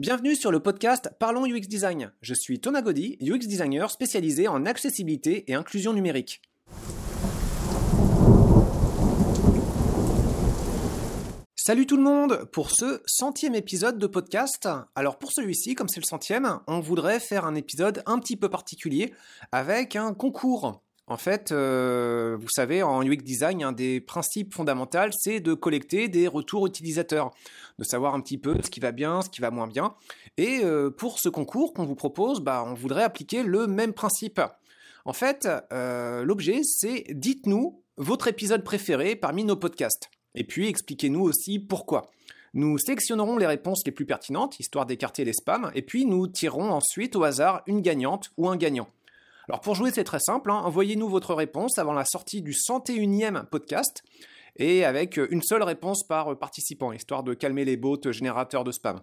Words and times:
Bienvenue 0.00 0.34
sur 0.34 0.50
le 0.50 0.60
podcast 0.60 1.10
Parlons 1.18 1.44
UX 1.44 1.68
Design. 1.68 2.10
Je 2.22 2.32
suis 2.32 2.58
Thomas 2.58 2.80
UX 2.80 3.40
designer 3.46 3.90
spécialisé 3.90 4.48
en 4.48 4.64
accessibilité 4.64 5.44
et 5.46 5.54
inclusion 5.54 5.92
numérique. 5.92 6.40
Salut 11.54 11.84
tout 11.84 11.98
le 11.98 12.02
monde 12.02 12.48
pour 12.50 12.70
ce 12.70 13.02
centième 13.04 13.54
épisode 13.54 13.98
de 13.98 14.06
podcast. 14.06 14.66
Alors 14.94 15.18
pour 15.18 15.32
celui-ci, 15.32 15.74
comme 15.74 15.88
c'est 15.88 16.00
le 16.00 16.06
centième, 16.06 16.60
on 16.66 16.80
voudrait 16.80 17.20
faire 17.20 17.44
un 17.44 17.54
épisode 17.54 18.02
un 18.06 18.18
petit 18.20 18.38
peu 18.38 18.48
particulier 18.48 19.12
avec 19.52 19.96
un 19.96 20.14
concours. 20.14 20.80
En 21.10 21.16
fait, 21.16 21.50
euh, 21.50 22.38
vous 22.40 22.48
savez, 22.48 22.84
en 22.84 23.02
UX 23.02 23.16
design, 23.16 23.64
un 23.64 23.72
des 23.72 24.00
principes 24.00 24.54
fondamentaux, 24.54 25.10
c'est 25.10 25.40
de 25.40 25.54
collecter 25.54 26.06
des 26.06 26.28
retours 26.28 26.68
utilisateurs, 26.68 27.32
de 27.80 27.84
savoir 27.84 28.14
un 28.14 28.20
petit 28.20 28.38
peu 28.38 28.54
ce 28.62 28.70
qui 28.70 28.78
va 28.78 28.92
bien, 28.92 29.20
ce 29.20 29.28
qui 29.28 29.40
va 29.40 29.50
moins 29.50 29.66
bien. 29.66 29.96
Et 30.36 30.60
euh, 30.62 30.88
pour 30.88 31.18
ce 31.18 31.28
concours 31.28 31.74
qu'on 31.74 31.84
vous 31.84 31.96
propose, 31.96 32.38
bah, 32.38 32.64
on 32.64 32.74
voudrait 32.74 33.02
appliquer 33.02 33.42
le 33.42 33.66
même 33.66 33.92
principe. 33.92 34.40
En 35.04 35.12
fait, 35.12 35.48
euh, 35.72 36.24
l'objet, 36.24 36.60
c'est 36.62 37.06
dites-nous 37.10 37.82
votre 37.96 38.28
épisode 38.28 38.62
préféré 38.62 39.16
parmi 39.16 39.42
nos 39.42 39.56
podcasts. 39.56 40.10
Et 40.36 40.44
puis 40.44 40.68
expliquez-nous 40.68 41.22
aussi 41.22 41.58
pourquoi. 41.58 42.08
Nous 42.54 42.78
sélectionnerons 42.78 43.36
les 43.36 43.48
réponses 43.48 43.82
les 43.84 43.90
plus 43.90 44.06
pertinentes, 44.06 44.60
histoire 44.60 44.86
d'écarter 44.86 45.24
les 45.24 45.32
spams, 45.32 45.72
et 45.74 45.82
puis 45.82 46.06
nous 46.06 46.28
tirerons 46.28 46.70
ensuite 46.70 47.16
au 47.16 47.24
hasard 47.24 47.62
une 47.66 47.80
gagnante 47.80 48.30
ou 48.36 48.48
un 48.48 48.56
gagnant. 48.56 48.86
Alors 49.50 49.62
pour 49.62 49.74
jouer, 49.74 49.90
c'est 49.90 50.04
très 50.04 50.20
simple. 50.20 50.48
Hein. 50.52 50.62
Envoyez-nous 50.64 51.08
votre 51.08 51.34
réponse 51.34 51.76
avant 51.78 51.92
la 51.92 52.04
sortie 52.04 52.40
du 52.40 52.52
101e 52.52 53.46
podcast 53.46 54.04
et 54.54 54.84
avec 54.84 55.16
une 55.16 55.42
seule 55.42 55.64
réponse 55.64 56.06
par 56.06 56.38
participant, 56.38 56.92
histoire 56.92 57.24
de 57.24 57.34
calmer 57.34 57.64
les 57.64 57.76
bots 57.76 57.98
générateurs 58.12 58.62
de 58.62 58.70
spam. 58.70 59.00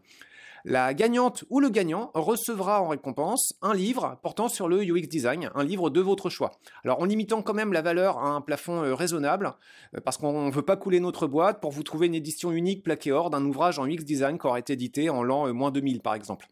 La 0.63 0.93
gagnante 0.93 1.43
ou 1.49 1.59
le 1.59 1.67
gagnant 1.67 2.11
recevra 2.13 2.81
en 2.81 2.87
récompense 2.87 3.55
un 3.61 3.73
livre 3.73 4.19
portant 4.23 4.47
sur 4.47 4.69
le 4.69 4.83
UX 4.83 5.09
design, 5.09 5.51
un 5.53 5.65
livre 5.65 5.89
de 5.89 5.99
votre 5.99 6.29
choix. 6.29 6.51
Alors 6.85 7.01
en 7.01 7.05
limitant 7.05 7.41
quand 7.41 7.53
même 7.53 7.73
la 7.73 7.81
valeur 7.81 8.17
à 8.17 8.29
un 8.29 8.39
plafond 8.39 8.85
euh, 8.85 8.95
raisonnable, 8.95 9.53
euh, 9.97 9.99
parce 9.99 10.15
qu'on 10.15 10.45
ne 10.45 10.51
veut 10.51 10.61
pas 10.61 10.77
couler 10.77 11.01
notre 11.01 11.27
boîte 11.27 11.59
pour 11.59 11.71
vous 11.71 11.83
trouver 11.83 12.07
une 12.07 12.15
édition 12.15 12.53
unique 12.53 12.83
plaquée 12.83 13.11
or 13.11 13.31
d'un 13.31 13.43
ouvrage 13.43 13.79
en 13.79 13.85
UX 13.85 14.05
design 14.05 14.39
qui 14.39 14.47
aurait 14.47 14.61
été 14.61 14.71
édité 14.71 15.09
en 15.09 15.23
l'an 15.23 15.49
euh, 15.49 15.51
moins 15.51 15.71
2000 15.71 15.99
par 15.99 16.15
exemple. 16.15 16.47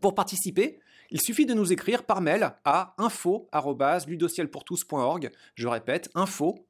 Pour 0.00 0.14
participer, 0.14 0.78
il 1.10 1.20
suffit 1.20 1.46
de 1.46 1.54
nous 1.54 1.72
écrire 1.72 2.04
par 2.04 2.20
mail 2.20 2.52
à 2.64 2.94
info@ludocielpourtous.org. 2.98 5.30
Je 5.54 5.68
répète, 5.68 6.10
info 6.14 6.66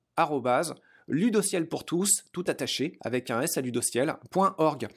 ludociel 1.09 1.69
pour 1.69 1.85
tous, 1.85 2.25
tout 2.33 2.45
attaché, 2.47 2.99
avec 3.01 3.31
un 3.31 3.41
S 3.41 3.57
à 3.57 3.63
ludociel.org. 3.63 4.89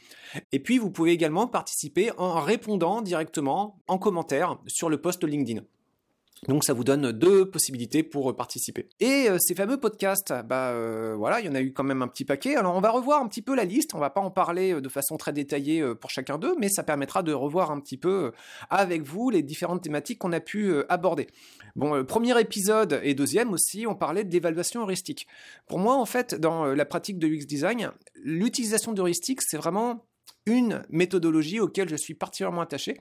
Et 0.51 0.59
puis, 0.59 0.77
vous 0.77 0.91
pouvez 0.91 1.11
également 1.11 1.47
participer 1.47 2.11
en 2.17 2.41
répondant 2.41 3.01
directement 3.01 3.81
en 3.87 3.97
commentaire 3.97 4.59
sur 4.67 4.89
le 4.89 4.99
post 4.99 5.23
LinkedIn. 5.23 5.61
Donc 6.47 6.63
ça 6.63 6.73
vous 6.73 6.83
donne 6.83 7.11
deux 7.11 7.51
possibilités 7.51 8.01
pour 8.01 8.35
participer. 8.35 8.89
Et 8.99 9.29
euh, 9.29 9.37
ces 9.39 9.53
fameux 9.53 9.79
podcasts, 9.79 10.33
bah 10.45 10.69
euh, 10.69 11.13
voilà, 11.15 11.39
il 11.39 11.45
y 11.45 11.49
en 11.49 11.53
a 11.53 11.61
eu 11.61 11.71
quand 11.71 11.83
même 11.83 12.01
un 12.01 12.07
petit 12.07 12.25
paquet. 12.25 12.55
Alors 12.55 12.75
on 12.75 12.81
va 12.81 12.89
revoir 12.89 13.21
un 13.21 13.27
petit 13.27 13.43
peu 13.43 13.55
la 13.55 13.63
liste, 13.63 13.93
on 13.93 13.99
va 13.99 14.09
pas 14.09 14.21
en 14.21 14.31
parler 14.31 14.73
euh, 14.73 14.81
de 14.81 14.89
façon 14.89 15.17
très 15.17 15.33
détaillée 15.33 15.85
pour 16.01 16.09
chacun 16.09 16.39
d'eux, 16.39 16.55
mais 16.57 16.67
ça 16.67 16.81
permettra 16.81 17.21
de 17.21 17.31
revoir 17.31 17.69
un 17.69 17.79
petit 17.79 17.97
peu 17.97 18.31
avec 18.71 19.03
vous 19.03 19.29
les 19.29 19.43
différentes 19.43 19.83
thématiques 19.83 20.17
qu'on 20.17 20.31
a 20.31 20.39
pu 20.39 20.73
aborder. 20.89 21.27
Bon, 21.75 22.03
premier 22.05 22.39
épisode 22.41 22.99
et 23.03 23.13
deuxième 23.13 23.53
aussi, 23.53 23.85
on 23.85 23.93
parlait 23.93 24.23
d'évaluation 24.23 24.81
heuristique. 24.81 25.27
Pour 25.67 25.77
moi, 25.77 25.95
en 25.95 26.05
fait, 26.05 26.33
dans 26.33 26.65
la 26.65 26.85
pratique 26.85 27.19
de 27.19 27.27
UX 27.27 27.45
design, 27.45 27.91
l'utilisation 28.15 28.93
d'heuristique, 28.93 29.41
c'est 29.43 29.57
vraiment 29.57 30.05
une 30.45 30.81
méthodologie 30.89 31.59
auquel 31.59 31.87
je 31.87 31.95
suis 31.95 32.15
particulièrement 32.15 32.61
attaché 32.61 32.99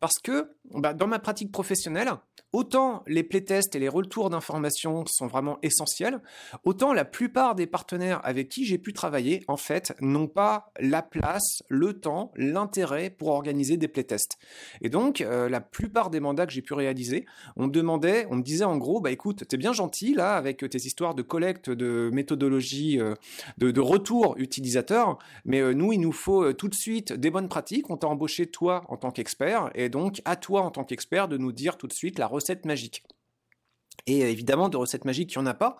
parce 0.00 0.18
que 0.22 0.50
bah, 0.74 0.92
dans 0.92 1.06
ma 1.06 1.18
pratique 1.18 1.50
professionnelle, 1.50 2.10
autant 2.52 3.02
les 3.06 3.22
playtests 3.22 3.74
et 3.74 3.78
les 3.78 3.88
retours 3.88 4.30
d'informations 4.30 5.04
sont 5.06 5.26
vraiment 5.26 5.58
essentiels, 5.62 6.20
autant 6.64 6.92
la 6.92 7.04
plupart 7.04 7.54
des 7.54 7.66
partenaires 7.66 8.20
avec 8.24 8.48
qui 8.48 8.66
j'ai 8.66 8.78
pu 8.78 8.92
travailler, 8.92 9.42
en 9.48 9.56
fait, 9.56 9.94
n'ont 10.00 10.28
pas 10.28 10.70
la 10.78 11.02
place, 11.02 11.62
le 11.68 11.94
temps, 11.94 12.30
l'intérêt 12.36 13.10
pour 13.10 13.28
organiser 13.28 13.76
des 13.76 13.88
playtests. 13.88 14.38
Et 14.82 14.90
donc, 14.90 15.22
euh, 15.22 15.48
la 15.48 15.60
plupart 15.60 16.10
des 16.10 16.20
mandats 16.20 16.46
que 16.46 16.52
j'ai 16.52 16.62
pu 16.62 16.74
réaliser, 16.74 17.24
on 17.56 17.66
me 17.66 17.72
demandait, 17.72 18.26
on 18.30 18.36
me 18.36 18.42
disait 18.42 18.64
en 18.64 18.76
gros, 18.76 19.00
bah 19.00 19.10
écoute, 19.10 19.44
t'es 19.48 19.56
bien 19.56 19.72
gentil 19.72 20.14
là 20.14 20.36
avec 20.36 20.58
tes 20.58 20.78
histoires 20.78 21.14
de 21.14 21.22
collecte, 21.22 21.70
de 21.70 22.10
méthodologie, 22.12 23.00
euh, 23.00 23.14
de, 23.58 23.80
retour 23.80 24.34
utilisateur, 24.38 25.18
mais 25.44 25.60
euh, 25.60 25.72
nous, 25.72 25.92
il 25.92 26.00
nous 26.00 26.12
faut 26.12 26.52
tout 26.52 26.68
de 26.68 26.74
suite 26.74 27.12
des 27.12 27.30
bonnes 27.30 27.48
pratiques. 27.48 27.90
On 27.90 27.96
t'a 27.96 28.06
embauché 28.06 28.46
toi 28.46 28.84
en 28.88 28.96
tant 28.96 29.10
qu'expert, 29.10 29.70
et 29.74 29.88
donc 29.88 30.20
à 30.24 30.36
toi 30.36 30.62
en 30.62 30.70
tant 30.70 30.84
qu'expert 30.84 31.28
de 31.28 31.36
nous 31.36 31.52
dire 31.52 31.76
tout 31.76 31.86
de 31.86 31.92
suite 31.92 32.18
la 32.18 32.26
recette 32.26 32.41
magique. 32.64 33.02
Et 34.06 34.24
euh, 34.24 34.28
évidemment, 34.28 34.68
de 34.68 34.76
recettes 34.76 35.04
magiques, 35.04 35.34
il 35.34 35.38
n'y 35.38 35.44
en 35.44 35.46
a 35.46 35.54
pas. 35.54 35.78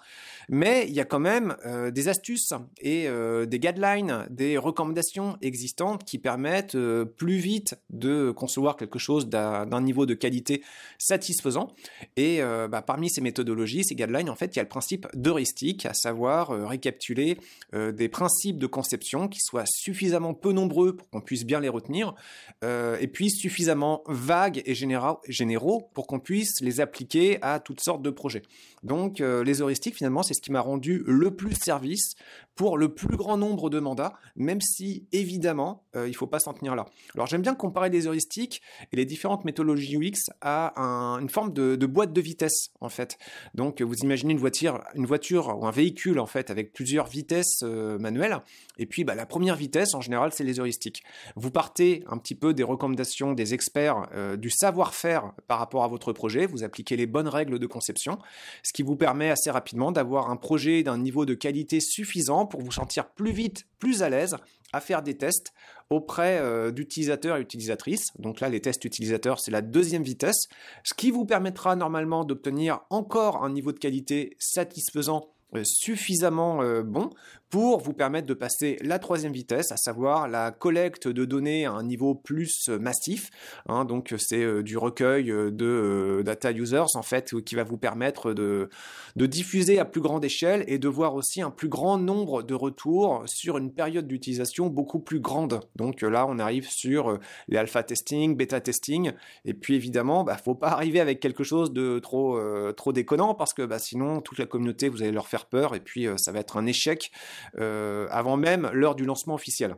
Mais 0.49 0.87
il 0.89 0.95
y 0.95 1.01
a 1.01 1.05
quand 1.05 1.21
même 1.21 1.57
euh, 1.67 1.91
des 1.91 2.09
astuces 2.09 2.53
et 2.81 3.09
euh, 3.09 3.47
des 3.47 3.59
guidelines, 3.59 4.27
des 4.31 4.59
recommandations 4.59 5.37
existantes 5.41 6.05
qui 6.05 6.19
permettent 6.19 6.77
plus 7.17 7.37
vite 7.37 7.77
de 7.91 8.31
concevoir 8.31 8.77
quelque 8.77 8.99
chose 8.99 9.29
d'un 9.29 9.81
niveau 9.81 10.07
de 10.07 10.15
qualité 10.15 10.63
satisfaisant. 10.99 11.69
Et 12.17 12.41
bah, 12.43 12.83
parmi 12.83 13.11
ces 13.11 13.21
méthodologies, 13.21 13.85
ces 13.85 13.95
guidelines, 13.95 14.31
en 14.31 14.35
fait, 14.35 14.55
il 14.55 14.57
y 14.57 14.61
a 14.61 14.63
le 14.63 14.69
principe 14.69 15.07
d'heuristique, 15.15 15.87
à 15.87 15.95
savoir 15.95 16.49
récapituler 16.69 17.39
des 17.73 18.09
principes 18.09 18.59
de 18.59 18.67
conception 18.67 19.29
qui 19.29 19.41
soient 19.41 19.67
suffisamment 19.67 20.35
peu 20.35 20.53
nombreux 20.53 20.97
pour 20.97 21.09
qu'on 21.11 21.21
puisse 21.21 21.45
bien 21.45 21.61
les 21.61 21.69
retenir, 21.69 22.15
et 22.63 23.09
puis 23.09 23.31
suffisamment 23.31 24.03
vagues 24.07 24.63
et 24.67 24.75
généraux 24.75 25.91
pour 25.95 26.07
qu'on 26.07 26.21
puisse 26.21 26.61
les 26.61 26.81
appliquer 26.81 27.39
à 27.43 27.61
toutes 27.61 27.81
sortes 27.81 28.02
de 28.03 28.11
projets. 28.11 28.43
Donc 28.83 29.21
euh, 29.21 29.45
les 29.45 29.63
heuristiques, 29.63 29.97
finalement, 29.97 30.23
c'est 30.23 30.35
ce 30.35 30.41
qui 30.41 30.51
m'a 30.51 30.61
rendu 30.61 31.03
le 31.07 31.35
plus 31.35 31.55
service 31.55 32.15
pour 32.55 32.77
le 32.77 32.93
plus 32.93 33.17
grand 33.17 33.37
nombre 33.37 33.71
de 33.71 33.81
mandats, 33.81 34.15
même 34.37 34.61
si 34.61 35.07
évidemment 35.13 35.85
euh, 35.97 36.07
il 36.07 36.11
ne 36.11 36.17
faut 36.17 36.27
pas 36.27 36.39
s'en 36.39 36.53
tenir 36.53 36.75
là. 36.75 36.87
Alors 37.15 37.27
j'aime 37.27 37.43
bien 37.43 37.55
comparer 37.55 37.89
les 37.89 38.07
heuristiques 38.07 38.61
et 38.93 38.97
les 38.97 39.07
différentes 39.07 39.45
méthodologies 39.45 39.97
UX 39.97 40.31
à 40.43 40.75
une 41.21 41.31
forme 41.31 41.53
de, 41.53 41.87
boîte 41.87 42.13
de 42.13 42.21
vitesse 42.21 42.71
en 42.81 42.89
fait. 42.89 43.17
Donc 43.55 43.81
vous 43.81 43.97
imaginez 43.99 44.33
une 44.33 44.39
voiture, 44.39 44.83
une 44.95 45.07
voiture 45.07 45.57
ou 45.59 45.67
un 45.67 45.71
véhicule 45.71 46.19
en 46.19 46.27
fait 46.27 46.51
avec 46.51 46.73
plusieurs 46.73 47.07
vitesses 47.07 47.61
euh, 47.63 47.99
manuelles, 47.99 48.41
et 48.79 48.87
puis 48.87 49.05
bah, 49.05 49.15
la 49.15 49.27
première 49.27 49.57
vitesse 49.57 49.95
en 49.95 50.01
général 50.01 50.33
c'est 50.35 50.45
les 50.45 50.61
heuristiques. 50.61 51.03
Vous 51.37 51.51
partez 51.51 52.05
un 52.07 52.19
petit 52.19 52.35
peu 52.35 52.53
des 52.53 52.63
recommandations 52.63 53.33
des 53.33 53.55
experts, 53.55 54.09
du 54.37 54.51
savoir-faire 54.51 55.33
par 55.47 55.59
rapport 55.59 55.85
à 55.85 55.89
votre 55.89 56.13
projet, 56.13 56.47
vous 56.47 56.65
appliquez 56.65 56.97
les 56.97 57.07
bonnes 57.07 57.29
règles 57.29 57.59
de 57.59 57.67
conception, 57.67 58.19
ce 58.63 58.72
qui 58.73 58.83
vous 58.83 58.97
permet 58.97 59.31
assez 59.31 59.51
rapidement 59.51 59.93
d'avoir 59.93 60.31
un 60.31 60.37
projet 60.37 60.83
d'un 60.83 60.99
niveau 60.99 61.27
de 61.27 61.35
qualité 61.35 61.81
suffisant 61.81 62.47
pour 62.47 62.61
vous 62.61 62.73
sentir 62.73 63.09
plus 63.11 63.33
vite, 63.33 63.67
plus 63.79 64.03
à 64.03 64.09
l'aise 64.09 64.37
à 64.73 64.81
faire 64.81 65.03
des 65.03 65.17
tests 65.17 65.53
auprès 65.91 66.39
euh, 66.39 66.71
d'utilisateurs 66.71 67.37
et 67.37 67.41
utilisatrices. 67.41 68.09
Donc 68.19 68.41
là, 68.41 68.49
les 68.49 68.61
tests 68.61 68.85
utilisateurs, 68.85 69.39
c'est 69.39 69.51
la 69.51 69.61
deuxième 69.61 70.03
vitesse, 70.03 70.49
ce 70.83 70.95
qui 70.95 71.11
vous 71.11 71.27
permettra 71.27 71.77
normalement 71.77 72.25
d'obtenir 72.25 72.81
encore 72.89 73.45
un 73.45 73.51
niveau 73.51 73.73
de 73.73 73.79
qualité 73.79 74.37
satisfaisant 74.39 75.29
suffisamment 75.65 76.63
euh, 76.63 76.83
bon 76.83 77.11
pour 77.53 77.81
vous 77.81 77.93
permettre 77.93 78.27
de 78.27 78.33
passer 78.33 78.79
la 78.81 78.99
troisième 78.99 79.35
vitesse, 79.35 79.73
à 79.73 79.77
savoir 79.77 80.27
la 80.27 80.53
collecte 80.53 81.07
de 81.07 81.27
données 81.27 81.67
à 81.67 81.73
un 81.73 81.83
niveau 81.83 82.15
plus 82.15 82.71
euh, 82.71 82.79
massif. 82.79 83.29
Hein, 83.69 83.85
donc 83.85 84.15
c'est 84.17 84.43
euh, 84.43 84.63
du 84.63 84.79
recueil 84.79 85.31
euh, 85.31 85.51
de 85.51 86.23
data 86.25 86.51
users 86.51 86.95
en 86.95 87.03
fait 87.03 87.39
qui 87.43 87.55
va 87.55 87.63
vous 87.63 87.77
permettre 87.77 88.33
de, 88.33 88.71
de 89.17 89.27
diffuser 89.27 89.79
à 89.79 89.85
plus 89.85 90.01
grande 90.01 90.25
échelle 90.25 90.65
et 90.67 90.79
de 90.79 90.89
voir 90.89 91.15
aussi 91.15 91.43
un 91.43 91.51
plus 91.51 91.69
grand 91.69 91.99
nombre 91.99 92.43
de 92.43 92.55
retours 92.55 93.23
sur 93.27 93.59
une 93.59 93.71
période 93.71 94.09
d'utilisation 94.09 94.69
beaucoup 94.69 95.01
plus 95.01 95.21
grande. 95.21 95.61
Donc 95.77 96.01
là 96.01 96.25
on 96.27 96.39
arrive 96.39 96.71
sur 96.71 97.19
les 97.49 97.59
alpha 97.59 97.83
testing, 97.83 98.35
bêta 98.35 98.63
testing 98.63 99.13
et 99.45 99.53
puis 99.53 99.75
évidemment 99.75 100.25
bah 100.25 100.39
faut 100.43 100.55
pas 100.55 100.69
arriver 100.69 101.01
avec 101.01 101.21
quelque 101.21 101.45
chose 101.45 101.71
de 101.71 101.99
trop 101.99 102.41
trop 102.73 102.95
déconnant 102.95 103.35
parce 103.35 103.53
que 103.53 103.61
bah, 103.61 103.79
sinon 103.79 104.23
toute 104.23 104.39
la 104.39 104.47
communauté 104.47 104.89
vous 104.89 105.03
allez 105.03 105.13
leur 105.13 105.29
faire 105.29 105.42
peur 105.47 105.75
et 105.75 105.81
puis 105.81 106.09
ça 106.17 106.33
va 106.33 106.41
être 106.41 106.57
un 106.57 106.67
échec 106.67 107.11
euh, 107.59 108.07
avant 108.11 108.37
même 108.37 108.71
l'heure 108.73 108.95
du 108.95 109.05
lancement 109.05 109.35
officiel. 109.35 109.75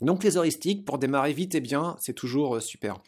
Donc 0.00 0.22
les 0.22 0.36
heuristiques, 0.36 0.84
pour 0.84 0.98
démarrer 0.98 1.32
vite 1.32 1.54
et 1.54 1.60
bien, 1.60 1.96
c'est 1.98 2.12
toujours 2.12 2.56
euh, 2.56 2.60
super. 2.60 2.98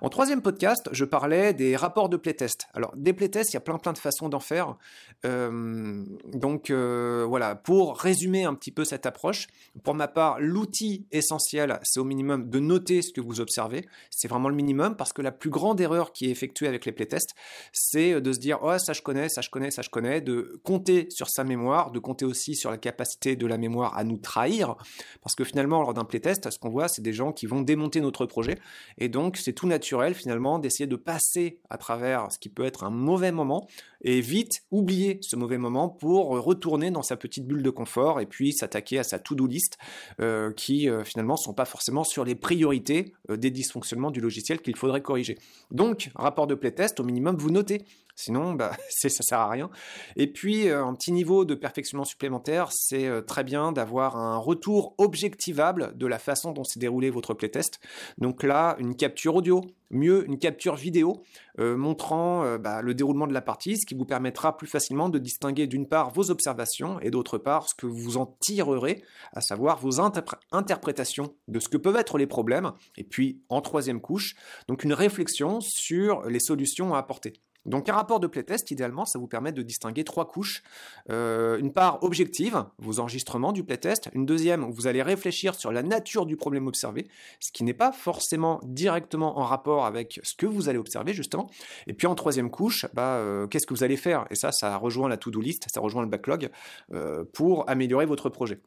En 0.00 0.08
troisième 0.08 0.42
podcast, 0.42 0.88
je 0.92 1.04
parlais 1.04 1.54
des 1.54 1.76
rapports 1.76 2.08
de 2.08 2.16
playtest. 2.16 2.66
Alors, 2.74 2.92
des 2.96 3.12
playtests, 3.12 3.52
il 3.52 3.54
y 3.54 3.56
a 3.58 3.60
plein 3.60 3.78
plein 3.78 3.92
de 3.92 3.98
façons 3.98 4.28
d'en 4.28 4.40
faire. 4.40 4.76
Euh, 5.24 6.04
donc 6.32 6.70
euh, 6.70 7.24
voilà, 7.28 7.54
pour 7.54 7.98
résumer 7.98 8.44
un 8.44 8.54
petit 8.54 8.72
peu 8.72 8.84
cette 8.84 9.06
approche, 9.06 9.46
pour 9.84 9.94
ma 9.94 10.08
part, 10.08 10.40
l'outil 10.40 11.06
essentiel, 11.12 11.78
c'est 11.82 12.00
au 12.00 12.04
minimum 12.04 12.50
de 12.50 12.58
noter 12.58 13.02
ce 13.02 13.12
que 13.12 13.20
vous 13.20 13.40
observez. 13.40 13.86
C'est 14.10 14.28
vraiment 14.28 14.48
le 14.48 14.56
minimum 14.56 14.96
parce 14.96 15.12
que 15.12 15.22
la 15.22 15.30
plus 15.30 15.50
grande 15.50 15.80
erreur 15.80 16.12
qui 16.12 16.26
est 16.26 16.30
effectuée 16.30 16.66
avec 16.66 16.86
les 16.86 16.92
playtests, 16.92 17.34
c'est 17.72 18.20
de 18.20 18.32
se 18.32 18.40
dire 18.40 18.58
oh 18.62 18.76
ça 18.78 18.92
je 18.92 19.02
connais, 19.02 19.28
ça 19.28 19.42
je 19.42 19.50
connais, 19.50 19.70
ça 19.70 19.82
je 19.82 19.90
connais, 19.90 20.20
de 20.20 20.60
compter 20.64 21.06
sur 21.10 21.28
sa 21.28 21.44
mémoire, 21.44 21.92
de 21.92 21.98
compter 21.98 22.24
aussi 22.24 22.56
sur 22.56 22.70
la 22.70 22.78
capacité 22.78 23.36
de 23.36 23.46
la 23.46 23.58
mémoire 23.58 23.96
à 23.96 24.04
nous 24.04 24.16
trahir, 24.16 24.76
parce 25.22 25.36
que 25.36 25.44
finalement 25.44 25.80
lors 25.82 25.94
d'un 25.94 26.04
playtest 26.04 26.31
ce 26.34 26.58
qu'on 26.58 26.70
voit, 26.70 26.88
c'est 26.88 27.02
des 27.02 27.12
gens 27.12 27.32
qui 27.32 27.46
vont 27.46 27.60
démonter 27.60 28.00
notre 28.00 28.26
projet. 28.26 28.58
Et 28.98 29.08
donc, 29.08 29.36
c'est 29.36 29.52
tout 29.52 29.66
naturel 29.66 30.14
finalement 30.14 30.58
d'essayer 30.58 30.86
de 30.86 30.96
passer 30.96 31.58
à 31.70 31.78
travers 31.78 32.30
ce 32.30 32.38
qui 32.38 32.48
peut 32.48 32.64
être 32.64 32.84
un 32.84 32.90
mauvais 32.90 33.32
moment 33.32 33.66
et 34.04 34.20
vite 34.20 34.64
oublier 34.70 35.18
ce 35.22 35.36
mauvais 35.36 35.58
moment 35.58 35.88
pour 35.88 36.28
retourner 36.30 36.90
dans 36.90 37.02
sa 37.02 37.16
petite 37.16 37.46
bulle 37.46 37.62
de 37.62 37.70
confort 37.70 38.20
et 38.20 38.26
puis 38.26 38.52
s'attaquer 38.52 38.98
à 38.98 39.04
sa 39.04 39.18
to-do 39.18 39.46
list 39.46 39.78
euh, 40.20 40.52
qui 40.52 40.88
euh, 40.88 41.04
finalement 41.04 41.36
sont 41.36 41.54
pas 41.54 41.64
forcément 41.64 42.04
sur 42.04 42.24
les 42.24 42.34
priorités 42.34 43.12
euh, 43.30 43.36
des 43.36 43.50
dysfonctionnements 43.50 44.10
du 44.10 44.20
logiciel 44.20 44.60
qu'il 44.60 44.76
faudrait 44.76 45.02
corriger. 45.02 45.38
Donc, 45.70 46.10
rapport 46.14 46.46
de 46.46 46.54
playtest, 46.54 47.00
au 47.00 47.04
minimum, 47.04 47.36
vous 47.36 47.50
notez 47.50 47.84
Sinon, 48.14 48.54
bah, 48.54 48.72
ça 48.90 49.08
sert 49.08 49.38
à 49.38 49.48
rien. 49.48 49.70
Et 50.16 50.26
puis, 50.26 50.68
euh, 50.68 50.84
un 50.84 50.94
petit 50.94 51.12
niveau 51.12 51.44
de 51.44 51.54
perfectionnement 51.54 52.04
supplémentaire, 52.04 52.68
c'est 52.72 53.06
euh, 53.06 53.22
très 53.22 53.44
bien 53.44 53.72
d'avoir 53.72 54.16
un 54.16 54.36
retour 54.36 54.94
objectivable 54.98 55.96
de 55.96 56.06
la 56.06 56.18
façon 56.18 56.52
dont 56.52 56.64
s'est 56.64 56.80
déroulé 56.80 57.10
votre 57.10 57.34
playtest. 57.34 57.80
Donc 58.18 58.42
là, 58.42 58.76
une 58.78 58.96
capture 58.96 59.36
audio, 59.36 59.62
mieux 59.90 60.26
une 60.26 60.38
capture 60.38 60.74
vidéo 60.74 61.22
euh, 61.58 61.76
montrant 61.76 62.56
bah, 62.58 62.82
le 62.82 62.94
déroulement 62.94 63.26
de 63.26 63.32
la 63.32 63.42
partie, 63.42 63.76
ce 63.76 63.86
qui 63.86 63.94
vous 63.94 64.04
permettra 64.04 64.56
plus 64.56 64.66
facilement 64.66 65.08
de 65.08 65.18
distinguer 65.18 65.66
d'une 65.66 65.86
part 65.86 66.10
vos 66.10 66.30
observations 66.30 67.00
et 67.00 67.10
d'autre 67.10 67.38
part 67.38 67.68
ce 67.68 67.74
que 67.74 67.86
vous 67.86 68.16
en 68.16 68.36
tirerez, 68.40 69.02
à 69.32 69.40
savoir 69.40 69.78
vos 69.78 70.00
interprétations 70.00 71.34
de 71.48 71.60
ce 71.60 71.68
que 71.68 71.76
peuvent 71.76 71.96
être 71.96 72.18
les 72.18 72.26
problèmes. 72.26 72.72
Et 72.96 73.04
puis, 73.04 73.42
en 73.48 73.60
troisième 73.60 74.00
couche, 74.00 74.34
donc 74.68 74.84
une 74.84 74.94
réflexion 74.94 75.60
sur 75.60 76.22
les 76.22 76.40
solutions 76.40 76.94
à 76.94 76.98
apporter. 76.98 77.34
Donc 77.66 77.88
un 77.88 77.94
rapport 77.94 78.20
de 78.20 78.26
playtest, 78.26 78.70
idéalement, 78.70 79.04
ça 79.04 79.18
vous 79.18 79.28
permet 79.28 79.52
de 79.52 79.62
distinguer 79.62 80.04
trois 80.04 80.26
couches. 80.26 80.62
Euh, 81.10 81.58
une 81.58 81.72
part 81.72 82.02
objective, 82.02 82.64
vos 82.78 83.00
enregistrements 83.00 83.52
du 83.52 83.64
playtest. 83.64 84.08
Une 84.14 84.26
deuxième, 84.26 84.64
où 84.64 84.72
vous 84.72 84.86
allez 84.86 85.02
réfléchir 85.02 85.54
sur 85.54 85.72
la 85.72 85.82
nature 85.82 86.26
du 86.26 86.36
problème 86.36 86.66
observé, 86.66 87.08
ce 87.40 87.52
qui 87.52 87.64
n'est 87.64 87.74
pas 87.74 87.92
forcément 87.92 88.60
directement 88.64 89.38
en 89.38 89.44
rapport 89.44 89.86
avec 89.86 90.20
ce 90.22 90.34
que 90.34 90.46
vous 90.46 90.68
allez 90.68 90.78
observer, 90.78 91.12
justement. 91.12 91.48
Et 91.86 91.92
puis 91.92 92.06
en 92.06 92.14
troisième 92.14 92.50
couche, 92.50 92.86
bah, 92.94 93.16
euh, 93.16 93.46
qu'est-ce 93.46 93.66
que 93.66 93.74
vous 93.74 93.84
allez 93.84 93.96
faire? 93.96 94.26
Et 94.30 94.34
ça, 94.34 94.52
ça 94.52 94.76
rejoint 94.76 95.08
la 95.08 95.16
to-do 95.16 95.40
list, 95.40 95.66
ça 95.72 95.80
rejoint 95.80 96.02
le 96.02 96.08
backlog 96.08 96.50
euh, 96.92 97.24
pour 97.32 97.68
améliorer 97.68 98.06
votre 98.06 98.28
projet. 98.28 98.60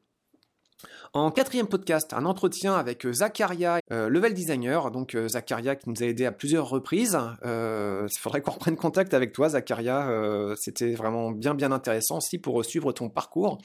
En 1.16 1.32
quatrième 1.32 1.68
podcast, 1.68 2.12
un 2.12 2.26
entretien 2.26 2.76
avec 2.76 3.06
euh, 3.06 3.14
Zacharia, 3.14 3.80
euh, 3.92 4.10
level 4.10 4.34
designer. 4.34 4.92
Donc 4.92 5.16
euh, 5.16 5.30
Zacharia 5.30 5.78
qui 5.78 5.90
nous 5.90 6.04
a 6.04 6.06
aidé 6.06 6.26
à 6.26 6.34
plusieurs 6.34 6.68
reprises. 6.68 7.18
Il 7.44 8.20
faudrait 8.20 8.42
qu'on 8.42 8.52
reprenne 8.56 8.76
contact 8.76 9.14
avec 9.14 9.32
toi, 9.32 9.48
Zacharia. 9.48 10.10
C'était 10.58 10.94
vraiment 10.94 11.32
bien 11.32 11.54
bien 11.54 11.72
intéressant 11.72 12.18
aussi 12.18 12.38
pour 12.38 12.64
suivre 12.66 12.92
ton 12.92 13.10
parcours. 13.10 13.60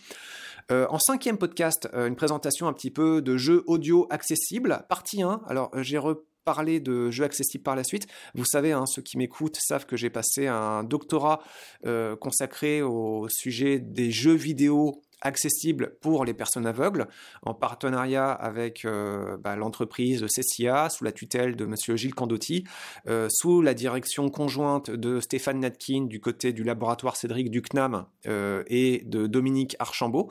en 0.70 0.98
cinquième 1.00 1.38
podcast, 1.38 1.88
une 1.92 2.14
présentation 2.14 2.68
un 2.68 2.72
petit 2.72 2.92
peu 2.92 3.20
de 3.20 3.36
jeux 3.36 3.64
audio 3.66 4.06
accessibles, 4.10 4.84
partie 4.88 5.22
1. 5.22 5.42
Alors 5.48 5.70
j'ai 5.76 5.98
reparlé 5.98 6.78
de 6.78 7.10
jeux 7.10 7.24
accessibles 7.24 7.64
par 7.64 7.74
la 7.74 7.82
suite. 7.82 8.06
Vous 8.36 8.44
savez, 8.44 8.70
hein, 8.70 8.86
ceux 8.86 9.02
qui 9.02 9.18
m'écoutent 9.18 9.58
savent 9.60 9.86
que 9.86 9.96
j'ai 9.96 10.10
passé 10.10 10.46
un 10.46 10.84
doctorat 10.84 11.40
consacré 12.20 12.82
au 12.82 13.26
sujet 13.28 13.80
des 13.80 14.12
jeux 14.12 14.34
vidéo 14.34 15.02
accessible 15.22 15.94
pour 16.00 16.24
les 16.24 16.34
personnes 16.34 16.66
aveugles, 16.66 17.06
en 17.42 17.54
partenariat 17.54 18.30
avec 18.30 18.84
euh, 18.84 19.36
bah, 19.36 19.56
l'entreprise 19.56 20.24
CCA, 20.26 20.88
sous 20.88 21.04
la 21.04 21.12
tutelle 21.12 21.56
de 21.56 21.64
M. 21.64 21.74
Gilles 21.96 22.14
Candotti, 22.14 22.64
euh, 23.08 23.28
sous 23.30 23.62
la 23.62 23.74
direction 23.74 24.28
conjointe 24.28 24.90
de 24.90 25.20
Stéphane 25.20 25.60
Natkin 25.60 26.06
du 26.06 26.20
côté 26.20 26.52
du 26.52 26.62
laboratoire 26.62 27.16
Cédric 27.16 27.50
du 27.50 27.62
CNAM 27.62 28.06
euh, 28.26 28.62
et 28.66 29.02
de 29.04 29.26
Dominique 29.26 29.76
Archambault. 29.78 30.30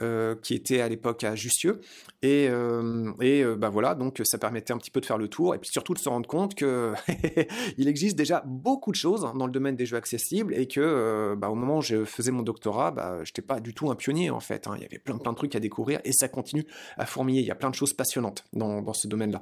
Euh, 0.00 0.34
qui 0.42 0.54
était 0.54 0.80
à 0.80 0.88
l'époque 0.88 1.22
à 1.22 1.36
Jussieu. 1.36 1.80
Et, 2.22 2.48
euh, 2.50 3.12
et 3.20 3.44
bah 3.56 3.68
voilà, 3.68 3.94
donc 3.94 4.20
ça 4.24 4.38
permettait 4.38 4.72
un 4.72 4.78
petit 4.78 4.90
peu 4.90 5.00
de 5.00 5.06
faire 5.06 5.18
le 5.18 5.28
tour 5.28 5.54
et 5.54 5.58
puis 5.58 5.70
surtout 5.70 5.94
de 5.94 6.00
se 6.00 6.08
rendre 6.08 6.26
compte 6.26 6.56
que 6.56 6.94
il 7.78 7.86
existe 7.86 8.16
déjà 8.16 8.42
beaucoup 8.44 8.90
de 8.90 8.96
choses 8.96 9.20
dans 9.20 9.46
le 9.46 9.52
domaine 9.52 9.76
des 9.76 9.86
jeux 9.86 9.96
accessibles 9.96 10.52
et 10.54 10.66
que 10.66 11.36
bah, 11.36 11.48
au 11.48 11.54
moment 11.54 11.78
où 11.78 11.82
je 11.82 12.04
faisais 12.04 12.32
mon 12.32 12.42
doctorat, 12.42 12.90
bah, 12.90 13.18
je 13.22 13.30
n'étais 13.30 13.42
pas 13.42 13.60
du 13.60 13.72
tout 13.72 13.88
un 13.88 13.94
pionnier 13.94 14.30
en 14.30 14.40
fait. 14.40 14.66
Hein. 14.66 14.72
Il 14.76 14.82
y 14.82 14.84
avait 14.84 14.98
plein, 14.98 15.16
plein 15.16 15.30
de 15.30 15.36
trucs 15.36 15.54
à 15.54 15.60
découvrir 15.60 16.00
et 16.04 16.12
ça 16.12 16.26
continue 16.26 16.66
à 16.96 17.06
fourmiller. 17.06 17.42
Il 17.42 17.46
y 17.46 17.52
a 17.52 17.56
plein 17.56 17.70
de 17.70 17.76
choses 17.76 17.92
passionnantes 17.92 18.44
dans, 18.52 18.82
dans 18.82 18.94
ce 18.94 19.06
domaine-là. 19.06 19.40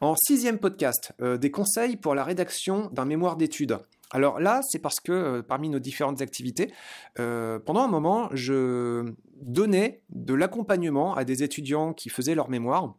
En 0.00 0.14
sixième 0.14 0.58
podcast, 0.58 1.12
des 1.20 1.50
conseils 1.50 1.96
pour 1.96 2.14
la 2.14 2.22
rédaction 2.22 2.88
d'un 2.92 3.04
mémoire 3.04 3.36
d'études. 3.36 3.78
Alors 4.12 4.38
là, 4.38 4.60
c'est 4.62 4.78
parce 4.78 5.00
que 5.00 5.12
euh, 5.12 5.42
parmi 5.42 5.68
nos 5.68 5.78
différentes 5.78 6.20
activités, 6.20 6.72
euh, 7.18 7.58
pendant 7.58 7.80
un 7.80 7.88
moment, 7.88 8.28
je 8.32 9.12
donnais 9.40 10.02
de 10.10 10.34
l'accompagnement 10.34 11.14
à 11.14 11.24
des 11.24 11.42
étudiants 11.42 11.94
qui 11.94 12.10
faisaient 12.10 12.34
leur 12.34 12.48
mémoire 12.48 12.94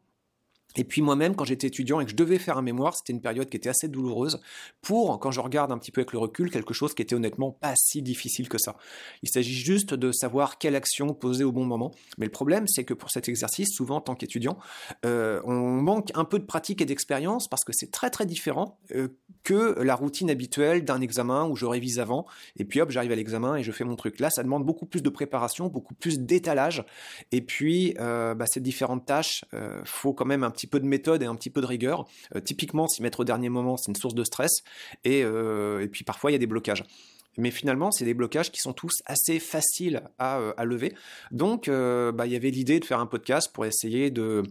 et 0.75 0.83
puis 0.83 1.01
moi-même, 1.01 1.35
quand 1.35 1.45
j'étais 1.45 1.67
étudiant 1.67 1.99
et 1.99 2.05
que 2.05 2.11
je 2.11 2.15
devais 2.15 2.39
faire 2.39 2.57
un 2.57 2.61
mémoire, 2.61 2.95
c'était 2.95 3.13
une 3.13 3.21
période 3.21 3.49
qui 3.49 3.57
était 3.57 3.69
assez 3.69 3.87
douloureuse 3.87 4.39
pour, 4.81 5.19
quand 5.19 5.31
je 5.31 5.39
regarde 5.39 5.71
un 5.71 5.77
petit 5.77 5.91
peu 5.91 6.01
avec 6.01 6.13
le 6.13 6.19
recul, 6.19 6.49
quelque 6.49 6.73
chose 6.73 6.93
qui 6.93 7.01
était 7.01 7.15
honnêtement 7.15 7.51
pas 7.51 7.73
si 7.75 8.01
difficile 8.01 8.49
que 8.49 8.57
ça. 8.57 8.75
Il 9.21 9.29
s'agit 9.29 9.53
juste 9.53 9.93
de 9.93 10.11
savoir 10.11 10.57
quelle 10.57 10.75
action 10.75 11.13
poser 11.13 11.43
au 11.43 11.51
bon 11.51 11.65
moment. 11.65 11.91
Mais 12.17 12.25
le 12.25 12.31
problème, 12.31 12.67
c'est 12.67 12.83
que 12.83 12.93
pour 12.93 13.11
cet 13.11 13.29
exercice, 13.29 13.69
souvent 13.73 13.97
en 13.97 14.01
tant 14.01 14.15
qu'étudiant, 14.15 14.57
euh, 15.05 15.41
on 15.45 15.53
manque 15.53 16.09
un 16.15 16.25
peu 16.25 16.39
de 16.39 16.45
pratique 16.45 16.81
et 16.81 16.85
d'expérience 16.85 17.47
parce 17.47 17.63
que 17.63 17.73
c'est 17.73 17.91
très 17.91 18.09
très 18.09 18.25
différent 18.25 18.79
euh, 18.95 19.09
que 19.43 19.79
la 19.81 19.95
routine 19.95 20.29
habituelle 20.29 20.83
d'un 20.83 21.01
examen 21.01 21.45
où 21.47 21.55
je 21.55 21.65
révise 21.65 21.99
avant 21.99 22.25
et 22.57 22.65
puis 22.65 22.81
hop, 22.81 22.89
j'arrive 22.91 23.11
à 23.11 23.15
l'examen 23.15 23.55
et 23.55 23.63
je 23.63 23.71
fais 23.71 23.83
mon 23.83 23.95
truc. 23.95 24.19
Là, 24.19 24.29
ça 24.29 24.43
demande 24.43 24.65
beaucoup 24.65 24.85
plus 24.85 25.03
de 25.03 25.09
préparation, 25.09 25.67
beaucoup 25.67 25.93
plus 25.93 26.19
d'étalage. 26.19 26.83
Et 27.31 27.41
puis, 27.41 27.95
euh, 27.99 28.33
bah, 28.33 28.45
ces 28.47 28.59
différentes 28.59 29.05
tâches, 29.05 29.45
faut 29.85 30.13
quand 30.13 30.25
même 30.25 30.43
un 30.43 30.51
petit 30.51 30.62
peu 30.67 30.79
de 30.79 30.85
méthode 30.85 31.21
et 31.23 31.25
un 31.25 31.35
petit 31.35 31.49
peu 31.49 31.61
de 31.61 31.65
rigueur. 31.65 32.07
Euh, 32.35 32.39
typiquement, 32.39 32.87
s'y 32.87 33.01
mettre 33.01 33.21
au 33.21 33.23
dernier 33.23 33.49
moment, 33.49 33.77
c'est 33.77 33.89
une 33.89 33.95
source 33.95 34.15
de 34.15 34.23
stress. 34.23 34.51
Et, 35.03 35.23
euh, 35.23 35.81
et 35.81 35.87
puis 35.87 36.03
parfois, 36.03 36.31
il 36.31 36.33
y 36.33 36.35
a 36.35 36.39
des 36.39 36.47
blocages. 36.47 36.83
Mais 37.37 37.49
finalement, 37.49 37.91
c'est 37.91 38.05
des 38.05 38.13
blocages 38.13 38.51
qui 38.51 38.61
sont 38.61 38.73
tous 38.73 39.01
assez 39.05 39.39
faciles 39.39 40.03
à, 40.19 40.37
euh, 40.37 40.53
lever. 40.63 40.93
Donc, 41.31 41.67
bah, 41.67 42.27
il 42.27 42.31
y 42.31 42.35
avait 42.35 42.51
l'idée 42.51 42.79
de 42.79 42.85
faire 42.85 42.99
un 42.99 43.07
podcast 43.07 43.51
pour 43.51 43.65
essayer 43.65 44.11
de, 44.11 44.43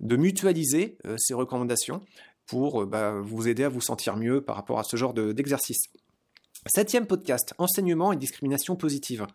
de 0.00 0.16
mutualiser 0.16 0.98
ces 1.16 1.32
recommandations 1.32 2.02
pour 2.46 2.84
bah, 2.86 3.14
vous 3.22 3.48
aider 3.48 3.64
à 3.64 3.68
vous 3.70 3.80
sentir 3.80 4.16
mieux 4.16 4.42
par 4.42 4.56
rapport 4.56 4.78
à 4.78 4.84
ce 4.84 4.96
genre 4.96 5.14
d'exercice. 5.14 5.88
Septième 6.66 7.06
podcast, 7.06 7.54
enseignement 7.58 8.12
et 8.12 8.16
discrimination 8.16 8.76
positive. 8.76 9.26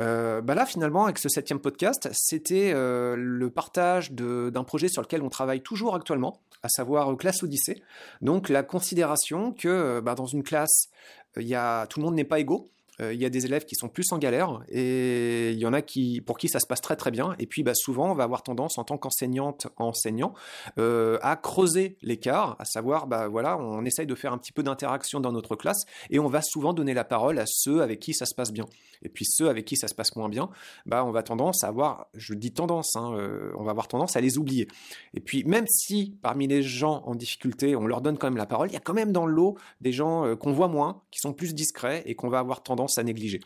Euh, 0.00 0.40
bah 0.40 0.54
là, 0.54 0.64
finalement, 0.64 1.04
avec 1.04 1.18
ce 1.18 1.28
septième 1.28 1.58
podcast, 1.58 2.08
c'était 2.12 2.72
euh, 2.72 3.16
le 3.16 3.50
partage 3.50 4.12
d'un 4.12 4.64
projet 4.64 4.88
sur 4.88 5.02
lequel 5.02 5.22
on 5.22 5.28
travaille 5.28 5.60
toujours 5.60 5.94
actuellement, 5.94 6.40
à 6.62 6.68
savoir 6.68 7.10
euh, 7.10 7.16
Classe 7.16 7.42
Odyssée. 7.42 7.82
Donc, 8.20 8.48
la 8.48 8.62
considération 8.62 9.52
que 9.52 10.00
bah, 10.00 10.14
dans 10.14 10.26
une 10.26 10.44
classe, 10.44 10.88
il 11.36 11.48
y 11.48 11.54
a, 11.54 11.86
tout 11.86 11.98
le 12.00 12.06
monde 12.06 12.14
n'est 12.14 12.24
pas 12.24 12.38
égaux. 12.38 12.70
Euh, 13.00 13.14
il 13.14 13.20
y 13.20 13.24
a 13.24 13.30
des 13.30 13.46
élèves 13.46 13.64
qui 13.64 13.74
sont 13.74 13.88
plus 13.88 14.12
en 14.12 14.18
galère 14.18 14.60
et 14.68 15.52
il 15.52 15.58
y 15.58 15.66
en 15.66 15.72
a 15.72 15.82
qui, 15.82 16.20
pour 16.20 16.36
qui 16.38 16.48
ça 16.48 16.58
se 16.60 16.66
passe 16.66 16.80
très 16.80 16.96
très 16.96 17.10
bien. 17.10 17.34
Et 17.38 17.46
puis 17.46 17.62
bah, 17.62 17.74
souvent, 17.74 18.10
on 18.10 18.14
va 18.14 18.24
avoir 18.24 18.42
tendance 18.42 18.78
en 18.78 18.84
tant 18.84 18.98
qu'enseignante, 18.98 19.68
enseignant, 19.76 20.34
euh, 20.78 21.18
à 21.22 21.36
creuser 21.36 21.96
l'écart, 22.02 22.56
à 22.58 22.64
savoir, 22.64 23.06
bah, 23.06 23.28
voilà, 23.28 23.58
on 23.58 23.84
essaye 23.84 24.06
de 24.06 24.14
faire 24.14 24.32
un 24.32 24.38
petit 24.38 24.52
peu 24.52 24.62
d'interaction 24.62 25.20
dans 25.20 25.32
notre 25.32 25.54
classe 25.56 25.84
et 26.10 26.18
on 26.18 26.28
va 26.28 26.42
souvent 26.42 26.72
donner 26.72 26.94
la 26.94 27.04
parole 27.04 27.38
à 27.38 27.44
ceux 27.46 27.82
avec 27.82 28.00
qui 28.00 28.14
ça 28.14 28.26
se 28.26 28.34
passe 28.34 28.52
bien. 28.52 28.64
Et 29.02 29.08
puis 29.08 29.24
ceux 29.24 29.48
avec 29.48 29.64
qui 29.64 29.76
ça 29.76 29.86
se 29.86 29.94
passe 29.94 30.16
moins 30.16 30.28
bien, 30.28 30.50
bah, 30.86 31.04
on 31.04 31.12
va 31.12 31.22
tendance 31.22 31.62
à 31.62 31.68
avoir, 31.68 32.08
je 32.14 32.34
dis 32.34 32.52
tendance, 32.52 32.96
hein, 32.96 33.12
euh, 33.14 33.52
on 33.56 33.62
va 33.62 33.70
avoir 33.70 33.86
tendance 33.86 34.16
à 34.16 34.20
les 34.20 34.38
oublier. 34.38 34.66
Et 35.14 35.20
puis 35.20 35.44
même 35.44 35.66
si 35.68 36.16
parmi 36.20 36.48
les 36.48 36.62
gens 36.62 37.02
en 37.06 37.14
difficulté, 37.14 37.76
on 37.76 37.86
leur 37.86 38.00
donne 38.00 38.18
quand 38.18 38.26
même 38.26 38.36
la 38.36 38.46
parole, 38.46 38.70
il 38.70 38.74
y 38.74 38.76
a 38.76 38.80
quand 38.80 38.94
même 38.94 39.12
dans 39.12 39.26
le 39.26 39.32
lot 39.32 39.56
des 39.80 39.92
gens 39.92 40.34
qu'on 40.36 40.52
voit 40.52 40.68
moins, 40.68 41.02
qui 41.10 41.20
sont 41.20 41.32
plus 41.32 41.54
discrets 41.54 42.02
et 42.06 42.14
qu'on 42.14 42.28
va 42.28 42.40
avoir 42.40 42.62
tendance 42.62 42.87
à 42.96 43.02
négliger. 43.02 43.40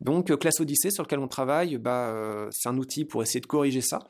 Donc, 0.00 0.30
euh, 0.30 0.36
Classe 0.36 0.60
Odyssée, 0.60 0.90
sur 0.90 1.02
lequel 1.02 1.18
on 1.18 1.28
travaille, 1.28 1.76
bah, 1.76 2.10
euh, 2.10 2.48
c'est 2.52 2.68
un 2.68 2.76
outil 2.76 3.04
pour 3.04 3.22
essayer 3.22 3.40
de 3.40 3.46
corriger 3.46 3.80
ça. 3.80 4.00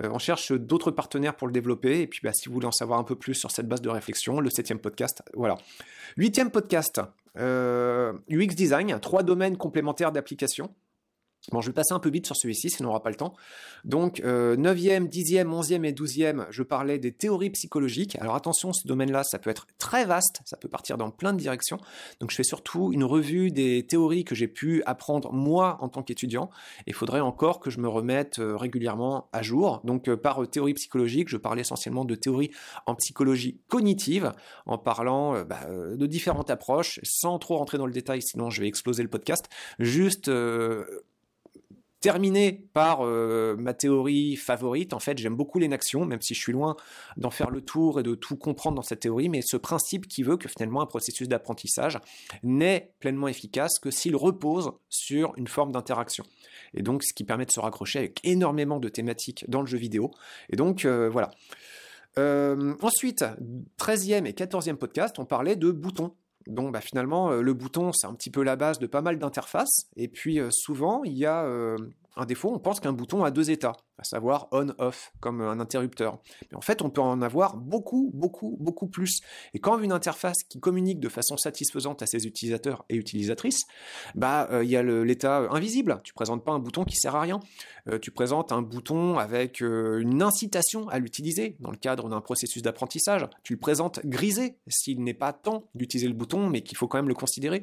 Euh, 0.00 0.08
on 0.12 0.18
cherche 0.18 0.52
d'autres 0.52 0.90
partenaires 0.90 1.34
pour 1.34 1.48
le 1.48 1.52
développer. 1.52 2.02
Et 2.02 2.06
puis, 2.06 2.20
bah, 2.22 2.32
si 2.32 2.48
vous 2.48 2.54
voulez 2.54 2.66
en 2.66 2.72
savoir 2.72 2.98
un 2.98 3.04
peu 3.04 3.16
plus 3.16 3.34
sur 3.34 3.50
cette 3.50 3.68
base 3.68 3.82
de 3.82 3.88
réflexion, 3.88 4.40
le 4.40 4.50
septième 4.50 4.78
podcast, 4.78 5.22
voilà. 5.34 5.56
Huitième 6.16 6.50
podcast, 6.50 7.00
UX 7.36 8.54
Design, 8.54 8.98
trois 9.00 9.22
domaines 9.22 9.56
complémentaires 9.56 10.12
d'application. 10.12 10.72
Bon, 11.50 11.60
je 11.60 11.66
vais 11.68 11.72
passer 11.72 11.92
un 11.92 11.98
peu 11.98 12.10
vite 12.10 12.26
sur 12.26 12.36
celui-ci, 12.36 12.70
sinon 12.70 12.88
on 12.88 12.92
n'aura 12.92 13.02
pas 13.02 13.10
le 13.10 13.16
temps. 13.16 13.34
Donc, 13.84 14.20
9e, 14.20 15.08
10e, 15.08 15.44
11e 15.44 15.84
et 15.84 15.92
12e, 15.92 16.46
je 16.50 16.62
parlais 16.62 16.98
des 16.98 17.12
théories 17.12 17.50
psychologiques. 17.50 18.16
Alors 18.20 18.36
attention, 18.36 18.72
ce 18.72 18.86
domaine-là, 18.86 19.24
ça 19.24 19.38
peut 19.38 19.50
être 19.50 19.66
très 19.78 20.04
vaste, 20.04 20.40
ça 20.44 20.56
peut 20.56 20.68
partir 20.68 20.98
dans 20.98 21.10
plein 21.10 21.32
de 21.32 21.38
directions. 21.38 21.78
Donc, 22.20 22.30
je 22.30 22.36
fais 22.36 22.44
surtout 22.44 22.92
une 22.92 23.04
revue 23.04 23.50
des 23.50 23.86
théories 23.86 24.24
que 24.24 24.34
j'ai 24.34 24.48
pu 24.48 24.82
apprendre 24.86 25.32
moi 25.32 25.78
en 25.80 25.88
tant 25.88 26.02
qu'étudiant. 26.02 26.50
Il 26.86 26.94
faudrait 26.94 27.20
encore 27.20 27.60
que 27.60 27.70
je 27.70 27.78
me 27.78 27.88
remette 27.88 28.38
euh, 28.38 28.56
régulièrement 28.56 29.28
à 29.32 29.42
jour. 29.42 29.80
Donc, 29.84 30.08
euh, 30.08 30.16
par 30.16 30.48
théorie 30.48 30.74
psychologique, 30.74 31.28
je 31.28 31.36
parlais 31.36 31.62
essentiellement 31.62 32.04
de 32.04 32.14
théories 32.14 32.50
en 32.86 32.94
psychologie 32.94 33.60
cognitive, 33.68 34.32
en 34.66 34.78
parlant 34.78 35.34
euh, 35.34 35.44
bah, 35.44 35.66
de 35.68 36.06
différentes 36.06 36.50
approches, 36.50 37.00
sans 37.02 37.38
trop 37.38 37.56
rentrer 37.58 37.78
dans 37.78 37.86
le 37.86 37.92
détail, 37.92 38.22
sinon 38.22 38.50
je 38.50 38.60
vais 38.60 38.68
exploser 38.68 39.02
le 39.02 39.08
podcast. 39.08 39.48
Juste 39.78 40.30
terminer 42.02 42.52
par 42.74 42.98
euh, 43.02 43.56
ma 43.56 43.72
théorie 43.72 44.36
favorite. 44.36 44.92
En 44.92 44.98
fait, 44.98 45.16
j'aime 45.16 45.36
beaucoup 45.36 45.58
l'énaction, 45.58 46.04
même 46.04 46.20
si 46.20 46.34
je 46.34 46.40
suis 46.40 46.52
loin 46.52 46.76
d'en 47.16 47.30
faire 47.30 47.48
le 47.48 47.62
tour 47.62 48.00
et 48.00 48.02
de 48.02 48.14
tout 48.14 48.36
comprendre 48.36 48.76
dans 48.76 48.82
cette 48.82 49.00
théorie, 49.00 49.28
mais 49.28 49.40
ce 49.40 49.56
principe 49.56 50.08
qui 50.08 50.22
veut 50.22 50.36
que 50.36 50.48
finalement 50.48 50.82
un 50.82 50.86
processus 50.86 51.28
d'apprentissage 51.28 51.98
n'est 52.42 52.92
pleinement 52.98 53.28
efficace 53.28 53.78
que 53.78 53.90
s'il 53.90 54.16
repose 54.16 54.72
sur 54.88 55.32
une 55.36 55.46
forme 55.46 55.70
d'interaction. 55.70 56.24
Et 56.74 56.82
donc, 56.82 57.04
ce 57.04 57.14
qui 57.14 57.24
permet 57.24 57.46
de 57.46 57.52
se 57.52 57.60
raccrocher 57.60 58.00
avec 58.00 58.20
énormément 58.24 58.80
de 58.80 58.88
thématiques 58.88 59.44
dans 59.48 59.60
le 59.60 59.66
jeu 59.66 59.78
vidéo. 59.78 60.10
Et 60.50 60.56
donc, 60.56 60.84
euh, 60.84 61.08
voilà. 61.08 61.30
Euh, 62.18 62.74
ensuite, 62.82 63.24
13e 63.78 64.26
et 64.26 64.32
14e 64.32 64.74
podcast, 64.74 65.18
on 65.20 65.24
parlait 65.24 65.56
de 65.56 65.70
boutons. 65.70 66.14
Donc 66.46 66.72
bah, 66.72 66.80
finalement, 66.80 67.30
le 67.30 67.54
bouton, 67.54 67.92
c'est 67.92 68.06
un 68.06 68.14
petit 68.14 68.30
peu 68.30 68.42
la 68.42 68.56
base 68.56 68.78
de 68.78 68.86
pas 68.86 69.02
mal 69.02 69.18
d'interfaces. 69.18 69.88
Et 69.96 70.08
puis 70.08 70.40
souvent, 70.50 71.02
il 71.04 71.12
y 71.12 71.26
a 71.26 71.44
un 72.16 72.26
défaut, 72.26 72.52
on 72.54 72.58
pense 72.58 72.80
qu'un 72.80 72.92
bouton 72.92 73.24
a 73.24 73.30
deux 73.30 73.50
états, 73.50 73.72
à 74.02 74.04
savoir 74.04 74.48
on-off, 74.50 75.12
comme 75.20 75.40
un 75.40 75.60
interrupteur. 75.60 76.18
Mais 76.50 76.56
en 76.56 76.60
fait, 76.60 76.82
on 76.82 76.90
peut 76.90 77.00
en 77.00 77.22
avoir 77.22 77.56
beaucoup, 77.56 78.10
beaucoup, 78.12 78.56
beaucoup 78.58 78.88
plus. 78.88 79.20
Et 79.54 79.60
quand 79.60 79.78
une 79.78 79.92
interface 79.92 80.42
qui 80.48 80.58
communique 80.58 80.98
de 80.98 81.08
façon 81.08 81.36
satisfaisante 81.36 82.02
à 82.02 82.06
ses 82.06 82.26
utilisateurs 82.26 82.84
et 82.88 82.96
utilisatrices, 82.96 83.62
bah, 84.14 84.48
euh, 84.50 84.64
il 84.64 84.70
y 84.70 84.76
a 84.76 84.82
l'état 84.82 85.38
invisible. 85.50 86.00
Tu 86.02 86.12
présentes 86.12 86.44
pas 86.44 86.52
un 86.52 86.58
bouton 86.58 86.84
qui 86.84 86.96
sert 86.96 87.14
à 87.14 87.20
rien. 87.20 87.40
Euh, 87.88 87.98
tu 87.98 88.10
présentes 88.10 88.52
un 88.52 88.62
bouton 88.62 89.18
avec 89.18 89.62
euh, 89.62 90.00
une 90.00 90.22
incitation 90.22 90.88
à 90.88 90.98
l'utiliser 90.98 91.56
dans 91.60 91.70
le 91.70 91.76
cadre 91.76 92.08
d'un 92.08 92.20
processus 92.20 92.62
d'apprentissage. 92.62 93.28
Tu 93.44 93.54
le 93.54 93.58
présentes 93.58 94.00
grisé 94.04 94.56
s'il 94.66 95.02
n'est 95.02 95.14
pas 95.14 95.32
temps 95.32 95.68
d'utiliser 95.74 96.08
le 96.08 96.14
bouton, 96.14 96.48
mais 96.48 96.62
qu'il 96.62 96.76
faut 96.76 96.88
quand 96.88 96.98
même 96.98 97.08
le 97.08 97.14
considérer. 97.14 97.62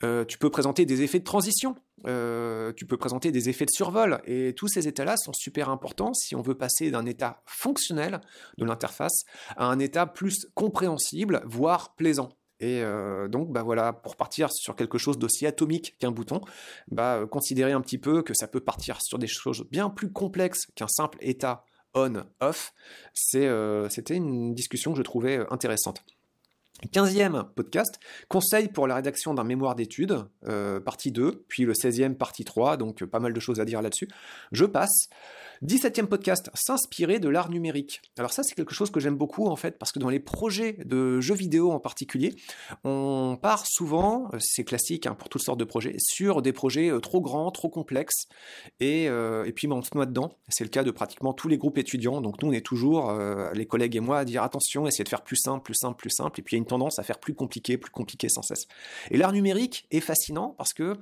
tu 0.00 0.38
peux 0.38 0.50
présenter 0.50 0.86
des 0.86 1.02
effets 1.02 1.18
de 1.18 1.24
transition. 1.24 1.74
tu 2.04 2.86
peux 2.86 2.96
présenter 2.96 3.32
des 3.32 3.48
effets 3.48 3.66
de 3.66 3.70
survol. 3.70 4.20
Et 4.26 4.54
tous 4.54 4.68
ces 4.68 4.88
états-là 4.88 5.16
sont 5.16 5.32
super 5.32 5.68
importants 5.74 6.14
si 6.14 6.34
on 6.34 6.40
veut 6.40 6.56
passer 6.56 6.90
d'un 6.90 7.04
état 7.04 7.42
fonctionnel 7.44 8.20
de 8.56 8.64
l'interface 8.64 9.24
à 9.56 9.66
un 9.66 9.78
état 9.78 10.06
plus 10.06 10.46
compréhensible, 10.54 11.42
voire 11.44 11.94
plaisant. 11.94 12.30
Et 12.60 12.82
euh, 12.82 13.28
donc, 13.28 13.52
bah 13.52 13.62
voilà, 13.62 13.92
pour 13.92 14.16
partir 14.16 14.50
sur 14.52 14.76
quelque 14.76 14.96
chose 14.96 15.18
d'aussi 15.18 15.46
atomique 15.46 15.96
qu'un 15.98 16.12
bouton, 16.12 16.40
bah, 16.88 17.16
euh, 17.16 17.26
un 17.26 17.80
petit 17.80 17.98
peu 17.98 18.22
que 18.22 18.32
ça 18.32 18.46
peut 18.46 18.60
partir 18.60 19.02
sur 19.02 19.18
des 19.18 19.26
choses 19.26 19.66
bien 19.70 19.90
plus 19.90 20.10
complexes 20.10 20.66
qu'un 20.74 20.88
simple 20.88 21.18
état 21.20 21.64
on-off, 21.94 22.72
euh, 23.34 23.88
c'était 23.88 24.16
une 24.16 24.54
discussion 24.54 24.92
que 24.92 24.98
je 24.98 25.02
trouvais 25.02 25.44
intéressante. 25.50 26.02
15e 26.92 27.44
podcast, 27.54 27.98
conseil 28.28 28.68
pour 28.68 28.86
la 28.86 28.96
rédaction 28.96 29.32
d'un 29.32 29.44
mémoire 29.44 29.74
d'études, 29.74 30.24
partie 30.84 31.12
2, 31.12 31.44
puis 31.48 31.64
le 31.64 31.72
16e, 31.72 32.14
partie 32.14 32.44
3, 32.44 32.76
donc 32.76 33.04
pas 33.04 33.20
mal 33.20 33.32
de 33.32 33.40
choses 33.40 33.60
à 33.60 33.64
dire 33.64 33.80
là-dessus. 33.80 34.08
Je 34.52 34.64
passe. 34.64 35.08
17e 35.62 36.06
podcast, 36.06 36.50
s'inspirer 36.54 37.18
de 37.18 37.28
l'art 37.28 37.50
numérique. 37.50 38.02
Alors 38.18 38.32
ça, 38.32 38.42
c'est 38.42 38.54
quelque 38.54 38.74
chose 38.74 38.90
que 38.90 39.00
j'aime 39.00 39.16
beaucoup 39.16 39.46
en 39.46 39.56
fait, 39.56 39.78
parce 39.78 39.92
que 39.92 39.98
dans 39.98 40.08
les 40.08 40.20
projets 40.20 40.78
de 40.84 41.20
jeux 41.20 41.34
vidéo 41.34 41.72
en 41.72 41.80
particulier, 41.80 42.34
on 42.84 43.38
part 43.40 43.66
souvent, 43.66 44.28
euh, 44.32 44.38
c'est 44.40 44.64
classique 44.64 45.06
hein, 45.06 45.14
pour 45.14 45.28
toutes 45.28 45.42
sortes 45.42 45.58
de 45.58 45.64
projets, 45.64 45.96
sur 45.98 46.42
des 46.42 46.52
projets 46.52 46.90
euh, 46.90 47.00
trop 47.00 47.20
grands, 47.20 47.50
trop 47.50 47.68
complexes, 47.68 48.26
et, 48.80 49.08
euh, 49.08 49.44
et 49.44 49.52
puis 49.52 49.66
ben, 49.66 49.76
on 49.76 49.82
se 49.82 49.90
noie 49.94 50.06
dedans. 50.06 50.36
C'est 50.48 50.64
le 50.64 50.70
cas 50.70 50.82
de 50.82 50.90
pratiquement 50.90 51.32
tous 51.32 51.48
les 51.48 51.58
groupes 51.58 51.78
étudiants. 51.78 52.20
Donc 52.20 52.42
nous, 52.42 52.48
on 52.48 52.52
est 52.52 52.64
toujours, 52.64 53.12
les 53.52 53.66
collègues 53.66 53.96
et 53.96 54.00
moi, 54.00 54.18
à 54.18 54.24
dire 54.24 54.42
attention, 54.42 54.86
essayez 54.86 55.04
de 55.04 55.08
faire 55.08 55.22
plus 55.22 55.36
simple, 55.36 55.62
plus 55.62 55.74
simple, 55.74 55.96
plus 55.96 56.10
simple, 56.10 56.40
et 56.40 56.42
puis 56.42 56.54
il 56.54 56.58
y 56.58 56.60
a 56.60 56.62
une 56.62 56.66
tendance 56.66 56.98
à 56.98 57.02
faire 57.02 57.18
plus 57.18 57.34
compliqué, 57.34 57.78
plus 57.78 57.90
compliqué 57.90 58.28
sans 58.28 58.42
cesse. 58.42 58.66
Et 59.10 59.16
l'art 59.16 59.32
numérique 59.32 59.86
est 59.90 60.00
fascinant 60.00 60.54
parce 60.56 60.72
que 60.72 60.96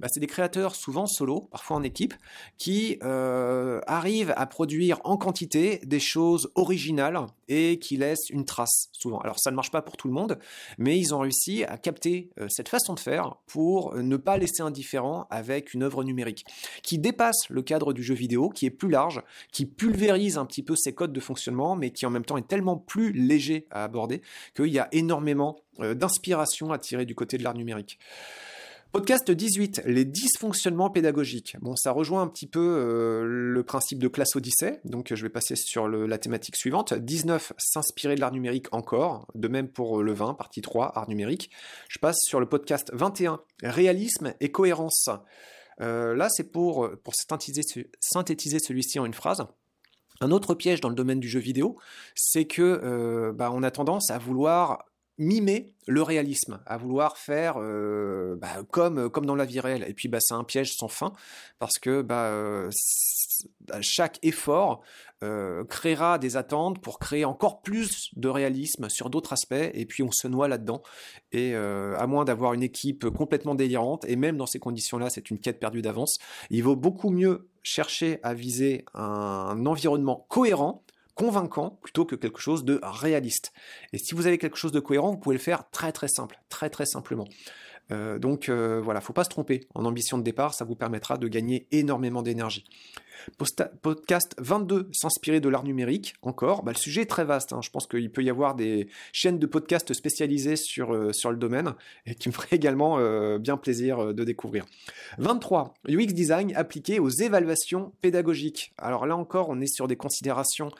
bah, 0.00 0.08
c'est 0.10 0.20
des 0.20 0.26
créateurs 0.26 0.74
souvent 0.74 1.06
solo, 1.06 1.48
parfois 1.50 1.76
en 1.76 1.82
équipe, 1.82 2.14
qui 2.56 2.98
euh, 3.02 3.80
arrive 3.98 4.32
à 4.36 4.46
produire 4.46 5.00
en 5.04 5.16
quantité 5.16 5.80
des 5.84 6.00
choses 6.00 6.50
originales 6.54 7.26
et 7.48 7.78
qui 7.78 7.96
laissent 7.96 8.30
une 8.30 8.44
trace 8.44 8.88
souvent. 8.92 9.18
Alors 9.18 9.38
ça 9.38 9.50
ne 9.50 9.56
marche 9.56 9.70
pas 9.70 9.82
pour 9.82 9.96
tout 9.96 10.08
le 10.08 10.14
monde, 10.14 10.38
mais 10.78 10.98
ils 10.98 11.14
ont 11.14 11.18
réussi 11.18 11.64
à 11.64 11.76
capter 11.76 12.30
euh, 12.38 12.46
cette 12.48 12.68
façon 12.68 12.94
de 12.94 13.00
faire 13.00 13.36
pour 13.46 13.94
ne 13.96 14.16
pas 14.16 14.38
laisser 14.38 14.62
indifférent 14.62 15.26
avec 15.30 15.74
une 15.74 15.82
œuvre 15.82 16.04
numérique 16.04 16.46
qui 16.82 16.98
dépasse 16.98 17.48
le 17.50 17.62
cadre 17.62 17.92
du 17.92 18.02
jeu 18.02 18.14
vidéo, 18.14 18.48
qui 18.48 18.66
est 18.66 18.70
plus 18.70 18.88
large, 18.88 19.22
qui 19.52 19.66
pulvérise 19.66 20.38
un 20.38 20.46
petit 20.46 20.62
peu 20.62 20.76
ses 20.76 20.94
codes 20.94 21.12
de 21.12 21.20
fonctionnement, 21.20 21.76
mais 21.76 21.90
qui 21.90 22.06
en 22.06 22.10
même 22.10 22.24
temps 22.24 22.36
est 22.36 22.46
tellement 22.46 22.76
plus 22.76 23.12
léger 23.12 23.66
à 23.70 23.84
aborder 23.84 24.22
qu'il 24.54 24.68
y 24.68 24.78
a 24.78 24.88
énormément 24.92 25.56
euh, 25.80 25.94
d'inspiration 25.94 26.72
à 26.72 26.78
tirer 26.78 27.04
du 27.04 27.14
côté 27.14 27.38
de 27.38 27.44
l'art 27.44 27.54
numérique. 27.54 27.98
Podcast 28.90 29.30
18, 29.30 29.82
les 29.84 30.06
dysfonctionnements 30.06 30.88
pédagogiques. 30.88 31.56
Bon, 31.60 31.76
ça 31.76 31.92
rejoint 31.92 32.22
un 32.22 32.26
petit 32.26 32.46
peu 32.46 32.58
euh, 32.58 33.22
le 33.26 33.62
principe 33.62 33.98
de 33.98 34.08
classe 34.08 34.34
Odyssée, 34.34 34.80
donc 34.86 35.12
je 35.14 35.22
vais 35.22 35.28
passer 35.28 35.56
sur 35.56 35.88
la 35.88 36.16
thématique 36.16 36.56
suivante. 36.56 36.94
19, 36.94 37.52
s'inspirer 37.58 38.14
de 38.14 38.20
l'art 38.20 38.32
numérique 38.32 38.68
encore, 38.72 39.26
de 39.34 39.46
même 39.46 39.68
pour 39.68 40.02
le 40.02 40.14
20, 40.14 40.32
partie 40.34 40.62
3, 40.62 40.92
art 40.96 41.06
numérique. 41.06 41.50
Je 41.90 41.98
passe 41.98 42.16
sur 42.22 42.40
le 42.40 42.48
podcast 42.48 42.90
21, 42.94 43.42
réalisme 43.62 44.32
et 44.40 44.50
cohérence. 44.50 45.10
Euh, 45.82 46.16
là, 46.16 46.28
c'est 46.30 46.50
pour, 46.50 46.88
pour 47.04 47.12
synthétiser, 47.14 48.58
celui-ci 48.58 48.98
en 48.98 49.04
une 49.04 49.12
phrase. 49.12 49.46
Un 50.22 50.30
autre 50.30 50.54
piège 50.54 50.80
dans 50.80 50.88
le 50.88 50.94
domaine 50.94 51.20
du 51.20 51.28
jeu 51.28 51.40
vidéo, 51.40 51.76
c'est 52.14 52.46
que 52.46 52.62
euh, 52.62 53.32
bah, 53.32 53.50
on 53.52 53.62
a 53.62 53.70
tendance 53.70 54.10
à 54.10 54.18
vouloir 54.18 54.87
mimer 55.18 55.72
le 55.86 56.02
réalisme, 56.02 56.60
à 56.66 56.76
vouloir 56.76 57.16
faire 57.16 57.54
euh, 57.58 58.36
bah, 58.36 58.62
comme, 58.70 59.10
comme 59.10 59.26
dans 59.26 59.34
la 59.34 59.44
vie 59.44 59.60
réelle. 59.60 59.84
Et 59.88 59.94
puis 59.94 60.08
bah, 60.08 60.20
c'est 60.20 60.34
un 60.34 60.44
piège 60.44 60.76
sans 60.76 60.88
fin, 60.88 61.12
parce 61.58 61.78
que 61.78 62.02
bah, 62.02 62.26
euh, 62.26 62.70
chaque 63.80 64.18
effort 64.22 64.82
euh, 65.24 65.64
créera 65.64 66.18
des 66.18 66.36
attentes 66.36 66.80
pour 66.80 66.98
créer 66.98 67.24
encore 67.24 67.62
plus 67.62 68.10
de 68.16 68.28
réalisme 68.28 68.88
sur 68.88 69.10
d'autres 69.10 69.32
aspects, 69.32 69.54
et 69.54 69.86
puis 69.86 70.02
on 70.02 70.12
se 70.12 70.28
noie 70.28 70.46
là-dedans. 70.46 70.82
Et 71.32 71.54
à 71.54 72.06
moins 72.06 72.24
d'avoir 72.24 72.52
une 72.52 72.62
équipe 72.62 73.08
complètement 73.10 73.54
délirante, 73.54 74.04
et 74.06 74.16
même 74.16 74.36
dans 74.36 74.46
ces 74.46 74.58
conditions-là, 74.58 75.10
c'est 75.10 75.30
une 75.30 75.40
quête 75.40 75.58
perdue 75.58 75.82
d'avance, 75.82 76.18
il 76.50 76.62
vaut 76.62 76.76
beaucoup 76.76 77.10
mieux 77.10 77.48
chercher 77.62 78.20
à 78.22 78.34
viser 78.34 78.84
un 78.94 79.66
environnement 79.66 80.26
cohérent, 80.28 80.84
convaincant 81.18 81.78
plutôt 81.82 82.04
que 82.04 82.14
quelque 82.14 82.38
chose 82.38 82.64
de 82.64 82.78
réaliste. 82.82 83.52
Et 83.92 83.98
si 83.98 84.14
vous 84.14 84.28
avez 84.28 84.38
quelque 84.38 84.56
chose 84.56 84.70
de 84.70 84.78
cohérent, 84.78 85.10
vous 85.10 85.18
pouvez 85.18 85.34
le 85.36 85.42
faire 85.42 85.68
très 85.70 85.90
très 85.90 86.06
simple, 86.06 86.38
très 86.48 86.70
très 86.70 86.86
simplement. 86.86 87.26
Euh, 87.90 88.18
donc 88.18 88.48
euh, 88.48 88.80
voilà, 88.82 89.00
faut 89.00 89.12
pas 89.12 89.24
se 89.24 89.30
tromper. 89.30 89.66
En 89.74 89.84
ambition 89.84 90.18
de 90.18 90.22
départ, 90.22 90.54
ça 90.54 90.64
vous 90.64 90.74
permettra 90.74 91.18
de 91.18 91.28
gagner 91.28 91.66
énormément 91.72 92.22
d'énergie. 92.22 92.64
Podcast 93.82 94.34
22, 94.38 94.88
s'inspirer 94.92 95.40
de 95.40 95.48
l'art 95.48 95.64
numérique, 95.64 96.14
encore. 96.22 96.62
Bah, 96.62 96.72
le 96.72 96.78
sujet 96.78 97.02
est 97.02 97.10
très 97.10 97.24
vaste. 97.24 97.52
Hein. 97.52 97.60
Je 97.62 97.70
pense 97.70 97.86
qu'il 97.86 98.10
peut 98.10 98.22
y 98.22 98.30
avoir 98.30 98.54
des 98.54 98.88
chaînes 99.12 99.38
de 99.38 99.46
podcasts 99.46 99.92
spécialisées 99.92 100.56
sur, 100.56 100.94
euh, 100.94 101.12
sur 101.12 101.30
le 101.30 101.36
domaine 101.36 101.74
et 102.06 102.14
qui 102.14 102.28
me 102.28 102.34
ferait 102.34 102.56
également 102.56 102.98
euh, 102.98 103.38
bien 103.38 103.56
plaisir 103.56 103.98
euh, 103.98 104.12
de 104.12 104.24
découvrir. 104.24 104.64
23, 105.18 105.74
UX 105.88 106.06
design 106.06 106.52
appliqué 106.54 106.98
aux 107.00 107.10
évaluations 107.10 107.92
pédagogiques. 108.00 108.72
Alors 108.78 109.06
là 109.06 109.16
encore, 109.16 109.48
on 109.50 109.60
est 109.60 109.72
sur 109.72 109.88
des 109.88 109.96
considérations 109.96 110.70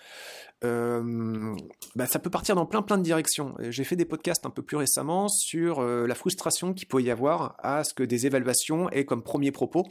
euh, 0.64 1.54
bah, 1.94 2.06
ça 2.06 2.18
peut 2.18 2.30
partir 2.30 2.56
dans 2.56 2.66
plein 2.66 2.82
plein 2.82 2.98
de 2.98 3.02
directions. 3.02 3.54
J'ai 3.70 3.84
fait 3.84 3.96
des 3.96 4.04
podcasts 4.04 4.44
un 4.44 4.50
peu 4.50 4.62
plus 4.62 4.76
récemment 4.76 5.28
sur 5.28 5.78
euh, 5.78 6.06
la 6.06 6.14
frustration 6.14 6.74
qu'il 6.74 6.88
peut 6.88 7.00
y 7.00 7.10
avoir 7.10 7.54
à 7.58 7.84
ce 7.84 7.94
que 7.94 8.02
des 8.02 8.26
évaluations 8.26 8.90
aient 8.90 9.04
comme 9.04 9.22
premier 9.22 9.52
propos 9.52 9.86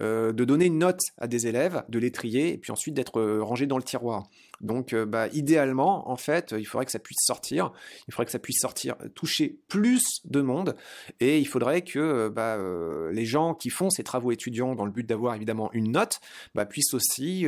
euh, 0.00 0.32
de 0.32 0.44
donner 0.44 0.66
une 0.66 0.78
note 0.78 1.00
à 1.18 1.26
des 1.26 1.48
élèves, 1.48 1.82
de 1.88 1.98
les 1.98 2.12
trier 2.12 2.52
et 2.52 2.58
puis 2.58 2.70
ensuite 2.70 2.94
d'être 2.94 3.20
rangé 3.40 3.66
dans 3.66 3.78
le 3.78 3.82
tiroir. 3.82 4.28
Donc, 4.62 4.92
euh, 4.92 5.04
bah, 5.04 5.28
idéalement, 5.32 6.08
en 6.10 6.16
fait, 6.16 6.54
il 6.56 6.64
faudrait 6.64 6.86
que 6.86 6.92
ça 6.92 7.00
puisse 7.00 7.18
sortir. 7.20 7.72
Il 8.08 8.14
faudrait 8.14 8.26
que 8.26 8.32
ça 8.32 8.38
puisse 8.38 8.60
sortir, 8.60 8.94
euh, 9.02 9.08
toucher 9.08 9.58
plus 9.68 10.20
de 10.24 10.40
monde. 10.40 10.76
Et 11.20 11.38
il 11.38 11.44
faudrait 11.44 11.82
que 11.82 11.98
euh, 11.98 12.30
bah, 12.30 12.58
les 13.12 13.26
gens 13.26 13.54
qui 13.54 13.70
font 13.70 13.90
ces 13.90 14.04
travaux 14.04 14.30
étudiants 14.30 14.74
dans 14.74 14.84
le 14.84 14.92
but 14.92 15.06
d'avoir 15.06 15.34
évidemment 15.34 15.70
une 15.72 15.92
note 15.92 16.20
bah, 16.54 16.64
puissent 16.64 16.94
aussi 16.94 17.46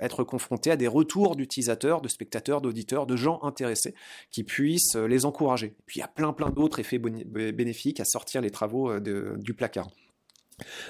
être 0.00 0.24
confrontés 0.24 0.70
à 0.70 0.76
des 0.76 0.88
retours 0.88 1.36
d'utilisateurs, 1.36 2.00
de 2.00 2.08
spectateurs, 2.08 2.60
d'auditeurs, 2.60 3.06
de 3.06 3.16
gens 3.16 3.40
intéressés 3.42 3.94
qui 4.30 4.44
puissent 4.44 4.96
les 4.96 5.24
encourager. 5.24 5.74
puis 5.86 5.98
il 5.98 6.00
y 6.00 6.04
a 6.04 6.08
plein 6.08 6.32
plein 6.32 6.50
d'autres 6.50 6.80
effets 6.80 6.98
bénéfiques 6.98 8.00
à 8.00 8.04
sortir 8.04 8.40
les 8.40 8.50
travaux 8.50 8.98
du 9.00 9.54
placard. 9.54 9.88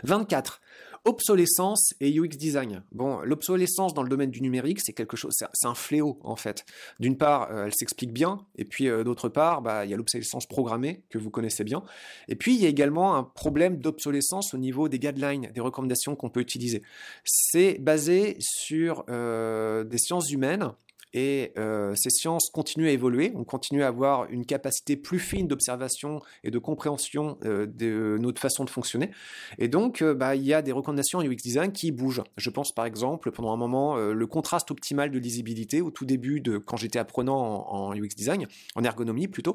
24 0.05 0.61
obsolescence 1.09 1.95
et 2.01 2.13
UX 2.21 2.37
design. 2.37 2.83
Bon, 2.93 3.21
l'obsolescence 3.21 3.95
dans 3.95 4.03
le 4.03 4.11
domaine 4.11 4.31
du 4.31 4.43
numérique, 4.43 4.81
c'est 4.83 4.93
quelque 4.93 5.17
chose, 5.17 5.35
c'est 5.53 5.67
un 5.67 5.75
fléau 5.75 6.19
en 6.23 6.37
fait. 6.37 6.67
D'une 7.01 7.17
part, 7.17 7.51
euh, 7.51 7.65
elle 7.65 7.75
s'explique 7.75 8.13
bien, 8.13 8.45
et 8.57 8.67
puis 8.67 8.89
euh, 8.89 9.05
d'autre 9.05 9.31
part, 9.31 9.63
bah, 9.63 9.87
il 9.87 9.91
y 9.91 9.95
a 9.95 9.97
l'obsolescence 9.97 10.47
programmée 10.47 11.03
que 11.09 11.17
vous 11.17 11.31
connaissez 11.31 11.65
bien. 11.65 11.83
Et 12.29 12.37
puis 12.37 12.55
il 12.55 12.61
y 12.61 12.67
a 12.67 12.69
également 12.69 13.17
un 13.17 13.23
problème 13.23 13.79
d'obsolescence 13.79 14.53
au 14.53 14.59
niveau 14.59 14.89
des 14.89 14.99
guidelines, 14.99 15.51
des 15.55 15.61
recommandations 15.63 16.15
qu'on 16.15 16.29
peut 16.29 16.41
utiliser. 16.41 16.83
C'est 17.25 17.79
basé 17.79 18.37
sur 18.41 19.05
euh, 19.09 19.85
des 19.85 19.99
sciences 19.99 20.31
humaines 20.31 20.73
et 21.13 21.53
euh, 21.59 21.95
ces 21.97 22.11
sciences 22.11 22.51
continuent 22.51 22.89
à 22.89 22.91
évoluer, 22.91 23.33
on 23.35 23.45
continue 23.45 23.83
à 23.83 23.89
avoir 23.89 24.31
une 24.31 24.45
capacité 24.45 24.97
plus 24.97 25.19
fine 25.19 25.49
d'observation 25.49 26.21
et 26.45 26.51
de 26.51 26.59
compréhension 26.59 27.39
euh, 27.45 27.67
de 27.67 28.19
notre 28.21 28.41
façon 28.41 28.65
de 28.65 28.71
fonctionner. 28.71 29.11
Et 29.59 29.69
donc, 29.69 30.03
euh, 30.03 30.15
bah, 30.15 30.37
il 30.37 30.45
y 30.45 30.53
a 30.53 30.63
des 30.63 30.73
recommandations 30.73 31.21
UX 31.23 31.37
design 31.37 31.73
qui 31.73 31.93
bougent. 31.93 32.23
Je 32.37 32.51
pense 32.51 32.73
par 32.73 32.85
exemple, 32.85 33.31
pendant 33.33 33.53
un 33.53 33.57
moment, 33.57 33.97
le 33.97 34.27
contraste 34.27 34.71
optimal 34.71 35.11
de 35.11 35.19
lisibilité 35.19 35.81
au 35.81 35.91
tout 35.91 36.05
début 36.05 36.41
de 36.41 36.59
quand 36.59 36.77
j'étais 36.77 36.99
apprenant 36.99 37.69
en, 37.69 37.95
UX 37.95 38.15
design, 38.17 38.47
en 38.75 38.85
ergonomie 38.85 39.29
plutôt. 39.29 39.55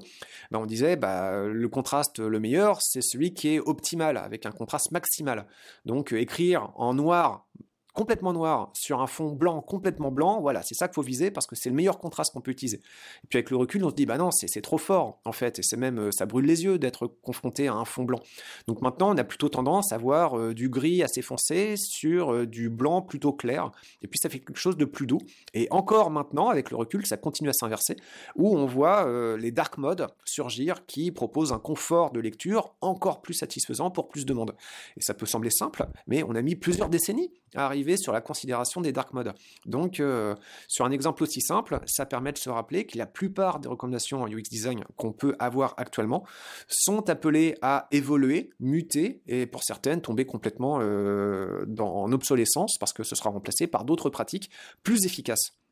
Bah, 0.52 0.60
on 0.60 0.66
disait 0.66 0.96
bah, 0.96 1.46
le 1.46 1.70
contraste 1.70 2.20
le 2.20 2.40
meilleur, 2.40 2.82
c'est 2.82 3.02
celui 3.02 3.34
qui 3.34 3.50
est 3.50 3.60
optimal 3.60 4.18
avec 4.18 4.46
un 4.46 4.52
contraste 4.52 4.92
maximal. 4.92 5.48
Donc, 5.86 6.14
écrire 6.14 6.72
en 6.76 6.94
noir 6.94 7.46
complètement 7.94 8.34
noir 8.34 8.72
sur 8.74 9.02
un 9.02 9.08
fond 9.08 9.32
blanc 9.32 9.62
complètement 9.62 10.12
blanc, 10.12 10.42
voilà, 10.42 10.62
c'est 10.64 10.76
ça 10.76 10.88
qu'il 10.88 10.96
faut 10.96 11.02
viser 11.02 11.32
parce 11.32 11.48
que 11.48 11.56
c'est 11.56 11.70
le 11.70 11.76
meilleur 11.76 12.00
contraste 12.00 12.34
qu'on 12.34 12.42
peut 12.42 12.52
utiliser. 12.52 12.78
Et 13.24 13.28
puis 13.30 13.38
avec 13.38 13.52
le 13.52 13.58
recul, 13.58 13.84
on 13.86 13.90
se 13.90 13.96
dit, 13.96 14.06
bah 14.06 14.18
non, 14.18 14.32
c'est 14.32 14.62
trop 14.62 14.78
fort 14.78 15.20
en 15.26 15.32
fait, 15.32 15.60
et 15.60 15.64
c'est 15.64 15.78
même, 15.78 16.00
euh, 16.00 16.12
ça 16.12 16.26
brûle 16.26 16.46
les 16.46 16.64
yeux 16.64 16.80
d'être 16.80 17.08
confronté 17.08 17.68
à 17.68 17.74
un 17.74 17.86
fond 17.86 18.04
blanc. 18.04 18.20
Donc 18.68 18.82
maintenant, 18.82 19.14
on 19.14 19.18
a 19.18 19.24
plutôt 19.24 19.50
tendance 19.50 19.92
à 19.92 19.98
voir 19.98 20.38
euh, 20.38 20.54
du 20.54 20.70
gris 20.70 21.04
assez 21.04 21.22
foncé 21.22 21.76
sur 21.78 22.34
euh, 22.34 22.46
du 22.46 22.70
blanc 22.70 23.02
plutôt 23.02 23.34
clair, 23.34 23.72
et 24.02 24.08
puis 24.08 24.20
ça 24.20 24.30
fait 24.30 24.40
quelque 24.40 24.58
chose 24.58 24.78
de 24.78 24.86
plus 24.86 25.06
doux. 25.06 25.22
Et 25.54 25.68
encore 25.72 26.10
maintenant, 26.10 26.50
avec 26.50 26.72
le 26.72 26.78
recul, 26.78 27.06
ça 27.06 27.18
continue 27.18 27.50
à 27.50 27.54
s'inverser, 27.54 27.96
où 28.36 28.56
on 28.58 28.66
voit 28.66 29.08
les 29.38 29.52
dark 29.52 29.78
modes 29.78 30.08
surgir 30.26 30.86
qui 30.86 31.12
proposent 31.12 31.54
un 31.54 31.60
confort 31.60 32.12
de 32.12 32.20
lecture 32.20 32.76
encore 32.82 33.22
plus 33.22 33.34
satisfaisant 33.34 33.92
pour 33.92 34.08
plus 34.10 34.26
de 34.26 34.34
monde. 34.34 34.56
Et 34.98 35.02
ça 35.02 35.14
peut 35.14 35.26
sembler 35.26 35.50
simple, 35.50 35.88
mais 36.08 36.24
on 36.24 36.36
a 36.36 36.42
mis 36.42 36.56
plusieurs 36.56 36.90
décennies 36.90 37.32
arriver 37.56 37.98
sur 37.98 38.14
la 38.14 38.22
considération 38.22 38.82
des 38.82 38.92
dark 38.92 39.14
modes. 39.14 39.34
Donc, 39.66 40.00
euh, 40.00 40.36
sur 40.68 40.86
un 40.86 40.92
exemple 40.92 41.24
aussi 41.24 41.42
simple, 41.42 41.80
ça 41.86 42.06
permet 42.06 42.32
de 42.32 42.38
se 42.38 42.50
rappeler 42.50 42.86
que 42.86 42.98
la 42.98 43.06
plupart 43.06 43.60
des 43.60 43.68
recommandations 43.68 44.22
en 44.22 44.28
UX 44.28 44.44
design 44.50 44.84
qu'on 44.98 45.12
peut 45.12 45.36
avoir 45.40 45.74
actuellement 45.78 46.26
sont 46.68 47.10
appelées 47.10 47.56
à 47.62 47.88
évoluer, 47.92 48.50
muter 48.60 49.22
et 49.28 49.46
pour 49.46 49.64
certaines 49.64 50.02
tomber 50.02 50.26
complètement 50.26 50.80
euh, 50.82 51.66
en 51.80 52.12
obsolescence 52.12 52.78
parce 52.80 52.94
que 52.94 53.04
ce 53.04 53.16
sera 53.16 53.30
remplacé 53.30 53.68
par 53.68 53.86
d'autres 53.86 54.10
pratiques 54.10 54.50
plus 54.84 55.06
efficaces. 55.06 55.63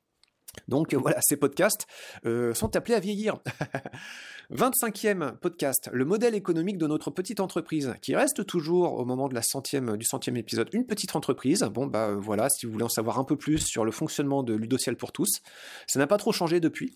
Donc 0.68 0.94
voilà, 0.94 1.20
ces 1.22 1.38
podcasts 1.38 1.88
euh, 2.26 2.54
sont 2.54 2.76
appelés 2.76 2.96
à 2.96 3.00
vieillir. 3.00 3.38
25e 4.52 5.38
podcast, 5.38 5.90
le 5.94 6.04
modèle 6.04 6.36
économique 6.36 6.78
de 6.78 6.86
notre 6.86 7.10
petite 7.10 7.40
entreprise, 7.40 7.94
qui 8.02 8.16
reste 8.16 8.46
toujours 8.46 8.96
au 8.96 9.06
moment 9.06 9.30
de 9.30 9.34
la 9.34 9.42
centième, 9.42 9.96
du 9.96 10.06
centième 10.06 10.36
épisode 10.36 10.70
une 10.74 10.86
petite 10.86 11.16
entreprise. 11.16 11.64
Bon 11.74 11.88
bah 11.88 12.10
euh, 12.10 12.16
voilà, 12.20 12.50
si 12.50 12.66
vous 12.66 12.74
voulez 12.74 12.84
en 12.84 12.90
savoir 12.90 13.18
un 13.18 13.24
peu 13.24 13.38
plus 13.38 13.60
sur 13.60 13.86
le 13.86 13.92
fonctionnement 13.92 14.44
de 14.44 14.54
Ludociel 14.54 14.98
pour 14.98 15.14
tous, 15.14 15.42
ça 15.88 16.00
n'a 16.00 16.08
pas 16.08 16.18
trop 16.18 16.34
changé 16.34 16.60
depuis. 16.60 16.96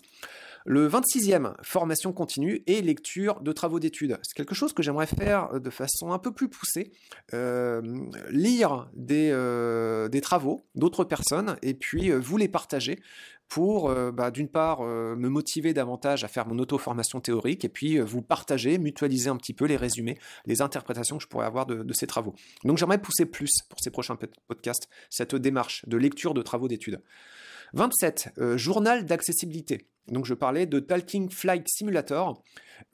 Le 0.68 0.88
26e, 0.88 1.54
formation 1.62 2.12
continue 2.12 2.64
et 2.66 2.82
lecture 2.82 3.40
de 3.40 3.52
travaux 3.52 3.78
d'études. 3.78 4.18
C'est 4.24 4.34
quelque 4.34 4.56
chose 4.56 4.72
que 4.72 4.82
j'aimerais 4.82 5.06
faire 5.06 5.60
de 5.60 5.70
façon 5.70 6.10
un 6.10 6.18
peu 6.18 6.32
plus 6.32 6.48
poussée. 6.48 6.90
Euh, 7.34 7.80
lire 8.30 8.88
des, 8.92 9.30
des 10.10 10.20
travaux 10.20 10.66
d'autres 10.74 11.04
personnes 11.04 11.56
et 11.62 11.72
puis 11.72 12.10
vous 12.10 12.36
les 12.36 12.48
partager 12.48 12.98
pour, 13.48 13.90
euh, 13.90 14.10
bah, 14.10 14.30
d'une 14.30 14.48
part, 14.48 14.80
euh, 14.80 15.14
me 15.16 15.28
motiver 15.28 15.72
davantage 15.72 16.24
à 16.24 16.28
faire 16.28 16.46
mon 16.46 16.58
auto-formation 16.58 17.20
théorique 17.20 17.64
et 17.64 17.68
puis 17.68 17.98
euh, 17.98 18.04
vous 18.04 18.22
partager, 18.22 18.78
mutualiser 18.78 19.30
un 19.30 19.36
petit 19.36 19.54
peu 19.54 19.66
les 19.66 19.76
résumés, 19.76 20.18
les 20.46 20.62
interprétations 20.62 21.16
que 21.16 21.22
je 21.22 21.28
pourrais 21.28 21.46
avoir 21.46 21.66
de, 21.66 21.92
ces 21.92 22.06
travaux. 22.06 22.34
Donc 22.64 22.78
j'aimerais 22.78 22.98
pousser 22.98 23.26
plus 23.26 23.62
pour 23.68 23.78
ces 23.80 23.90
prochains 23.90 24.16
podcasts 24.48 24.88
cette 25.10 25.34
démarche 25.34 25.84
de 25.86 25.96
lecture 25.96 26.34
de 26.34 26.42
travaux 26.42 26.68
d'études. 26.68 27.00
27. 27.72 28.34
journal 28.56 29.04
d'accessibilité. 29.04 29.88
Donc 30.08 30.24
je 30.26 30.34
parlais 30.34 30.66
de 30.66 30.78
Talking 30.78 31.30
Flight 31.30 31.66
Simulator. 31.68 32.42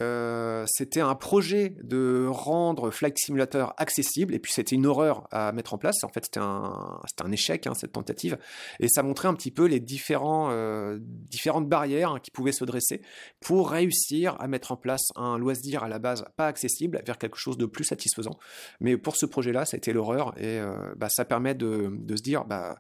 Euh, 0.00 0.64
c'était 0.66 1.00
un 1.00 1.14
projet 1.14 1.76
de 1.82 2.26
rendre 2.28 2.90
Flight 2.90 3.18
Simulator 3.18 3.74
accessible, 3.76 4.34
et 4.34 4.38
puis 4.38 4.52
c'était 4.52 4.76
une 4.76 4.86
horreur 4.86 5.28
à 5.30 5.52
mettre 5.52 5.74
en 5.74 5.78
place. 5.78 6.04
En 6.04 6.08
fait, 6.08 6.24
c'était 6.24 6.40
un, 6.40 7.00
un 7.22 7.32
échec, 7.32 7.66
hein, 7.66 7.74
cette 7.74 7.92
tentative, 7.92 8.38
et 8.80 8.88
ça 8.88 9.02
montrait 9.02 9.28
un 9.28 9.34
petit 9.34 9.50
peu 9.50 9.66
les 9.66 9.80
différents, 9.80 10.48
euh, 10.50 10.98
différentes 11.00 11.68
barrières 11.68 12.12
hein, 12.12 12.20
qui 12.20 12.30
pouvaient 12.30 12.52
se 12.52 12.64
dresser 12.64 13.02
pour 13.40 13.70
réussir 13.70 14.36
à 14.40 14.48
mettre 14.48 14.72
en 14.72 14.76
place 14.76 15.02
un 15.16 15.38
loisir 15.38 15.84
à 15.84 15.88
la 15.88 15.98
base 15.98 16.24
pas 16.36 16.46
accessible 16.46 17.02
vers 17.06 17.18
quelque 17.18 17.36
chose 17.36 17.56
de 17.56 17.66
plus 17.66 17.84
satisfaisant. 17.84 18.38
Mais 18.80 18.96
pour 18.96 19.16
ce 19.16 19.26
projet-là, 19.26 19.64
ça 19.64 19.76
a 19.76 19.78
été 19.78 19.92
l'horreur, 19.92 20.34
et 20.38 20.58
euh, 20.58 20.94
bah, 20.96 21.08
ça 21.08 21.24
permet 21.24 21.54
de, 21.54 21.90
de 21.92 22.16
se 22.16 22.22
dire, 22.22 22.44
bah, 22.44 22.78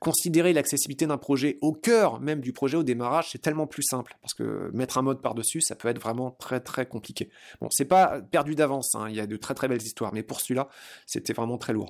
considérer 0.00 0.52
l'accessibilité 0.52 1.06
d'un 1.06 1.18
projet 1.18 1.58
au 1.60 1.72
cœur 1.72 2.20
même 2.20 2.40
du 2.40 2.52
projet 2.52 2.76
au 2.76 2.82
démarrage, 2.82 3.30
c'est 3.32 3.40
tellement 3.40 3.66
plus 3.66 3.82
simple, 3.82 4.16
parce 4.20 4.34
que 4.34 4.70
mettre 4.72 4.98
un 4.98 5.02
mode 5.02 5.20
par-dessus, 5.22 5.60
ça 5.60 5.74
peut 5.74 5.88
être 5.88 6.00
vraiment 6.00 6.35
très 6.38 6.60
très 6.60 6.86
compliqué. 6.86 7.30
Bon, 7.60 7.68
c'est 7.70 7.84
pas 7.84 8.20
perdu 8.20 8.54
d'avance, 8.54 8.94
hein, 8.94 9.08
il 9.08 9.14
y 9.14 9.20
a 9.20 9.26
de 9.26 9.36
très 9.36 9.54
très 9.54 9.68
belles 9.68 9.82
histoires, 9.82 10.12
mais 10.12 10.22
pour 10.22 10.40
celui-là, 10.40 10.68
c'était 11.06 11.32
vraiment 11.32 11.58
très 11.58 11.72
lourd. 11.72 11.88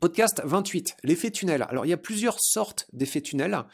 Podcast 0.00 0.42
28, 0.44 0.96
l'effet 1.04 1.30
tunnel. 1.30 1.64
Alors 1.68 1.86
il 1.86 1.88
y 1.88 1.92
a 1.92 1.96
plusieurs 1.96 2.40
sortes 2.40 2.86
d'effets 2.92 3.20
tunnels. 3.20 3.64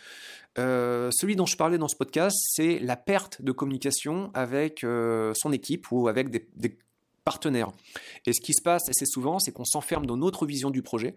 Euh, 0.59 1.11
celui 1.13 1.37
dont 1.37 1.47
je 1.47 1.57
parlais 1.57 1.79
dans 1.79 1.89
ce 1.89 1.97
podcast, 1.97 2.37
c'est 2.41 2.79
la 2.81 2.97
perte 2.97 3.41
de 3.41 3.53
communication 3.53 4.31
avec 4.35 4.85
euh, 4.85 5.33
son 5.35 5.53
équipe 5.53 5.91
ou 5.93 6.09
avec 6.09 6.31
des, 6.31 6.79
partenaires. 7.25 7.69
Et 8.27 8.33
ce 8.33 8.41
qui 8.41 8.55
se 8.55 8.63
passe 8.63 8.89
assez 8.89 9.07
souvent, 9.07 9.39
c'est 9.39 9.53
qu'on 9.53 9.65
s'enferme 9.65 10.07
dans 10.07 10.17
notre 10.17 10.47
vision 10.47 10.71
du 10.71 10.83
projet 10.83 11.15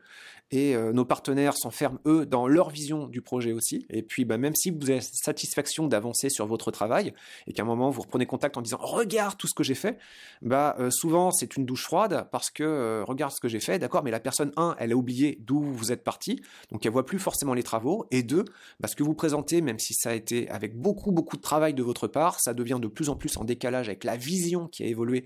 et 0.52 0.76
euh, 0.76 0.94
nos 0.94 1.06
partenaires 1.06 1.58
s'enferment, 1.58 2.00
eux, 2.06 2.26
dans 2.26 2.48
leur 2.48 2.70
vision 2.70 3.08
du 3.08 3.22
projet 3.22 3.54
aussi. 3.54 3.88
Et 3.90 4.04
puis, 4.04 4.24
bah, 4.24 4.38
même 4.38 4.56
si 4.56 4.70
vous 4.70 4.90
avez 4.90 5.02
satisfaction 5.02 5.88
d'avancer 5.88 6.30
sur 6.30 6.46
votre 6.46 6.70
travail 6.70 7.14
et 7.48 7.54
qu'à 7.54 7.64
un 7.64 7.66
moment, 7.66 7.90
vous 7.90 8.02
reprenez 8.02 8.26
contact 8.26 8.56
en 8.58 8.62
disant 8.62 8.78
Regarde 8.80 9.38
tout 9.38 9.48
ce 9.48 9.54
que 9.56 9.64
j'ai 9.64 9.76
fait, 9.76 9.98
bah, 10.42 10.76
euh, 10.80 10.92
souvent, 10.92 11.32
c'est 11.32 11.58
une 11.58 11.66
douche 11.66 11.84
froide 11.84 12.28
parce 12.32 12.52
que 12.52 12.64
euh, 12.64 13.04
regarde 13.04 13.34
ce 13.34 13.40
que 13.40 13.48
j'ai 13.48 13.60
fait, 13.60 13.80
d'accord, 13.80 14.04
mais 14.04 14.12
la 14.12 14.20
personne, 14.20 14.52
un, 14.58 14.76
elle 14.78 14.92
a 14.92 14.96
oublié 14.96 15.40
d'où 15.42 15.64
vous 15.64 15.92
êtes 15.92 16.04
parti, 16.04 16.42
donc 16.72 16.86
elle 16.86 16.92
voit 16.92 17.06
plus 17.06 17.20
forcément 17.20 17.54
les 17.54 17.64
travaux. 17.64 18.06
Et 18.12 18.22
deux, 18.22 18.46
bah, 18.80 18.88
ce 18.88 18.96
que 18.96 19.04
vous 19.04 19.16
présentez, 19.16 19.62
même 19.62 19.80
si 19.80 19.94
ça 19.96 20.12
a 20.12 20.14
été 20.14 20.50
avec 20.50 20.78
beaucoup, 20.78 21.12
beaucoup 21.12 21.38
de 21.38 21.42
travail 21.42 21.74
de 21.74 21.82
votre 21.82 22.08
part, 22.08 22.40
ça 22.40 22.54
devient 22.54 22.80
de 22.80 22.88
plus 22.88 23.10
en 23.10 23.16
plus 23.16 23.38
en 23.38 23.44
décalage 23.44 23.88
avec 23.88 24.04
la 24.04 24.18
vision 24.18 24.68
qui 24.68 24.84
a 24.84 24.86
évolué 24.86 25.26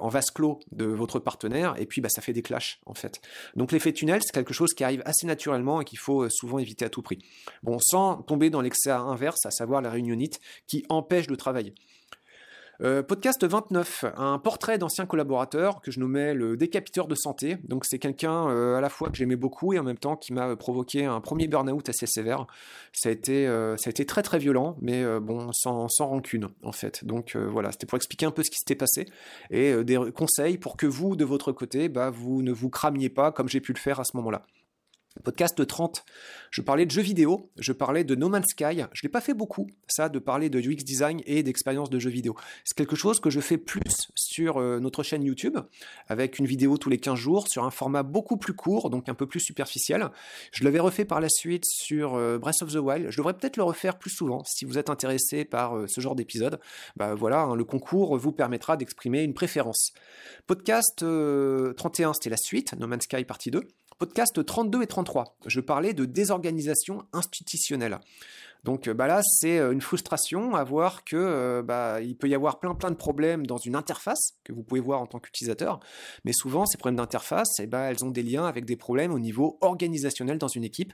en 0.00 0.08
vase 0.08 0.30
clos 0.30 0.60
de 0.72 0.84
votre 0.84 1.18
partenaire. 1.18 1.74
Et 1.78 1.86
puis, 1.86 2.00
bah, 2.00 2.08
ça 2.08 2.22
fait 2.22 2.32
des 2.32 2.42
clashs, 2.42 2.80
en 2.86 2.94
fait. 2.94 3.20
Donc, 3.54 3.72
l'effet 3.72 3.92
tunnel, 3.92 4.20
c'est 4.22 4.32
quelque 4.32 4.54
chose 4.54 4.74
qui 4.74 4.84
arrive 4.84 5.02
assez 5.04 5.26
naturellement 5.26 5.80
et 5.80 5.84
qu'il 5.84 5.98
faut 5.98 6.22
euh, 6.22 6.28
souvent 6.30 6.58
éviter 6.58 6.84
à 6.84 6.88
tout 6.88 7.02
prix. 7.02 7.18
Bon, 7.62 7.78
sans 7.80 8.22
tomber 8.22 8.50
dans 8.50 8.60
l'excès 8.60 8.90
inverse, 8.90 9.44
à 9.46 9.50
savoir 9.50 9.82
la 9.82 9.90
réunionite 9.90 10.40
qui 10.66 10.84
empêche 10.88 11.26
de 11.26 11.34
travailler. 11.34 11.74
Euh, 12.82 13.02
podcast 13.02 13.42
29, 13.44 14.04
un 14.16 14.38
portrait 14.38 14.76
d'ancien 14.76 15.06
collaborateur 15.06 15.80
que 15.80 15.90
je 15.90 16.00
nommais 16.00 16.34
le 16.34 16.56
décapiteur 16.56 17.08
de 17.08 17.14
santé. 17.14 17.56
Donc 17.64 17.84
c'est 17.84 17.98
quelqu'un 17.98 18.48
euh, 18.48 18.76
à 18.76 18.80
la 18.80 18.88
fois 18.90 19.08
que 19.08 19.16
j'aimais 19.16 19.36
beaucoup 19.36 19.72
et 19.72 19.78
en 19.78 19.82
même 19.82 19.96
temps 19.96 20.16
qui 20.16 20.32
m'a 20.32 20.54
provoqué 20.56 21.04
un 21.04 21.20
premier 21.20 21.48
burn-out 21.48 21.88
assez 21.88 22.06
sévère. 22.06 22.46
Ça 22.92 23.08
a 23.08 23.12
été, 23.12 23.46
ça 23.76 23.88
a 23.88 23.90
été 23.90 24.04
très 24.04 24.22
très 24.22 24.38
violent, 24.38 24.76
mais 24.80 25.04
bon, 25.20 25.52
sans, 25.52 25.88
sans, 25.88 26.06
rancune 26.06 26.48
en 26.62 26.72
fait. 26.72 27.04
Donc 27.04 27.36
voilà, 27.36 27.72
c'était 27.72 27.86
pour 27.86 27.96
expliquer 27.96 28.26
un 28.26 28.30
peu 28.30 28.42
ce 28.42 28.50
qui 28.50 28.58
s'était 28.58 28.74
passé 28.74 29.06
et 29.50 29.84
des 29.84 29.98
conseils 30.14 30.58
pour 30.58 30.76
que 30.76 30.86
vous, 30.86 31.16
de 31.16 31.24
votre 31.24 31.52
côté, 31.52 31.88
bah, 31.88 32.10
vous 32.10 32.42
ne 32.42 32.52
vous 32.52 32.70
cramiez 32.70 33.08
pas 33.08 33.32
comme 33.32 33.48
j'ai 33.48 33.60
pu 33.60 33.72
le 33.72 33.78
faire 33.78 34.00
à 34.00 34.04
ce 34.04 34.16
moment-là. 34.16 34.46
Podcast 35.24 35.66
30, 35.66 36.04
je 36.50 36.60
parlais 36.60 36.86
de 36.86 36.90
jeux 36.90 37.02
vidéo, 37.02 37.50
je 37.58 37.72
parlais 37.72 38.04
de 38.04 38.14
No 38.14 38.28
Man's 38.28 38.46
Sky. 38.50 38.84
Je 38.92 39.02
l'ai 39.02 39.08
pas 39.08 39.20
fait 39.20 39.34
beaucoup, 39.34 39.66
ça, 39.88 40.08
de 40.08 40.18
parler 40.18 40.50
de 40.50 40.60
UX 40.60 40.84
design 40.84 41.20
et 41.26 41.42
d'expérience 41.42 41.90
de 41.90 41.98
jeux 41.98 42.10
vidéo. 42.10 42.34
C'est 42.64 42.76
quelque 42.76 42.96
chose 42.96 43.20
que 43.20 43.30
je 43.30 43.40
fais 43.40 43.58
plus 43.58 44.10
sur 44.14 44.58
euh, 44.58 44.78
notre 44.80 45.02
chaîne 45.02 45.22
YouTube, 45.22 45.58
avec 46.08 46.38
une 46.38 46.46
vidéo 46.46 46.76
tous 46.78 46.90
les 46.90 46.98
15 46.98 47.18
jours, 47.18 47.48
sur 47.48 47.64
un 47.64 47.70
format 47.70 48.02
beaucoup 48.02 48.36
plus 48.36 48.54
court, 48.54 48.90
donc 48.90 49.08
un 49.08 49.14
peu 49.14 49.26
plus 49.26 49.40
superficiel. 49.40 50.10
Je 50.52 50.64
l'avais 50.64 50.80
refait 50.80 51.04
par 51.04 51.20
la 51.20 51.28
suite 51.28 51.64
sur 51.64 52.14
euh, 52.14 52.38
Breath 52.38 52.62
of 52.62 52.72
the 52.72 52.76
Wild. 52.76 53.10
Je 53.10 53.16
devrais 53.16 53.34
peut-être 53.34 53.56
le 53.56 53.64
refaire 53.64 53.98
plus 53.98 54.10
souvent, 54.10 54.42
si 54.44 54.64
vous 54.64 54.78
êtes 54.78 54.90
intéressé 54.90 55.44
par 55.44 55.76
euh, 55.76 55.86
ce 55.86 56.00
genre 56.00 56.14
d'épisode. 56.14 56.60
Bah 56.96 57.14
voilà, 57.14 57.40
hein, 57.40 57.54
le 57.54 57.64
concours 57.64 58.16
vous 58.16 58.32
permettra 58.32 58.76
d'exprimer 58.76 59.22
une 59.22 59.34
préférence. 59.34 59.92
Podcast 60.46 61.04
31, 61.76 62.12
c'était 62.14 62.30
la 62.30 62.36
suite, 62.36 62.74
No 62.78 62.86
Man's 62.86 63.04
Sky 63.04 63.24
partie 63.24 63.50
2. 63.50 63.66
Podcast 63.98 64.44
32 64.44 64.82
et 64.82 64.86
33, 64.86 65.38
je 65.46 65.58
parlais 65.58 65.94
de 65.94 66.04
désorganisation 66.04 67.06
institutionnelle. 67.14 67.98
Donc 68.62 68.88
euh, 68.88 68.94
bah 68.94 69.06
là, 69.06 69.22
c'est 69.22 69.58
euh, 69.58 69.72
une 69.72 69.80
frustration 69.80 70.54
à 70.54 70.64
voir 70.64 71.02
que 71.04 71.16
euh, 71.16 71.62
bah, 71.62 72.02
il 72.02 72.14
peut 72.14 72.28
y 72.28 72.34
avoir 72.34 72.58
plein 72.58 72.74
plein 72.74 72.90
de 72.90 72.96
problèmes 72.96 73.46
dans 73.46 73.56
une 73.56 73.74
interface 73.74 74.34
que 74.44 74.52
vous 74.52 74.62
pouvez 74.62 74.80
voir 74.80 75.00
en 75.00 75.06
tant 75.06 75.18
qu'utilisateur, 75.18 75.80
mais 76.24 76.34
souvent 76.34 76.66
ces 76.66 76.76
problèmes 76.76 76.96
d'interface, 76.96 77.58
eh 77.58 77.66
bah, 77.66 77.90
elles 77.90 78.04
ont 78.04 78.10
des 78.10 78.22
liens 78.22 78.44
avec 78.44 78.66
des 78.66 78.76
problèmes 78.76 79.14
au 79.14 79.18
niveau 79.18 79.56
organisationnel 79.62 80.36
dans 80.36 80.48
une 80.48 80.64
équipe, 80.64 80.92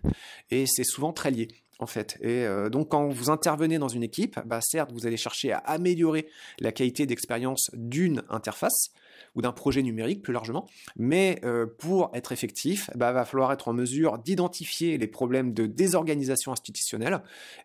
et 0.50 0.66
c'est 0.66 0.84
souvent 0.84 1.12
très 1.12 1.32
lié. 1.32 1.48
en 1.80 1.86
fait. 1.86 2.18
Et 2.20 2.46
donc 2.70 2.90
quand 2.90 3.08
vous 3.08 3.30
intervenez 3.30 3.78
dans 3.78 3.88
une 3.88 4.04
équipe, 4.04 4.38
bah, 4.46 4.60
certes, 4.60 4.92
vous 4.92 5.08
allez 5.08 5.16
chercher 5.16 5.50
à 5.50 5.58
améliorer 5.58 6.28
la 6.60 6.70
qualité 6.70 7.06
d'expérience 7.06 7.70
d'une 7.72 8.22
interface, 8.28 8.92
ou 9.34 9.42
d'un 9.42 9.52
projet 9.52 9.82
numérique 9.82 10.22
plus 10.22 10.32
largement. 10.32 10.66
Mais 10.96 11.40
euh, 11.44 11.66
pour 11.66 12.10
être 12.14 12.32
effectif, 12.32 12.90
il 12.94 12.98
bah, 12.98 13.12
va 13.12 13.24
falloir 13.24 13.52
être 13.52 13.68
en 13.68 13.72
mesure 13.72 14.18
d'identifier 14.18 14.98
les 14.98 15.06
problèmes 15.06 15.52
de 15.52 15.66
désorganisation 15.66 16.52
institutionnelle 16.52 17.22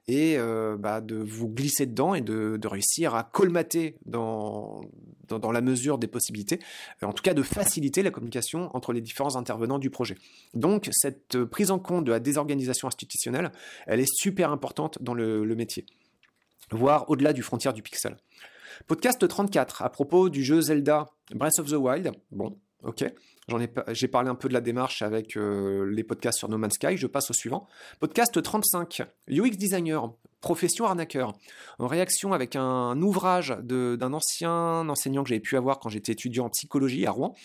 et 0.08 0.38
euh, 0.38 0.78
bah, 0.78 1.02
de 1.02 1.16
vous 1.16 1.48
glisser 1.48 1.86
dedans 1.86 2.14
et 2.14 2.22
de, 2.22 2.68
réussir 2.68 3.16
à 3.16 3.24
colmater 3.24 3.96
dans, 4.06 4.82
dans, 5.30 5.52
la 5.54 5.62
mesure 5.62 5.98
des 5.98 6.08
possibilités, 6.08 6.60
en 7.02 7.14
tout 7.14 7.24
cas 7.24 7.34
de 7.34 7.42
faciliter 7.42 8.04
la 8.04 8.12
communication 8.12 8.76
entre 8.76 8.92
les 8.92 9.00
différents 9.00 9.38
intervenants 9.38 9.80
du 9.80 9.90
projet. 9.90 10.16
Donc 10.54 10.90
cette 10.92 11.46
prise 11.46 11.72
en 11.72 11.80
compte 11.80 12.04
de 12.04 12.12
la 12.12 12.20
désorganisation 12.20 12.90
institutionnelle, 12.90 13.54
elle 13.86 14.02
est 14.02 14.14
super 14.14 14.52
importante 14.52 15.02
dans 15.02 15.14
le, 15.14 15.46
le 15.46 15.56
métier, 15.56 15.86
voire 16.72 17.10
au-delà 17.10 17.32
du 17.32 17.42
frontière 17.42 17.74
du 17.74 17.82
pixel. 17.82 18.18
Podcast 18.86 19.28
34 19.28 19.82
à 19.82 19.90
propos 19.90 20.30
du 20.30 20.44
jeu 20.44 20.62
Zelda 20.62 21.08
Breath 21.34 21.60
of 21.60 21.70
the 21.70 21.76
Wild. 21.76 22.12
Bon, 22.32 22.60
ok. 22.84 23.06
J'ai 23.90 24.08
parlé 24.08 24.30
un 24.30 24.36
peu 24.36 24.50
de 24.50 24.54
la 24.54 24.62
démarche 24.62 25.02
avec 25.02 25.38
euh, 25.38 25.90
les 25.90 26.04
podcasts 26.04 26.38
sur 26.40 26.50
No 26.50 26.58
Man's 26.58 26.74
Sky. 26.74 26.98
Je 26.98 27.08
passe 27.08 27.32
au 27.32 27.34
suivant. 27.34 27.68
Podcast 28.00 28.42
35. 28.42 29.04
UX 29.30 29.52
designer, 29.52 30.14
profession 30.42 30.86
arnaqueur. 30.86 31.34
En 31.80 31.88
réaction 31.88 32.34
avec 32.34 32.56
un 32.56 33.02
ouvrage 33.02 33.56
d'un 33.62 34.14
ancien 34.14 34.88
enseignant 34.88 35.24
que 35.24 35.30
j'avais 35.30 35.42
pu 35.42 35.58
avoir 35.58 35.80
quand 35.80 35.90
j'étais 35.90 36.12
étudiant 36.12 36.46
en 36.46 36.50
psychologie 36.50 37.06
à 37.06 37.12
Rouen. 37.12 37.36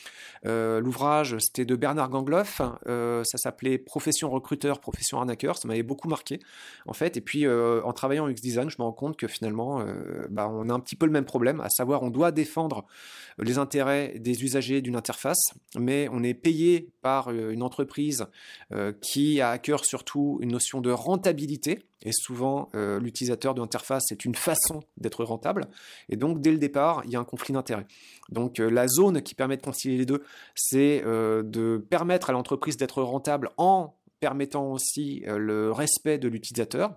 Euh, 0.46 0.80
l'ouvrage, 0.80 1.36
c'était 1.38 1.64
de 1.64 1.74
Bernard 1.74 2.10
Gangloff. 2.10 2.60
Euh, 2.86 3.24
ça 3.24 3.38
s'appelait 3.38 3.78
Profession 3.78 4.30
recruteur, 4.30 4.80
profession 4.80 5.18
arnaqueur. 5.18 5.56
Ça 5.56 5.68
m'avait 5.68 5.82
beaucoup 5.82 6.08
marqué, 6.08 6.40
en 6.86 6.92
fait. 6.92 7.16
Et 7.16 7.20
puis, 7.20 7.46
euh, 7.46 7.80
en 7.84 7.92
travaillant 7.92 8.24
en 8.24 8.28
UX 8.28 8.40
design, 8.42 8.68
je 8.68 8.76
me 8.78 8.84
rends 8.84 8.92
compte 8.92 9.16
que 9.16 9.26
finalement, 9.26 9.84
bah, 10.30 10.48
on 10.48 10.68
a 10.68 10.72
un 10.72 10.80
petit 10.80 10.96
peu 10.96 11.06
le 11.06 11.12
même 11.12 11.24
problème, 11.24 11.60
à 11.60 11.68
savoir, 11.68 12.02
on 12.02 12.10
doit 12.10 12.32
défendre 12.32 12.86
les 13.38 13.58
intérêts 13.58 14.14
des 14.18 14.44
usagers 14.44 14.82
d'une 14.82 14.96
interface, 14.96 15.54
mais 15.78 16.08
on 16.12 16.22
est 16.22 16.34
payé 16.34 16.90
par 17.00 17.30
une 17.30 17.62
entreprise 17.62 18.26
qui 19.00 19.40
a 19.40 19.50
à 19.50 19.58
cœur 19.58 19.84
surtout 19.84 20.38
une 20.42 20.52
notion 20.52 20.80
de 20.80 20.90
rentabilité 20.90 21.86
et 22.04 22.12
souvent, 22.12 22.68
euh, 22.74 22.98
l'utilisateur 23.00 23.54
de 23.54 23.60
l'interface 23.60 24.10
est 24.10 24.24
une 24.24 24.34
façon 24.34 24.80
d'être 24.96 25.24
rentable. 25.24 25.68
Et 26.08 26.16
donc, 26.16 26.40
dès 26.40 26.50
le 26.50 26.58
départ, 26.58 27.02
il 27.04 27.10
y 27.10 27.16
a 27.16 27.20
un 27.20 27.24
conflit 27.24 27.52
d'intérêts. 27.52 27.86
Donc, 28.30 28.60
euh, 28.60 28.70
la 28.70 28.88
zone 28.88 29.22
qui 29.22 29.34
permet 29.34 29.56
de 29.56 29.62
concilier 29.62 29.98
les 29.98 30.06
deux, 30.06 30.22
c'est 30.54 31.02
euh, 31.04 31.42
de 31.42 31.84
permettre 31.90 32.30
à 32.30 32.32
l'entreprise 32.32 32.76
d'être 32.76 33.02
rentable 33.02 33.50
en 33.56 33.94
permettant 34.20 34.70
aussi 34.70 35.24
le 35.26 35.72
respect 35.72 36.16
de 36.16 36.28
l'utilisateur. 36.28 36.94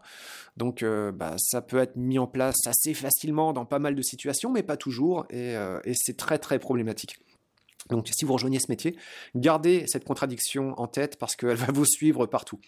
Donc, 0.57 0.85
bah, 1.15 1.33
ça 1.39 1.63
peut 1.63 1.79
être 1.79 1.95
mis 1.95 2.19
en 2.19 2.27
place 2.27 2.67
assez 2.67 2.93
facilement 2.93 3.51
dans 3.51 3.65
pas 3.65 3.79
mal 3.79 3.95
de 3.95 4.01
situations, 4.03 4.51
mais 4.51 4.61
pas 4.61 4.77
toujours. 4.77 5.25
et 5.31 5.55
c'est 5.95 6.17
très, 6.17 6.37
très 6.37 6.59
problématique. 6.59 7.24
Donc 7.89 8.09
si 8.11 8.25
vous 8.25 8.33
rejoignez 8.33 8.59
ce 8.59 8.69
métier, 8.69 8.95
gardez 9.35 9.85
cette 9.87 10.05
contradiction 10.05 10.73
en 10.79 10.87
tête 10.87 11.17
parce 11.17 11.35
qu'elle 11.35 11.55
va 11.55 11.71
vous 11.71 11.85
suivre 11.85 12.25
partout. 12.25 12.59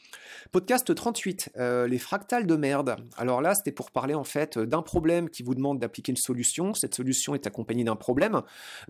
Podcast 0.52 0.94
38, 0.94 1.52
euh, 1.58 1.88
les 1.88 1.98
fractales 1.98 2.46
de 2.46 2.56
merde. 2.56 2.98
Alors 3.18 3.42
là, 3.42 3.56
c'était 3.56 3.72
pour 3.72 3.92
parler 3.92 4.14
en 4.14 4.24
fait 4.24 4.58
d'un 4.60 4.82
problème 4.82 5.30
qui 5.30 5.44
vous 5.44 5.56
demande 5.56 5.80
d'appliquer 5.80 6.12
une 6.12 6.18
solution. 6.18 6.74
Cette 6.74 6.96
solution 6.96 7.36
est 7.36 7.48
accompagnée 7.48 7.84
d'un 7.84 7.96
problème, 7.96 8.42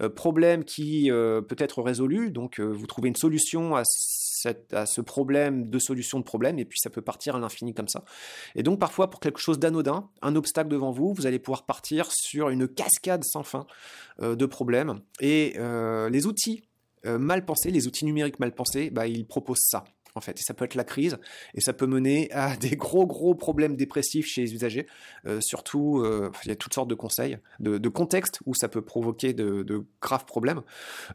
euh, 0.02 0.10
problème 0.10 0.64
qui 0.64 1.10
euh, 1.12 1.42
peut 1.42 1.56
être 1.60 1.82
résolu. 1.82 2.32
Donc 2.32 2.60
vous 2.60 2.88
trouvez 2.88 3.10
une 3.10 3.16
solution 3.16 3.76
à 3.76 3.84
à 4.72 4.86
ce 4.86 5.02
problème 5.02 5.70
de 5.70 5.80
solution 5.80 6.20
de 6.20 6.24
problème, 6.24 6.60
et 6.60 6.66
puis 6.66 6.80
ça 6.80 6.90
peut 6.90 7.02
partir 7.02 7.36
à 7.36 7.40
l'infini 7.40 7.74
comme 7.74 7.88
ça. 7.88 8.04
Et 8.56 8.64
donc 8.64 8.80
parfois, 8.80 9.10
pour 9.10 9.20
quelque 9.20 9.40
chose 9.40 9.60
d'anodin, 9.60 10.10
un 10.22 10.36
obstacle 10.36 10.70
devant 10.70 10.92
vous, 10.92 11.14
vous 11.14 11.26
allez 11.26 11.40
pouvoir 11.40 11.66
partir 11.66 12.12
sur 12.12 12.50
une 12.50 12.68
cascade 12.68 13.24
sans 13.24 13.44
fin 13.44 13.66
euh, 14.22 14.36
de 14.36 14.46
problèmes. 14.46 15.02
Et 15.20 15.54
euh, 15.58 16.10
les 16.10 16.26
outils 16.26 16.64
euh, 17.06 17.18
mal 17.18 17.46
pensés, 17.46 17.72
les 17.72 17.88
outils 17.88 18.06
numériques 18.06 18.40
mal 18.40 18.54
pensés, 18.54 18.90
bah, 18.90 19.08
ils 19.08 19.26
proposent 19.26 19.64
ça. 19.64 19.86
En 20.18 20.22
fait. 20.22 20.40
Et 20.40 20.44
ça 20.44 20.54
peut 20.54 20.66
être 20.66 20.76
la 20.76 20.84
crise, 20.84 21.18
et 21.54 21.62
ça 21.62 21.74
peut 21.74 21.88
mener 21.88 22.32
à 22.32 22.56
des 22.58 22.76
gros 22.76 23.06
gros 23.06 23.36
problèmes 23.36 23.76
dépressifs 23.76 24.26
chez 24.26 24.42
les 24.42 24.54
usagers. 24.54 24.88
surtout, 25.40 26.04
il 26.44 26.50
y 26.50 26.52
a 26.52 26.56
toutes 26.56 26.74
sortes 26.74 26.90
de 26.90 26.96
conseils, 26.96 27.38
de, 27.60 27.90
contextes 27.90 28.40
où 28.46 28.54
ça 28.54 28.68
peut 28.68 28.82
provoquer 28.82 29.34
de, 29.34 29.86
graves 30.02 30.26
problèmes. 30.26 30.62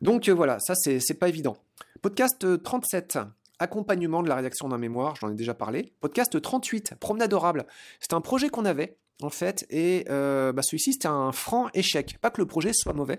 Donc 0.00 0.28
voilà, 0.28 0.58
ça 0.60 0.74
c'est 0.74 1.18
pas 1.18 1.28
évident. 1.28 1.56
Podcast 2.00 2.62
37, 2.62 3.18
accompagnement 3.58 4.22
de 4.22 4.28
la 4.28 4.36
rédaction 4.36 4.68
d'un 4.68 4.78
mémoire, 4.78 5.16
j'en 5.16 5.30
ai 5.30 5.34
déjà 5.34 5.54
parlé. 5.54 5.92
Podcast 6.00 6.40
38, 6.40 6.94
promenade 6.98 7.26
adorable. 7.26 7.66
C'est 8.00 8.12
un 8.12 8.20
projet 8.20 8.48
qu'on 8.48 8.64
avait 8.64 8.98
en 9.20 9.31
fait, 9.31 9.66
et 9.70 10.05
euh, 10.11 10.53
bah, 10.53 10.62
celui-ci 10.62 10.94
c'était 10.94 11.09
un 11.09 11.33
franc 11.33 11.68
échec. 11.75 12.18
Pas 12.20 12.31
que 12.31 12.40
le 12.40 12.46
projet 12.46 12.72
soit 12.72 12.92
mauvais, 12.92 13.16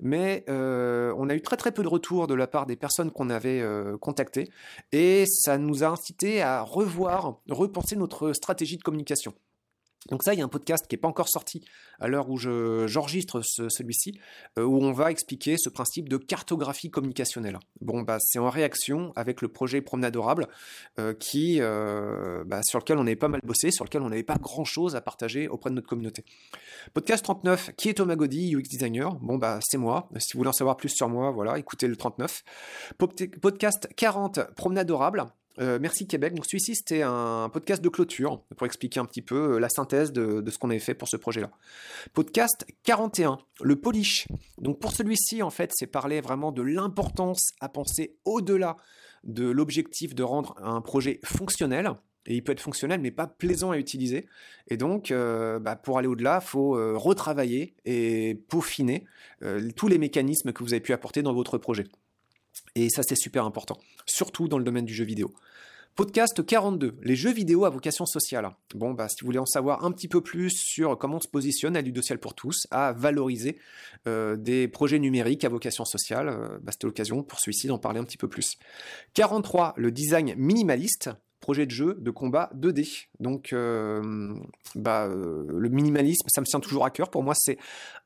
mais 0.00 0.44
euh, 0.48 1.14
on 1.16 1.28
a 1.28 1.34
eu 1.34 1.40
très 1.40 1.72
peu 1.72 1.82
de 1.82 1.88
retours 1.88 2.26
de 2.26 2.34
la 2.34 2.46
part 2.46 2.66
des 2.66 2.76
personnes 2.76 3.10
qu'on 3.10 3.30
avait 3.30 3.60
euh, 3.60 3.96
contactées, 3.98 4.50
et 4.92 5.24
ça 5.26 5.58
nous 5.58 5.84
a 5.84 5.88
incité 5.88 6.42
à 6.42 6.62
revoir, 6.62 7.40
repenser 7.48 7.96
notre 7.96 8.32
stratégie 8.32 8.76
de 8.76 8.82
communication. 8.82 9.34
Donc 10.08 10.22
ça, 10.22 10.34
il 10.34 10.38
y 10.38 10.42
a 10.42 10.44
un 10.44 10.48
podcast 10.48 10.86
qui 10.86 10.94
n'est 10.94 11.00
pas 11.00 11.08
encore 11.08 11.28
sorti 11.28 11.64
à 11.98 12.08
l'heure 12.08 12.28
où 12.28 12.36
j'enregistre 12.38 13.42
celui-ci, 13.42 14.18
euh, 14.58 14.64
où 14.64 14.82
on 14.82 14.92
va 14.92 15.10
expliquer 15.10 15.56
ce 15.58 15.68
principe 15.68 16.08
de 16.08 16.16
cartographie 16.16 16.90
communicationnelle. 16.90 17.58
Bon, 17.80 18.02
bah, 18.02 18.18
c'est 18.20 18.38
en 18.38 18.50
réaction 18.50 19.12
avec 19.16 19.42
le 19.42 19.48
projet 19.48 19.80
Promenadorable, 19.80 20.48
euh, 20.98 21.14
qui, 21.14 21.58
euh, 21.60 22.44
bah, 22.44 22.60
sur 22.64 22.78
lequel 22.78 22.98
on 22.98 23.02
avait 23.02 23.16
pas 23.16 23.28
mal 23.28 23.40
bossé, 23.44 23.70
sur 23.70 23.84
lequel 23.84 24.02
on 24.02 24.08
n'avait 24.08 24.22
pas 24.22 24.36
grand-chose 24.36 24.96
à 24.96 25.00
partager 25.00 25.48
auprès 25.48 25.70
de 25.70 25.74
notre 25.74 25.88
communauté. 25.88 26.24
Podcast 26.94 27.24
39, 27.24 27.72
qui 27.76 27.88
est 27.88 27.94
Thomas 27.94 28.16
UX 28.16 28.62
designer 28.62 29.14
Bon, 29.16 29.38
bah, 29.38 29.58
c'est 29.62 29.78
moi. 29.78 30.08
Si 30.18 30.34
vous 30.34 30.38
voulez 30.38 30.50
en 30.50 30.52
savoir 30.52 30.76
plus 30.76 30.88
sur 30.88 31.08
moi, 31.08 31.30
voilà, 31.30 31.58
écoutez 31.58 31.88
le 31.88 31.96
39. 31.96 32.44
Podcast 33.40 33.88
40, 33.96 34.54
Promenadorable. 34.54 35.26
Euh, 35.58 35.78
merci 35.80 36.06
Québec. 36.06 36.34
Donc 36.34 36.46
celui-ci 36.46 36.74
c'était 36.74 37.02
un 37.02 37.48
podcast 37.48 37.82
de 37.82 37.88
clôture 37.88 38.42
pour 38.56 38.66
expliquer 38.66 39.00
un 39.00 39.04
petit 39.04 39.22
peu 39.22 39.54
euh, 39.54 39.58
la 39.58 39.68
synthèse 39.68 40.12
de, 40.12 40.42
ce 40.50 40.58
qu'on 40.58 40.70
avait 40.70 40.78
fait 40.78 40.94
pour 40.94 41.08
ce 41.08 41.16
projet-là. 41.16 41.50
Podcast 42.12 42.66
41, 42.84 43.38
le 43.62 43.76
polish. 43.76 44.28
Donc 44.58 44.80
pour 44.80 44.92
celui-ci 44.92 45.42
en 45.42 45.50
fait 45.50 45.72
c'est 45.74 45.86
parler 45.86 46.20
vraiment 46.20 46.52
de 46.52 46.62
l'importance 46.62 47.52
à 47.60 47.68
penser 47.68 48.16
au-delà 48.24 48.76
de 49.24 49.48
l'objectif 49.48 50.14
de 50.14 50.22
rendre 50.22 50.54
un 50.62 50.80
projet 50.80 51.20
fonctionnel. 51.24 51.90
Et 52.28 52.34
il 52.34 52.42
peut 52.42 52.52
être 52.52 52.60
fonctionnel 52.60 53.00
mais 53.00 53.12
pas 53.12 53.26
plaisant 53.26 53.70
à 53.70 53.78
utiliser. 53.78 54.26
Et 54.68 54.76
donc 54.76 55.10
euh, 55.10 55.58
bah, 55.58 55.76
pour 55.76 55.96
aller 55.96 56.08
au-delà, 56.08 56.40
il 56.42 56.46
faut 56.46 56.72
retravailler 56.98 57.74
et 57.84 58.42
peaufiner 58.48 59.04
tous 59.74 59.88
les 59.88 59.98
mécanismes 59.98 60.52
que 60.52 60.62
vous 60.62 60.74
avez 60.74 60.80
pu 60.80 60.92
apporter 60.92 61.22
dans 61.22 61.32
votre 61.32 61.56
projet. 61.56 61.84
Et 62.74 62.90
ça, 62.90 63.02
c'est 63.02 63.16
super 63.16 63.44
important, 63.44 63.78
surtout 64.04 64.48
dans 64.48 64.58
le 64.58 64.64
domaine 64.64 64.84
du 64.84 64.94
jeu 64.94 65.04
vidéo. 65.04 65.32
Podcast 65.96 66.44
42, 66.44 66.98
les 67.04 67.16
jeux 67.16 67.32
vidéo 67.32 67.64
à 67.64 67.70
vocation 67.70 68.04
sociale. 68.04 68.50
Bon, 68.74 68.92
bah, 68.92 69.08
si 69.08 69.16
vous 69.22 69.26
voulez 69.28 69.38
en 69.38 69.46
savoir 69.46 69.82
un 69.82 69.92
petit 69.92 70.08
peu 70.08 70.20
plus 70.20 70.50
sur 70.50 70.98
comment 70.98 71.16
on 71.16 71.20
se 71.20 71.26
positionne 71.26 71.74
à 71.74 71.80
Ludociel 71.80 72.18
pour 72.18 72.34
tous, 72.34 72.66
à 72.70 72.92
valoriser 72.92 73.56
euh, 74.06 74.36
des 74.36 74.68
projets 74.68 74.98
numériques 74.98 75.46
à 75.46 75.48
vocation 75.48 75.86
sociale, 75.86 76.28
euh, 76.28 76.58
bah, 76.62 76.72
c'était 76.72 76.86
l'occasion 76.86 77.22
pour 77.22 77.40
celui-ci 77.40 77.66
d'en 77.68 77.78
parler 77.78 77.98
un 77.98 78.04
petit 78.04 78.18
peu 78.18 78.28
plus. 78.28 78.58
43, 79.14 79.72
le 79.78 79.90
design 79.90 80.34
minimaliste 80.36 81.08
projet 81.40 81.64
de 81.64 81.70
jeu 81.70 81.96
de 81.98 82.10
combat 82.10 82.50
2D. 82.54 83.06
Donc, 83.18 83.54
euh, 83.54 84.34
bah, 84.74 85.08
le 85.08 85.68
minimalisme, 85.70 86.28
ça 86.28 86.42
me 86.42 86.46
tient 86.46 86.60
toujours 86.60 86.84
à 86.84 86.90
cœur. 86.90 87.08
Pour 87.08 87.22
moi, 87.22 87.34
c'est 87.34 87.56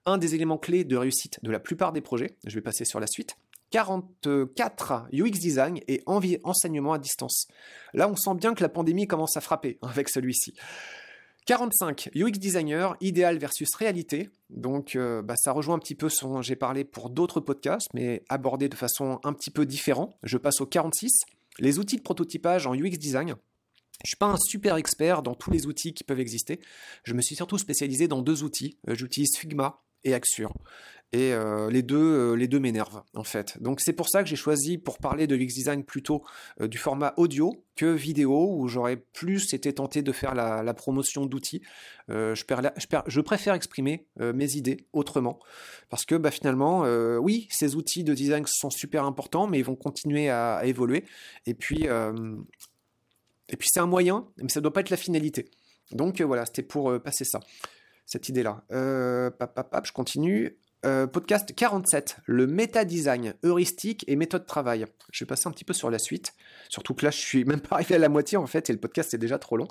un 0.06 0.16
des 0.16 0.36
éléments 0.36 0.58
clés 0.58 0.84
de 0.84 0.96
réussite 0.96 1.40
de 1.42 1.50
la 1.50 1.58
plupart 1.58 1.92
des 1.92 2.02
projets. 2.02 2.36
Je 2.46 2.54
vais 2.54 2.60
passer 2.60 2.84
sur 2.84 3.00
la 3.00 3.08
suite. 3.08 3.36
44 3.70 5.08
UX 5.12 5.30
design 5.30 5.80
et 5.88 6.02
enseignement 6.06 6.92
à 6.92 6.98
distance. 6.98 7.46
Là, 7.94 8.08
on 8.08 8.16
sent 8.16 8.34
bien 8.34 8.54
que 8.54 8.62
la 8.62 8.68
pandémie 8.68 9.06
commence 9.06 9.36
à 9.36 9.40
frapper 9.40 9.78
avec 9.82 10.08
celui-ci. 10.08 10.54
45 11.46 12.10
UX 12.14 12.32
designer, 12.32 12.96
idéal 13.00 13.38
versus 13.38 13.74
réalité. 13.74 14.30
Donc, 14.50 14.94
euh, 14.94 15.22
bah, 15.22 15.34
ça 15.36 15.52
rejoint 15.52 15.76
un 15.76 15.78
petit 15.78 15.94
peu 15.94 16.08
ce 16.08 16.24
dont 16.24 16.42
j'ai 16.42 16.56
parlé 16.56 16.84
pour 16.84 17.10
d'autres 17.10 17.40
podcasts, 17.40 17.88
mais 17.94 18.22
abordé 18.28 18.68
de 18.68 18.74
façon 18.74 19.18
un 19.24 19.32
petit 19.32 19.50
peu 19.50 19.66
différente. 19.66 20.14
Je 20.22 20.36
passe 20.36 20.60
au 20.60 20.66
46, 20.66 21.10
les 21.58 21.78
outils 21.78 21.96
de 21.96 22.02
prototypage 22.02 22.66
en 22.66 22.74
UX 22.74 22.98
design. 22.98 23.34
Je 24.04 24.10
suis 24.10 24.16
pas 24.16 24.26
un 24.26 24.36
super 24.38 24.76
expert 24.76 25.22
dans 25.22 25.34
tous 25.34 25.50
les 25.50 25.66
outils 25.66 25.92
qui 25.92 26.04
peuvent 26.04 26.20
exister. 26.20 26.60
Je 27.04 27.14
me 27.14 27.20
suis 27.20 27.36
surtout 27.36 27.58
spécialisé 27.58 28.08
dans 28.08 28.22
deux 28.22 28.42
outils. 28.42 28.78
Euh, 28.88 28.94
j'utilise 28.94 29.36
Figma 29.36 29.82
et 30.04 30.14
Axure. 30.14 30.52
Et 31.12 31.32
euh, 31.32 31.68
les 31.70 31.82
deux, 31.82 32.36
euh, 32.36 32.46
deux 32.46 32.60
m'énervent 32.60 33.02
en 33.14 33.24
fait. 33.24 33.60
Donc 33.60 33.80
c'est 33.80 33.92
pour 33.92 34.08
ça 34.08 34.22
que 34.22 34.28
j'ai 34.28 34.36
choisi 34.36 34.78
pour 34.78 34.98
parler 34.98 35.26
de 35.26 35.34
l'X 35.34 35.52
Design 35.54 35.82
plutôt 35.82 36.22
euh, 36.60 36.68
du 36.68 36.78
format 36.78 37.14
audio 37.16 37.64
que 37.74 37.86
vidéo, 37.86 38.54
où 38.56 38.68
j'aurais 38.68 38.96
plus 38.96 39.52
été 39.52 39.72
tenté 39.72 40.02
de 40.02 40.12
faire 40.12 40.34
la, 40.36 40.74
promotion 40.74 41.26
d'outils. 41.26 41.62
Je, 42.08 43.20
préfère 43.20 43.54
exprimer 43.54 44.06
mes 44.18 44.54
idées 44.54 44.86
autrement, 44.92 45.40
parce 45.88 46.04
que 46.04 46.14
bah, 46.14 46.30
finalement, 46.30 46.82
oui, 47.18 47.48
ces 47.50 47.76
outils 47.76 48.04
de 48.04 48.12
design 48.12 48.44
sont 48.46 48.68
super 48.68 49.04
importants, 49.04 49.46
mais 49.46 49.58
ils 49.58 49.64
vont 49.64 49.76
continuer 49.76 50.28
à, 50.28 50.60
évoluer. 50.64 51.04
Et 51.46 51.54
puis 51.54 51.88
puis 53.48 53.68
c'est 53.72 53.80
un 53.80 53.86
moyen, 53.86 54.28
mais 54.36 54.50
ça 54.50 54.60
ne 54.60 54.64
doit 54.64 54.74
pas 54.74 54.80
être 54.80 54.90
la 54.90 54.98
finalité. 54.98 55.50
Donc 55.92 56.20
voilà, 56.20 56.44
c'était 56.44 56.62
pour 56.62 57.00
passer 57.00 57.24
ça, 57.24 57.40
cette 58.04 58.28
idée-là. 58.28 58.62
je 58.68 59.92
continue. 59.92 60.58
Podcast 60.82 61.54
47, 61.54 62.16
le 62.26 62.46
méta-design, 62.46 63.34
heuristique 63.42 64.04
et 64.08 64.16
méthode 64.16 64.42
de 64.42 64.46
travail. 64.46 64.86
Je 65.12 65.24
vais 65.24 65.28
passer 65.28 65.48
un 65.48 65.50
petit 65.52 65.64
peu 65.64 65.74
sur 65.74 65.90
la 65.90 65.98
suite, 65.98 66.34
surtout 66.68 66.94
que 66.94 67.04
là 67.04 67.10
je 67.10 67.18
suis 67.18 67.44
même 67.44 67.60
pas 67.60 67.76
arrivé 67.76 67.96
à 67.96 67.98
la 67.98 68.08
moitié 68.08 68.38
en 68.38 68.46
fait 68.46 68.70
et 68.70 68.72
le 68.72 68.80
podcast 68.80 69.12
est 69.14 69.18
déjà 69.18 69.38
trop 69.38 69.56
long. 69.56 69.68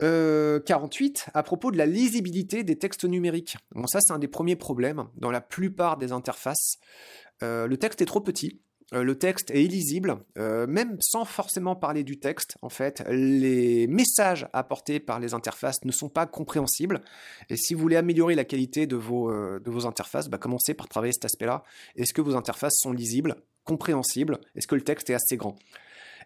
48, 0.00 1.30
à 1.34 1.42
propos 1.42 1.72
de 1.72 1.76
la 1.76 1.86
lisibilité 1.86 2.62
des 2.62 2.78
textes 2.78 3.04
numériques. 3.04 3.56
Bon, 3.74 3.86
ça, 3.88 3.98
c'est 4.00 4.12
un 4.12 4.20
des 4.20 4.28
premiers 4.28 4.54
problèmes 4.54 5.08
dans 5.16 5.32
la 5.32 5.40
plupart 5.40 5.96
des 5.96 6.12
interfaces. 6.12 6.78
le 7.40 7.74
texte 7.76 8.00
est 8.00 8.06
trop 8.06 8.20
petit. 8.20 8.60
Le 8.92 9.18
texte 9.18 9.50
est 9.50 9.62
illisible, 9.64 10.16
même 10.36 10.96
sans 11.00 11.24
forcément 11.24 11.76
parler 11.76 12.04
du 12.04 12.18
texte, 12.18 12.56
en 12.62 12.68
fait, 12.68 13.04
les 13.10 13.86
messages 13.86 14.48
apportés 14.52 15.00
par 15.00 15.20
les 15.20 15.34
interfaces 15.34 15.84
ne 15.84 15.92
sont 15.92 16.08
pas 16.08 16.26
compréhensibles. 16.26 17.02
Et 17.50 17.56
si 17.56 17.74
vous 17.74 17.80
voulez 17.80 17.96
améliorer 17.96 18.34
la 18.34 18.44
qualité 18.44 18.86
de 18.86 18.96
vos, 18.96 19.30
de 19.30 19.70
vos 19.70 19.86
interfaces, 19.86 20.28
bah, 20.28 20.38
commencez 20.38 20.74
par 20.74 20.88
travailler 20.88 21.12
cet 21.12 21.26
aspect-là. 21.26 21.62
Est-ce 21.96 22.14
que 22.14 22.22
vos 22.22 22.34
interfaces 22.34 22.78
sont 22.78 22.92
lisibles, 22.92 23.36
compréhensibles? 23.64 24.38
Est-ce 24.54 24.66
que 24.66 24.74
le 24.74 24.82
texte 24.82 25.10
est 25.10 25.14
assez 25.14 25.36
grand? 25.36 25.56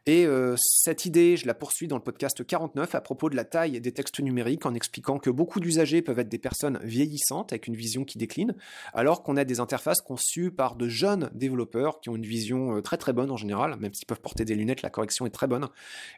Et 0.05 0.27
euh, 0.27 0.57
cette 0.59 1.07
idée, 1.07 1.37
je 1.37 1.47
la 1.47 1.55
poursuis 1.55 1.87
dans 1.87 1.97
le 1.97 2.03
podcast 2.03 2.45
49 2.45 2.97
à 2.97 3.01
propos 3.01 3.31
de 3.31 3.37
la 3.37 3.45
taille 3.45 3.81
des 3.81 3.93
textes 3.93 4.19
numériques 4.19 4.67
en 4.67 4.75
expliquant 4.75 5.19
que 5.19 5.31
beaucoup 5.31 5.61
d'usagers 5.61 6.03
peuvent 6.03 6.19
être 6.19 6.29
des 6.29 6.39
personnes 6.39 6.81
vieillissantes 6.83 7.53
avec 7.53 7.69
une 7.69 7.77
vision 7.77 8.05
qui 8.05 8.19
décline, 8.19 8.57
alors 8.95 9.23
qu'on 9.23 9.37
a 9.37 9.45
des 9.45 9.61
interfaces 9.61 10.01
conçues 10.01 10.51
par 10.51 10.75
de 10.75 10.89
jeunes 10.89 11.31
développeurs 11.35 12.01
qui 12.01 12.09
ont 12.09 12.17
une 12.17 12.27
vision 12.27 12.77
euh, 12.77 12.81
très 12.81 12.97
très 12.97 13.13
bonne 13.13 13.31
en 13.31 13.37
général, 13.37 13.77
même 13.79 13.95
s'ils 13.95 14.07
peuvent 14.07 14.21
porter 14.21 14.45
des 14.45 14.57
lunettes, 14.57 14.83
la 14.83 14.91
correction 14.91 15.25
est 15.25 15.31
très 15.31 15.47
bonne. 15.47 15.69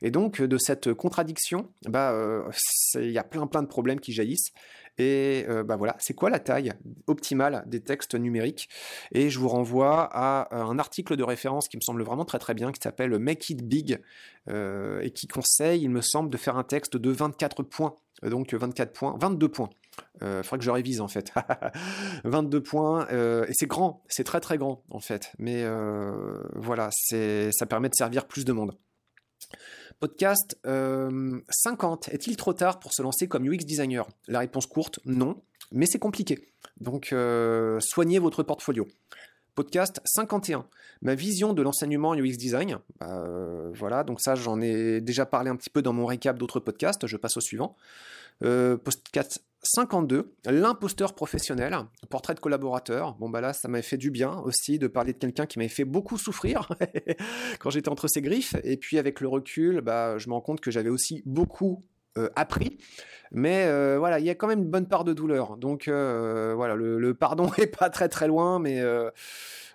Et 0.00 0.10
donc 0.10 0.40
de 0.40 0.56
cette 0.58 0.94
contradiction, 0.94 1.68
bah, 1.86 2.12
euh, 2.12 2.42
il 2.94 3.10
y 3.10 3.18
a 3.18 3.24
plein 3.24 3.46
plein 3.46 3.62
de 3.62 3.68
problèmes 3.68 4.00
qui 4.00 4.12
jaillissent. 4.12 4.52
Et 4.98 5.44
euh, 5.48 5.64
bah 5.64 5.76
voilà, 5.76 5.96
c'est 5.98 6.14
quoi 6.14 6.30
la 6.30 6.38
taille 6.38 6.72
optimale 7.06 7.64
des 7.66 7.80
textes 7.80 8.14
numériques? 8.14 8.68
Et 9.12 9.28
je 9.28 9.38
vous 9.38 9.48
renvoie 9.48 10.08
à 10.12 10.54
un 10.56 10.78
article 10.78 11.16
de 11.16 11.24
référence 11.24 11.68
qui 11.68 11.76
me 11.76 11.82
semble 11.82 12.02
vraiment 12.02 12.24
très 12.24 12.38
très 12.38 12.54
bien, 12.54 12.70
qui 12.70 12.80
s'appelle 12.80 13.18
Make 13.18 13.50
It 13.50 13.62
Big, 13.66 14.00
euh, 14.48 15.00
et 15.00 15.10
qui 15.10 15.26
conseille, 15.26 15.82
il 15.82 15.90
me 15.90 16.00
semble, 16.00 16.30
de 16.30 16.36
faire 16.36 16.56
un 16.56 16.64
texte 16.64 16.96
de 16.96 17.10
24 17.10 17.62
points. 17.62 17.96
Donc 18.22 18.54
24 18.54 18.92
points, 18.92 19.16
22 19.20 19.48
points. 19.48 19.70
Il 20.20 20.26
euh, 20.26 20.42
faudrait 20.42 20.58
que 20.58 20.64
je 20.64 20.70
révise 20.70 21.00
en 21.00 21.08
fait. 21.08 21.32
22 22.24 22.62
points, 22.62 23.08
et 23.08 23.52
c'est 23.52 23.66
grand, 23.66 24.02
c'est 24.08 24.24
très 24.24 24.40
très 24.40 24.58
grand 24.58 24.84
en 24.90 25.00
fait. 25.00 25.32
Mais 25.38 25.64
voilà, 26.54 26.90
ça 26.92 27.66
permet 27.66 27.88
de 27.88 27.94
servir 27.94 28.26
plus 28.26 28.44
de 28.44 28.52
monde. 28.52 28.76
Podcast 30.00 30.56
50. 30.62 32.08
Euh, 32.08 32.12
Est-il 32.12 32.36
trop 32.36 32.52
tard 32.52 32.78
pour 32.80 32.92
se 32.92 33.02
lancer 33.02 33.28
comme 33.28 33.46
UX 33.48 33.64
designer? 33.64 34.06
La 34.28 34.40
réponse 34.40 34.66
courte, 34.66 35.00
non, 35.04 35.42
mais 35.72 35.86
c'est 35.86 35.98
compliqué. 35.98 36.48
Donc 36.80 37.12
euh, 37.12 37.78
soignez 37.80 38.18
votre 38.18 38.42
portfolio. 38.42 38.86
Podcast 39.54 40.00
51. 40.04 40.66
Ma 41.02 41.14
vision 41.14 41.52
de 41.52 41.62
l'enseignement 41.62 42.14
UX 42.14 42.36
design. 42.36 42.78
Euh, 43.02 43.70
voilà, 43.74 44.02
donc 44.02 44.20
ça 44.20 44.34
j'en 44.34 44.60
ai 44.60 45.00
déjà 45.00 45.26
parlé 45.26 45.50
un 45.50 45.56
petit 45.56 45.70
peu 45.70 45.82
dans 45.82 45.92
mon 45.92 46.06
récap 46.06 46.38
d'autres 46.38 46.60
podcasts. 46.60 47.06
Je 47.06 47.16
passe 47.16 47.36
au 47.36 47.40
suivant. 47.40 47.76
podcast 48.40 49.44
52, 49.64 50.34
l'imposteur 50.46 51.14
professionnel, 51.14 51.76
portrait 52.10 52.34
de 52.34 52.40
collaborateur. 52.40 53.14
Bon 53.14 53.28
bah 53.28 53.40
là, 53.40 53.52
ça 53.52 53.68
m'avait 53.68 53.82
fait 53.82 53.96
du 53.96 54.10
bien 54.10 54.38
aussi 54.40 54.78
de 54.78 54.86
parler 54.86 55.12
de 55.12 55.18
quelqu'un 55.18 55.46
qui 55.46 55.58
m'avait 55.58 55.68
fait 55.68 55.84
beaucoup 55.84 56.18
souffrir 56.18 56.68
quand 57.58 57.70
j'étais 57.70 57.88
entre 57.88 58.06
ses 58.06 58.20
griffes. 58.20 58.54
Et 58.62 58.76
puis 58.76 58.98
avec 58.98 59.20
le 59.20 59.28
recul, 59.28 59.80
bah, 59.80 60.18
je 60.18 60.28
me 60.28 60.34
rends 60.34 60.42
compte 60.42 60.60
que 60.60 60.70
j'avais 60.70 60.90
aussi 60.90 61.22
beaucoup 61.24 61.82
euh, 62.18 62.28
appris. 62.36 62.78
Mais 63.32 63.64
euh, 63.64 63.98
voilà, 63.98 64.20
il 64.20 64.26
y 64.26 64.30
a 64.30 64.34
quand 64.34 64.46
même 64.46 64.60
une 64.60 64.70
bonne 64.70 64.86
part 64.86 65.02
de 65.02 65.12
douleur. 65.12 65.56
Donc 65.56 65.88
euh, 65.88 66.52
voilà, 66.54 66.76
le, 66.76 67.14
pardon 67.14 67.50
est 67.58 67.66
pas 67.66 67.90
très 67.90 68.08
très 68.08 68.28
loin, 68.28 68.58
mais 68.58 68.82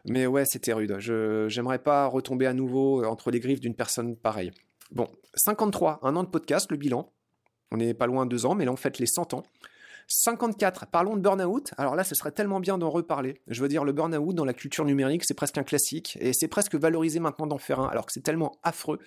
mais 0.06 0.28
ouais, 0.28 0.46
c'était 0.46 0.74
rude. 0.74 0.96
Je 1.00 1.48
j'aimerais 1.50 1.80
pas 1.80 2.06
retomber 2.06 2.46
à 2.46 2.54
nouveau 2.54 3.04
entre 3.04 3.32
les 3.32 3.40
griffes 3.40 3.60
d'une 3.60 3.76
personne 3.76 4.16
pareille. 4.16 4.52
Bon, 4.92 5.08
53, 5.36 6.00
un 6.04 6.16
an 6.16 6.24
de 6.24 6.30
podcast, 6.30 6.72
le 6.72 6.78
bilan. 6.78 7.12
On 7.72 7.78
n'est 7.78 7.94
pas 7.94 8.08
loin 8.08 8.26
de 8.26 8.32
deux 8.32 8.46
ans, 8.46 8.56
mais 8.56 8.66
là 8.66 8.72
on 8.72 8.78
fête 8.78 9.00
les 9.00 9.06
100 9.06 9.34
ans. 9.34 9.44
54, 10.10 10.88
parlons 10.88 11.16
de 11.16 11.22
burn-out. 11.22 11.72
Alors 11.78 11.96
là, 11.96 12.04
ce 12.04 12.16
serait 12.16 12.32
tellement 12.32 12.60
bien 12.60 12.78
d'en 12.78 12.90
reparler. 12.90 13.42
Je 13.48 13.62
veux 13.62 13.68
dire, 13.68 13.84
le 13.86 13.94
burn-out 13.94 14.36
dans 14.36 14.46
la 14.46 14.54
culture 14.54 14.84
numérique, 14.84 15.24
c'est 15.24 15.36
presque 15.36 15.58
un 15.58 15.64
classique 15.64 16.18
et 16.20 16.34
c'est 16.34 16.48
presque 16.48 16.76
valorisé 16.76 17.20
maintenant 17.20 17.48
d'en 17.48 17.60
faire 17.60 17.80
un, 17.80 17.88
alors 17.88 18.06
que 18.06 18.12
c'est 18.12 18.24
tellement 18.24 18.58
affreux. 18.64 19.00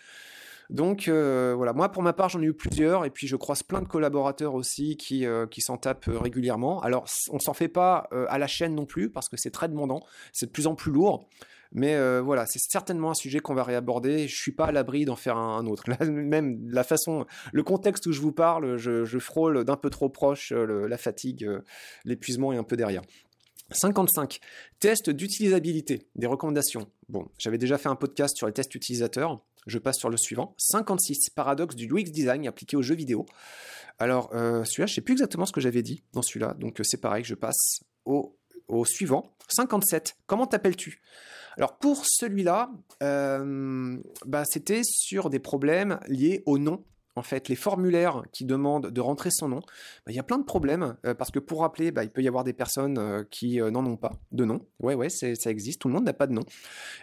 Donc 0.70 1.08
euh, 1.08 1.52
voilà, 1.56 1.72
moi 1.74 1.90
pour 1.90 2.02
ma 2.02 2.14
part 2.14 2.30
j'en 2.30 2.40
ai 2.40 2.46
eu 2.46 2.54
plusieurs 2.54 3.04
et 3.04 3.10
puis 3.10 3.26
je 3.26 3.36
croise 3.36 3.62
plein 3.62 3.82
de 3.82 3.86
collaborateurs 3.86 4.54
aussi 4.54 4.96
qui, 4.96 5.26
euh, 5.26 5.46
qui 5.46 5.60
s'en 5.60 5.76
tapent 5.76 6.08
euh, 6.08 6.18
régulièrement. 6.18 6.80
Alors 6.80 7.04
on 7.30 7.38
s'en 7.38 7.52
fait 7.52 7.68
pas 7.68 8.08
à 8.28 8.38
la 8.38 8.46
chaîne 8.46 8.74
non 8.74 8.86
plus 8.86 9.10
parce 9.10 9.28
que 9.28 9.36
c'est 9.36 9.50
très 9.50 9.68
demandant, 9.68 10.00
c'est 10.32 10.46
de 10.46 10.50
plus 10.50 10.66
en 10.66 10.74
plus 10.74 10.92
lourd. 10.92 11.28
Mais 11.74 11.94
euh, 11.94 12.20
voilà, 12.20 12.44
c'est 12.46 12.58
certainement 12.58 13.10
un 13.10 13.14
sujet 13.14 13.40
qu'on 13.40 13.54
va 13.54 13.64
réaborder. 13.64 14.28
Je 14.28 14.36
suis 14.36 14.52
pas 14.52 14.66
à 14.66 14.72
l'abri 14.72 15.04
d'en 15.04 15.16
faire 15.16 15.36
un, 15.36 15.66
autre. 15.66 15.84
même 16.04 16.68
la 16.68 16.84
façon, 16.84 17.26
le 17.52 17.62
contexte 17.62 18.06
où 18.06 18.12
je 18.12 18.20
vous 18.20 18.32
parle, 18.32 18.76
je, 18.76 19.18
frôle 19.18 19.64
d'un 19.64 19.76
peu 19.76 19.88
trop 19.88 20.08
proche 20.08 20.52
euh, 20.52 20.86
la 20.86 20.98
fatigue, 20.98 21.44
euh, 21.44 21.60
l'épuisement 22.04 22.52
est 22.52 22.58
un 22.58 22.64
peu 22.64 22.76
derrière. 22.76 23.02
55. 23.70 24.38
Test 24.80 25.08
d'utilisabilité, 25.08 26.06
des 26.14 26.26
recommandations. 26.26 26.88
Bon, 27.08 27.28
j'avais 27.38 27.58
déjà 27.58 27.78
fait 27.78 27.88
un 27.88 27.96
podcast 27.96 28.36
sur 28.36 28.46
les 28.46 28.52
tests 28.52 28.74
utilisateurs. 28.74 29.40
Je 29.66 29.78
passe 29.78 29.96
sur 29.96 30.10
le 30.10 30.18
suivant. 30.18 30.54
56. 30.58 31.30
Paradoxe 31.30 31.74
du 31.74 31.90
UX 31.90 32.10
design 32.10 32.46
appliqué 32.46 32.76
aux 32.76 32.82
jeux 32.82 32.96
vidéo. 32.96 33.24
Alors, 33.98 34.30
celui-là, 34.32 34.86
je 34.86 34.94
sais 34.94 35.00
plus 35.00 35.12
exactement 35.12 35.46
ce 35.46 35.52
que 35.52 35.60
j'avais 35.60 35.82
dit 35.82 36.02
dans 36.12 36.22
celui-là. 36.22 36.54
Donc, 36.58 36.80
c'est 36.82 37.00
pareil, 37.00 37.24
je 37.24 37.34
passe 37.34 37.80
au 38.04 38.84
suivant. 38.84 39.32
57. 39.48 40.16
Comment 40.26 40.46
t'appelles-tu? 40.46 41.00
Alors 41.56 41.76
pour 41.76 42.04
celui-là, 42.06 42.70
euh, 43.02 43.98
bah, 44.24 44.44
c'était 44.44 44.82
sur 44.84 45.30
des 45.30 45.38
problèmes 45.38 45.98
liés 46.08 46.42
au 46.46 46.58
nom 46.58 46.84
en 47.16 47.22
fait, 47.22 47.48
les 47.48 47.56
formulaires 47.56 48.22
qui 48.32 48.44
demandent 48.44 48.88
de 48.88 49.00
rentrer 49.00 49.30
son 49.30 49.48
nom, 49.48 49.60
bah, 49.60 50.12
il 50.12 50.14
y 50.14 50.18
a 50.18 50.22
plein 50.22 50.38
de 50.38 50.44
problèmes, 50.44 50.96
euh, 51.04 51.14
parce 51.14 51.30
que 51.30 51.38
pour 51.38 51.60
rappeler, 51.60 51.90
bah, 51.90 52.04
il 52.04 52.10
peut 52.10 52.22
y 52.22 52.28
avoir 52.28 52.44
des 52.44 52.52
personnes 52.52 52.98
euh, 52.98 53.24
qui 53.30 53.58
n'en 53.58 53.84
ont 53.86 53.96
pas 53.96 54.12
de 54.32 54.44
nom. 54.44 54.60
Ouais, 54.80 54.94
ouais, 54.94 55.08
ça 55.08 55.50
existe, 55.50 55.80
tout 55.80 55.88
le 55.88 55.94
monde 55.94 56.04
n'a 56.04 56.12
pas 56.12 56.26
de 56.26 56.32
nom. 56.32 56.42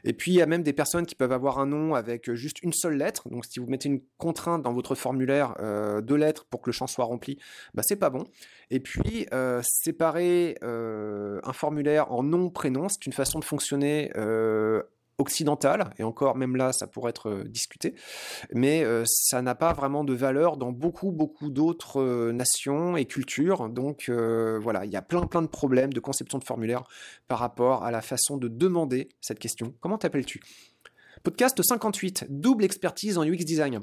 Et 0.04 0.13
puis, 0.13 0.32
il 0.32 0.36
y 0.36 0.41
a 0.41 0.45
même 0.45 0.63
des 0.63 0.74
personnes 0.74 1.06
qui 1.06 1.15
peuvent 1.15 1.32
avoir 1.32 1.60
un 1.60 1.65
nom 1.65 1.95
avec 1.95 2.32
juste 2.34 2.62
une 2.63 2.74
seule 2.74 2.98
lettre. 2.98 3.30
Donc, 3.30 3.45
si 3.45 3.60
vous 3.60 3.67
mettez 3.67 3.89
une 3.89 4.02
contrainte 4.17 4.63
dans 4.63 4.74
votre 4.74 4.95
formulaire, 4.95 5.56
deux 6.04 6.15
lettres 6.15 6.45
pour 6.45 6.62
que 6.62 6.69
le 6.69 6.74
champ 6.74 6.88
soit 6.88 7.06
rempli, 7.06 7.38
bah, 7.74 7.84
c'est 7.86 7.95
pas 7.95 8.10
bon. 8.10 8.26
Et 8.72 8.80
puis, 8.80 9.26
euh, 9.34 9.62
séparer 9.63 10.58
euh, 10.63 11.39
un 11.43 11.54
formulaire 11.54 12.12
en 12.12 12.24
nom, 12.24 12.50
prénom, 12.50 12.88
c'est 12.89 13.06
une 13.06 13.13
façon 13.13 13.39
de 13.39 13.45
fonctionner 13.45 14.12
euh, 14.15 14.84
occidentale, 15.19 15.93
et 15.99 16.03
encore 16.03 16.36
même 16.36 16.55
là, 16.55 16.73
ça 16.73 16.88
pourrait 16.88 17.12
être 17.12 17.43
discuté, 17.45 17.93
mais 18.53 18.84
ça 19.05 19.41
n'a 19.41 19.53
pas 19.53 19.73
vraiment 19.73 20.03
de 20.03 20.13
valeur 20.13 20.58
dans 20.58 20.71
beaucoup, 20.71 21.12
beaucoup 21.12 21.49
d'autres 21.49 22.32
nations 22.32 22.97
et 22.97 23.05
cultures. 23.05 23.69
Donc 23.69 24.10
voilà, 24.10 24.86
il 24.86 24.91
y 24.91 24.95
a 24.95 25.01
plein, 25.01 25.27
plein 25.27 25.41
de 25.41 25.47
problèmes 25.47 25.93
de 25.93 25.99
conception 25.99 26.39
de 26.39 26.43
formulaire 26.43 26.84
par 27.27 27.39
rapport 27.39 27.84
à 27.84 27.91
la 27.91 28.01
façon 28.01 28.38
de 28.38 28.47
demander 28.47 29.10
cette 29.21 29.39
question. 29.39 29.75
Comment 29.82 29.97
t'appelles-tu? 29.97 30.39
Podcast 31.21 31.62
58, 31.62 32.25
double 32.29 32.63
expertise 32.63 33.17
en 33.17 33.25
UX 33.25 33.43
design. 33.43 33.82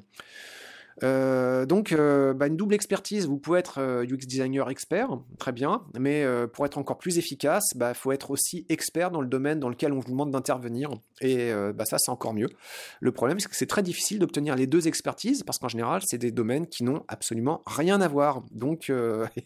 Euh, 1.03 1.67
donc, 1.67 1.93
euh, 1.93 2.33
bah, 2.33 2.47
une 2.47 2.57
double 2.57 2.75
expertise. 2.75 3.27
Vous 3.27 3.39
pouvez 3.39 3.59
être 3.59 3.79
euh, 3.79 4.05
UX 4.05 4.27
designer 4.27 4.69
expert, 4.71 5.19
très 5.39 5.53
bien, 5.53 5.83
mais 5.99 6.25
pour 6.53 6.67
être 6.67 6.79
encore 6.79 6.99
plus 6.99 7.19
efficace, 7.19 7.65
il 7.75 7.79
bah, 7.79 7.95
faut 7.95 8.13
être 8.13 8.31
aussi 8.31 8.67
expert 8.69 9.11
dans 9.11 9.21
le 9.21 9.27
domaine 9.27 9.61
dans 9.61 9.69
lequel 9.69 9.93
on 9.93 9.99
vous 9.99 10.11
demande 10.11 10.31
d'intervenir. 10.31 10.91
Et 11.21 11.53
bah, 11.75 11.85
ça, 11.85 11.99
c'est 11.99 12.11
encore 12.11 12.35
mieux. 12.35 12.49
Le 13.01 13.13
problème, 13.13 13.41
c'est 13.41 13.49
que 13.49 13.57
c'est 13.57 13.67
très 13.67 13.83
difficile 13.83 14.19
d'obtenir 14.19 14.57
les 14.57 14.67
deux 14.67 14.89
expertises 14.89 15.43
parce 15.43 15.59
qu'en 15.59 15.69
général, 15.69 16.03
c'est 16.05 16.19
des 16.19 16.31
domaines 16.31 16.67
qui 16.67 16.85
n'ont 16.85 17.05
absolument 17.09 17.63
rien 17.67 18.01
à 18.01 18.09
voir. 18.09 18.43
Donc, 18.51 18.93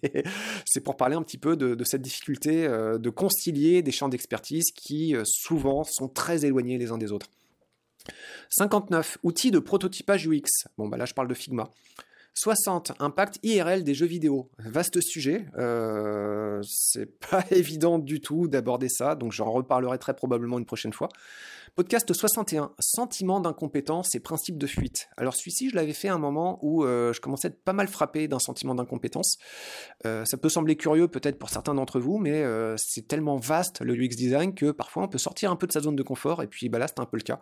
c'est 0.65 0.81
pour 0.81 0.97
parler 0.97 1.17
un 1.17 1.23
petit 1.23 1.39
peu 1.39 1.57
de, 1.57 1.75
de 1.75 1.85
cette 1.85 2.03
difficulté 2.03 2.69
de 2.69 3.11
concilier 3.11 3.83
des 3.83 3.93
champs 3.93 4.09
d'expertise 4.09 4.71
qui 4.75 5.15
souvent 5.25 5.85
sont 5.85 6.09
très 6.09 6.45
éloignés 6.45 6.79
les 6.79 6.91
uns 6.91 6.99
des 6.99 7.13
autres. 7.13 7.29
59. 8.51 9.19
Outils 9.23 9.51
de 9.51 9.59
prototypage 9.59 10.27
UX. 10.27 10.69
Bon, 10.79 10.89
bah 10.89 10.97
là, 10.97 11.05
je 11.05 11.15
parle 11.15 11.29
de 11.29 11.35
Figma. 11.35 11.71
60. 12.35 12.93
Impact 13.01 13.39
IRL 13.43 13.85
des 13.85 13.95
jeux 13.95 14.07
vidéo. 14.07 14.51
Vaste 14.59 15.01
sujet. 15.01 15.47
Euh, 15.59 16.63
c'est 16.63 17.19
pas 17.31 17.45
évident 17.51 17.99
du 17.99 18.21
tout 18.21 18.49
d'aborder 18.49 18.89
ça, 18.89 19.15
donc 19.15 19.33
j'en 19.33 19.51
reparlerai 19.51 19.99
très 19.99 20.15
probablement 20.15 20.59
une 20.59 20.67
prochaine 20.67 20.93
fois. 20.93 21.09
Podcast 21.77 22.13
61, 22.13 22.73
sentiment 22.81 23.41
d'incompétence 23.41 24.15
et 24.15 24.21
principe 24.21 24.59
de 24.59 24.67
fuite. 24.67 25.09
Alors 25.17 25.35
celui-ci, 25.35 25.71
je 25.71 25.77
l'avais 25.77 25.93
fait 25.93 26.09
à 26.09 26.15
un 26.15 26.19
moment 26.19 26.59
où 26.63 26.85
euh, 26.85 27.13
je 27.13 27.21
commençais 27.21 27.49
à 27.49 27.51
être 27.51 27.63
pas 27.63 27.73
mal 27.73 27.87
frappé 27.87 28.29
d'un 28.29 28.39
sentiment 28.39 28.75
d'incompétence. 28.75 29.39
Euh, 30.05 30.25
ça 30.25 30.37
peut 30.37 30.49
sembler 30.49 30.77
curieux 30.77 31.07
peut-être 31.07 31.39
pour 31.39 31.49
certains 31.49 31.75
d'entre 31.75 32.01
vous, 32.01 32.19
mais 32.19 32.43
euh, 32.43 32.75
c'est 32.77 33.07
tellement 33.07 33.37
vaste 33.37 33.81
le 33.83 33.95
UX 33.95 34.17
design 34.17 34.55
que 34.55 34.73
parfois 34.73 35.05
on 35.05 35.09
peut 35.09 35.19
sortir 35.19 35.51
un 35.51 35.57
peu 35.57 35.67
de 35.67 35.73
sa 35.73 35.81
zone 35.81 35.97
de 35.97 36.03
confort, 36.03 36.43
et 36.43 36.49
puis 36.49 36.69
bah, 36.69 36.79
là 36.79 36.89
c'était 36.89 37.01
un 37.01 37.07
peu 37.07 37.17
le 37.17 37.23
cas. 37.23 37.41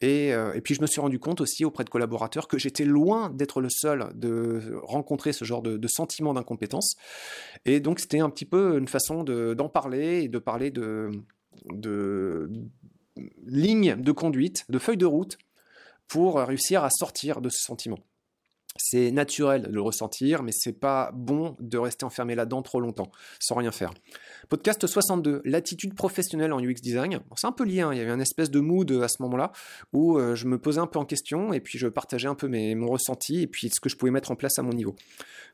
Et, 0.00 0.32
puis 0.64 0.74
je 0.74 0.80
me 0.80 0.86
suis 0.86 1.00
rendu 1.00 1.18
compte 1.18 1.40
aussi 1.40 1.64
auprès 1.64 1.84
de 1.84 1.90
collaborateurs 1.90 2.48
que 2.48 2.58
j'étais 2.58 2.84
loin 2.84 3.30
d'être 3.30 3.60
le 3.60 3.68
seul 3.68 4.08
de 4.14 4.78
rencontrer 4.82 5.32
ce 5.32 5.44
genre 5.44 5.62
de, 5.62 5.76
de 5.76 5.88
sentiment 5.88 6.34
d'incompétence. 6.34 6.96
Et 7.64 7.80
donc 7.80 8.00
c'était 8.00 8.20
un 8.20 8.30
petit 8.30 8.46
peu 8.46 8.78
une 8.78 8.88
façon 8.88 9.24
d'en 9.24 9.68
parler 9.68 10.22
et 10.22 10.28
de 10.28 10.38
parler 10.38 10.70
de, 10.70 11.10
de 11.66 12.50
ligne 13.46 13.96
de 13.96 14.12
conduite, 14.12 14.64
de 14.68 14.78
feuille 14.78 14.96
de 14.96 15.06
route 15.06 15.38
pour 16.06 16.38
réussir 16.38 16.84
à 16.84 16.90
sortir 16.90 17.40
de 17.40 17.48
ce 17.48 17.60
sentiment. 17.60 17.98
C'est 18.80 19.10
naturel 19.10 19.62
de 19.62 19.72
le 19.72 19.80
ressentir, 19.80 20.42
mais 20.42 20.52
c'est 20.52 20.72
pas 20.72 21.10
bon 21.12 21.56
de 21.58 21.78
rester 21.78 22.04
enfermé 22.04 22.34
là-dedans 22.34 22.62
trop 22.62 22.80
longtemps, 22.80 23.10
sans 23.40 23.56
rien 23.56 23.72
faire. 23.72 23.92
Podcast 24.48 24.86
62, 24.86 25.42
l'attitude 25.44 25.94
professionnelle 25.94 26.52
en 26.52 26.60
UX 26.60 26.74
design. 26.80 27.20
c'est 27.36 27.46
un 27.46 27.52
peu 27.52 27.64
lié, 27.64 27.80
hein. 27.80 27.92
il 27.92 27.98
y 27.98 28.00
avait 28.00 28.12
une 28.12 28.20
espèce 28.20 28.50
de 28.50 28.60
mood 28.60 28.90
à 29.02 29.08
ce 29.08 29.20
moment-là 29.22 29.52
où 29.92 30.18
euh, 30.18 30.34
je 30.36 30.46
me 30.46 30.58
posais 30.58 30.80
un 30.80 30.86
peu 30.86 30.98
en 30.98 31.04
question 31.04 31.52
et 31.52 31.60
puis 31.60 31.78
je 31.78 31.88
partageais 31.88 32.28
un 32.28 32.34
peu 32.34 32.46
mes, 32.46 32.74
mon 32.74 32.86
ressenti 32.86 33.42
et 33.42 33.46
puis 33.46 33.68
ce 33.68 33.80
que 33.80 33.88
je 33.88 33.96
pouvais 33.96 34.12
mettre 34.12 34.30
en 34.30 34.36
place 34.36 34.58
à 34.58 34.62
mon 34.62 34.72
niveau. 34.72 34.94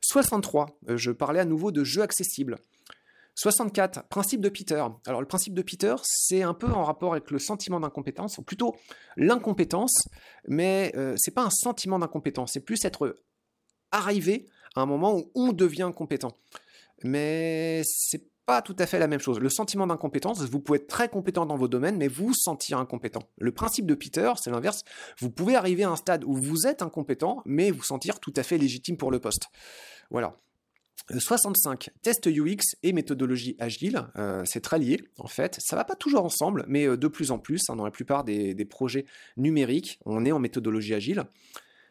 63, 0.02 0.78
euh, 0.90 0.96
je 0.96 1.10
parlais 1.10 1.40
à 1.40 1.44
nouveau 1.44 1.72
de 1.72 1.82
jeux 1.82 2.02
accessibles. 2.02 2.58
64, 3.34 4.04
principe 4.08 4.40
de 4.40 4.48
Peter. 4.48 4.84
Alors 5.06 5.20
le 5.20 5.26
principe 5.26 5.54
de 5.54 5.62
Peter, 5.62 5.94
c'est 6.04 6.42
un 6.42 6.54
peu 6.54 6.68
en 6.68 6.84
rapport 6.84 7.12
avec 7.12 7.30
le 7.30 7.38
sentiment 7.38 7.80
d'incompétence, 7.80 8.38
ou 8.38 8.42
plutôt 8.42 8.76
l'incompétence, 9.16 10.08
mais 10.46 10.92
euh, 10.96 11.14
c'est 11.16 11.34
pas 11.34 11.42
un 11.42 11.50
sentiment 11.50 11.98
d'incompétence, 11.98 12.52
c'est 12.52 12.60
plus 12.60 12.84
être 12.84 13.16
arrivé 13.90 14.48
à 14.76 14.82
un 14.82 14.86
moment 14.86 15.16
où 15.16 15.30
on 15.34 15.52
devient 15.52 15.90
compétent. 15.94 16.36
Mais 17.02 17.82
c'est 17.84 18.24
pas 18.46 18.62
tout 18.62 18.76
à 18.78 18.86
fait 18.86 18.98
la 18.98 19.06
même 19.06 19.20
chose. 19.20 19.40
Le 19.40 19.48
sentiment 19.48 19.86
d'incompétence, 19.86 20.42
vous 20.42 20.60
pouvez 20.60 20.78
être 20.78 20.86
très 20.86 21.08
compétent 21.08 21.46
dans 21.46 21.56
vos 21.56 21.68
domaines, 21.68 21.96
mais 21.96 22.08
vous 22.08 22.34
sentir 22.34 22.78
incompétent. 22.78 23.22
Le 23.38 23.52
principe 23.52 23.86
de 23.86 23.94
Peter, 23.94 24.32
c'est 24.36 24.50
l'inverse. 24.50 24.82
Vous 25.18 25.30
pouvez 25.30 25.56
arriver 25.56 25.84
à 25.84 25.90
un 25.90 25.96
stade 25.96 26.24
où 26.24 26.34
vous 26.34 26.66
êtes 26.66 26.82
incompétent, 26.82 27.42
mais 27.46 27.70
vous 27.70 27.82
sentir 27.82 28.20
tout 28.20 28.32
à 28.36 28.42
fait 28.42 28.58
légitime 28.58 28.96
pour 28.96 29.10
le 29.10 29.18
poste. 29.18 29.48
Voilà. 30.10 30.36
65, 31.18 31.90
test 32.02 32.26
UX 32.26 32.76
et 32.82 32.92
méthodologie 32.92 33.56
agile, 33.58 34.06
euh, 34.16 34.42
c'est 34.46 34.60
très 34.60 34.78
lié 34.78 35.00
en 35.18 35.26
fait. 35.26 35.58
Ça 35.60 35.76
va 35.76 35.84
pas 35.84 35.96
toujours 35.96 36.24
ensemble, 36.24 36.64
mais 36.66 36.86
euh, 36.86 36.96
de 36.96 37.08
plus 37.08 37.30
en 37.30 37.38
plus, 37.38 37.62
hein, 37.68 37.76
dans 37.76 37.84
la 37.84 37.90
plupart 37.90 38.24
des, 38.24 38.54
projets 38.64 39.04
numériques, 39.36 39.98
on 40.06 40.24
est 40.24 40.32
en 40.32 40.38
méthodologie 40.38 40.94
agile. 40.94 41.24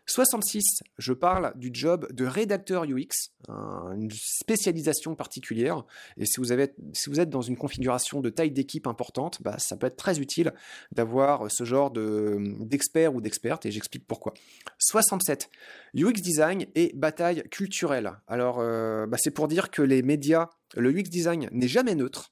66, 0.06 0.84
je 0.98 1.13
parle 1.13 1.54
du 1.56 1.70
job 1.72 2.12
de 2.12 2.26
rédacteur 2.26 2.84
UX, 2.84 3.32
une 3.48 4.10
spécialisation 4.12 5.16
particulière. 5.16 5.84
Et 6.18 6.26
si 6.26 6.39
vous, 6.39 6.52
êtes 6.52 7.30
dans 7.30 7.42
une 7.42 7.56
configuration 7.56 8.20
de 8.20 8.30
taille 8.30 8.52
d'équipe 8.52 8.88
importante, 8.88 9.42
bah, 9.42 9.58
ça 9.60 9.78
peut 9.78 9.88
être 9.88 9.96
très 9.96 10.20
utile 10.20 10.54
d'avoir 10.92 11.50
ce 11.50 11.63
genre 11.63 11.92
d'expert 11.92 13.16
ou 13.16 13.22
d'experte, 13.22 13.66
et 13.66 13.72
j'explique 13.72 14.06
pourquoi. 14.06 14.34
67, 14.80 15.50
UX 15.96 16.22
design 16.22 16.66
et 16.76 16.92
bataille 16.96 17.44
culturelle. 17.50 18.12
Alors, 18.28 18.60
euh, 18.60 19.08
bah, 19.08 19.18
c'est 19.20 19.32
pour 19.32 19.48
dire 19.48 19.72
que 19.72 19.82
les 19.82 20.02
médias, 20.02 20.50
le 20.76 20.92
UX 20.92 21.04
design 21.04 21.50
n'est 21.52 21.68
jamais 21.68 21.96
neutre. 21.96 22.32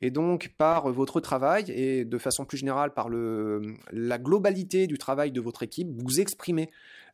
Et 0.00 0.10
donc, 0.10 0.52
par 0.58 0.90
votre 0.92 1.20
travail 1.20 1.70
et 1.70 2.04
de 2.04 2.18
façon 2.18 2.44
plus 2.44 2.58
générale 2.58 2.92
par 2.92 3.08
le, 3.08 3.62
la 3.92 4.18
globalité 4.18 4.86
du 4.86 4.98
travail 4.98 5.32
de 5.32 5.40
votre 5.40 5.62
équipe, 5.62 5.88
vous 5.96 6.20
exprimez 6.20 6.70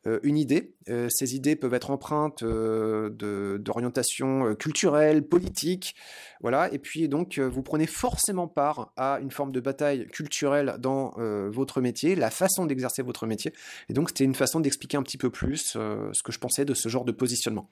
euh, 0.07 0.19
une 0.23 0.39
idée. 0.39 0.73
Euh, 0.89 1.09
ces 1.11 1.37
idées 1.37 1.57
peuvent 1.57 1.75
être 1.75 1.91
empreintes 1.91 2.43
euh, 2.43 3.59
d'orientation 3.59 4.55
culturelle, 4.55 5.23
politique, 5.23 5.95
voilà. 6.41 6.73
Et 6.73 6.79
puis 6.79 7.07
donc 7.09 7.39
vous 7.39 7.63
prenez 7.63 7.87
forcément 7.87 8.49
part 8.49 8.93
à 8.97 9.19
une 9.21 9.31
forme 9.31 9.53
de 9.53 9.61
bataille 9.61 10.07
culturelle 10.07 10.77
dans 10.79 11.15
votre 11.51 11.81
métier, 11.81 12.15
la 12.15 12.31
façon 12.31 12.65
d'exercer 12.65 13.03
votre 13.03 13.27
métier. 13.27 13.53
Et 13.89 13.93
donc 13.93 14.09
c'était 14.09 14.25
une 14.25 14.35
façon 14.35 14.61
d'expliquer 14.61 14.97
un 14.97 15.03
petit 15.03 15.19
peu 15.19 15.31
plus 15.31 15.73
ce 15.75 16.23
que 16.23 16.33
je 16.33 16.39
pensais 16.39 16.65
de 16.65 16.73
ce 16.75 16.89
genre 16.89 17.05
de 17.05 17.13
positionnement. 17.13 17.69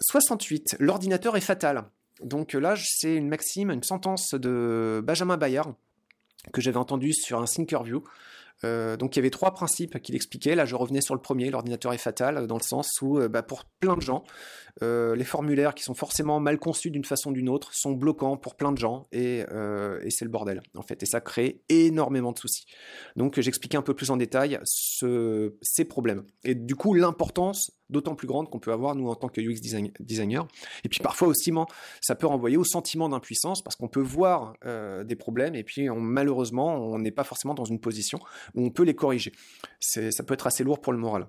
68. 0.00 0.76
L'ordinateur 0.78 1.36
est 1.36 1.40
fatal. 1.42 1.84
Donc 2.22 2.52
là, 2.52 2.74
c'est 2.76 3.14
une 3.14 3.28
maxime, 3.28 3.70
une 3.70 3.82
sentence 3.82 4.34
de 4.34 5.02
Benjamin 5.04 5.36
Bayard 5.36 5.74
que 6.52 6.60
j'avais 6.60 6.76
entendu 6.76 7.12
sur 7.12 7.40
un 7.40 7.44
Thinkerview. 7.44 8.04
Euh, 8.64 8.96
donc 8.96 9.16
il 9.16 9.18
y 9.18 9.20
avait 9.20 9.30
trois 9.30 9.52
principes 9.52 10.00
qu'il 10.00 10.14
expliquait. 10.14 10.54
Là, 10.54 10.64
je 10.64 10.74
revenais 10.74 11.00
sur 11.00 11.14
le 11.14 11.20
premier, 11.20 11.50
l'ordinateur 11.50 11.92
est 11.92 11.98
fatal, 11.98 12.46
dans 12.46 12.56
le 12.56 12.62
sens 12.62 13.00
où, 13.02 13.18
euh, 13.18 13.28
bah, 13.28 13.42
pour 13.42 13.64
plein 13.64 13.96
de 13.96 14.02
gens, 14.02 14.24
euh, 14.82 15.14
les 15.16 15.24
formulaires 15.24 15.74
qui 15.74 15.82
sont 15.82 15.94
forcément 15.94 16.40
mal 16.40 16.58
conçus 16.58 16.90
d'une 16.90 17.04
façon 17.04 17.30
ou 17.30 17.32
d'une 17.34 17.48
autre 17.48 17.74
sont 17.74 17.92
bloquants 17.92 18.36
pour 18.36 18.54
plein 18.54 18.72
de 18.72 18.78
gens 18.78 19.06
et, 19.12 19.44
c'est 20.10 20.24
le 20.24 20.30
bordel, 20.30 20.62
en 20.76 20.82
fait. 20.82 21.02
Et 21.02 21.06
ça 21.06 21.20
crée 21.20 21.62
énormément 21.68 22.32
de 22.32 22.38
soucis. 22.38 22.66
Donc 23.16 23.40
j'expliquais 23.40 23.76
un 23.76 23.82
peu 23.82 23.94
plus 23.94 24.10
en 24.10 24.16
détail 24.16 24.58
ces 24.64 25.84
problèmes. 25.84 26.24
Et 26.44 26.54
du 26.54 26.76
coup, 26.76 26.94
l'importance 26.94 27.72
d'autant 27.92 28.14
plus 28.14 28.26
grande 28.26 28.50
qu'on 28.50 28.58
peut 28.58 28.72
avoir, 28.72 28.96
nous, 28.96 29.08
en 29.08 29.14
tant 29.14 29.28
que 29.28 29.40
UX 29.40 29.60
designer. 30.00 30.48
Et 30.82 30.88
puis 30.88 31.00
parfois 31.00 31.28
aussi, 31.28 31.52
ça 32.00 32.14
peut 32.14 32.26
renvoyer 32.26 32.56
au 32.56 32.64
sentiment 32.64 33.08
d'impuissance 33.08 33.62
parce 33.62 33.76
qu'on 33.76 33.88
peut 33.88 34.00
voir 34.00 34.54
euh, 34.64 35.04
des 35.04 35.16
problèmes 35.16 35.54
et 35.54 35.62
puis 35.62 35.88
malheureusement, 35.90 36.74
on 36.74 36.98
n'est 36.98 37.10
pas 37.10 37.24
forcément 37.24 37.54
dans 37.54 37.64
une 37.64 37.78
position 37.78 38.18
où 38.54 38.64
on 38.64 38.70
peut 38.70 38.84
les 38.84 38.94
corriger. 38.94 39.32
Ça 39.80 40.22
peut 40.22 40.34
être 40.34 40.46
assez 40.46 40.64
lourd 40.64 40.80
pour 40.80 40.92
le 40.92 40.98
moral. 40.98 41.26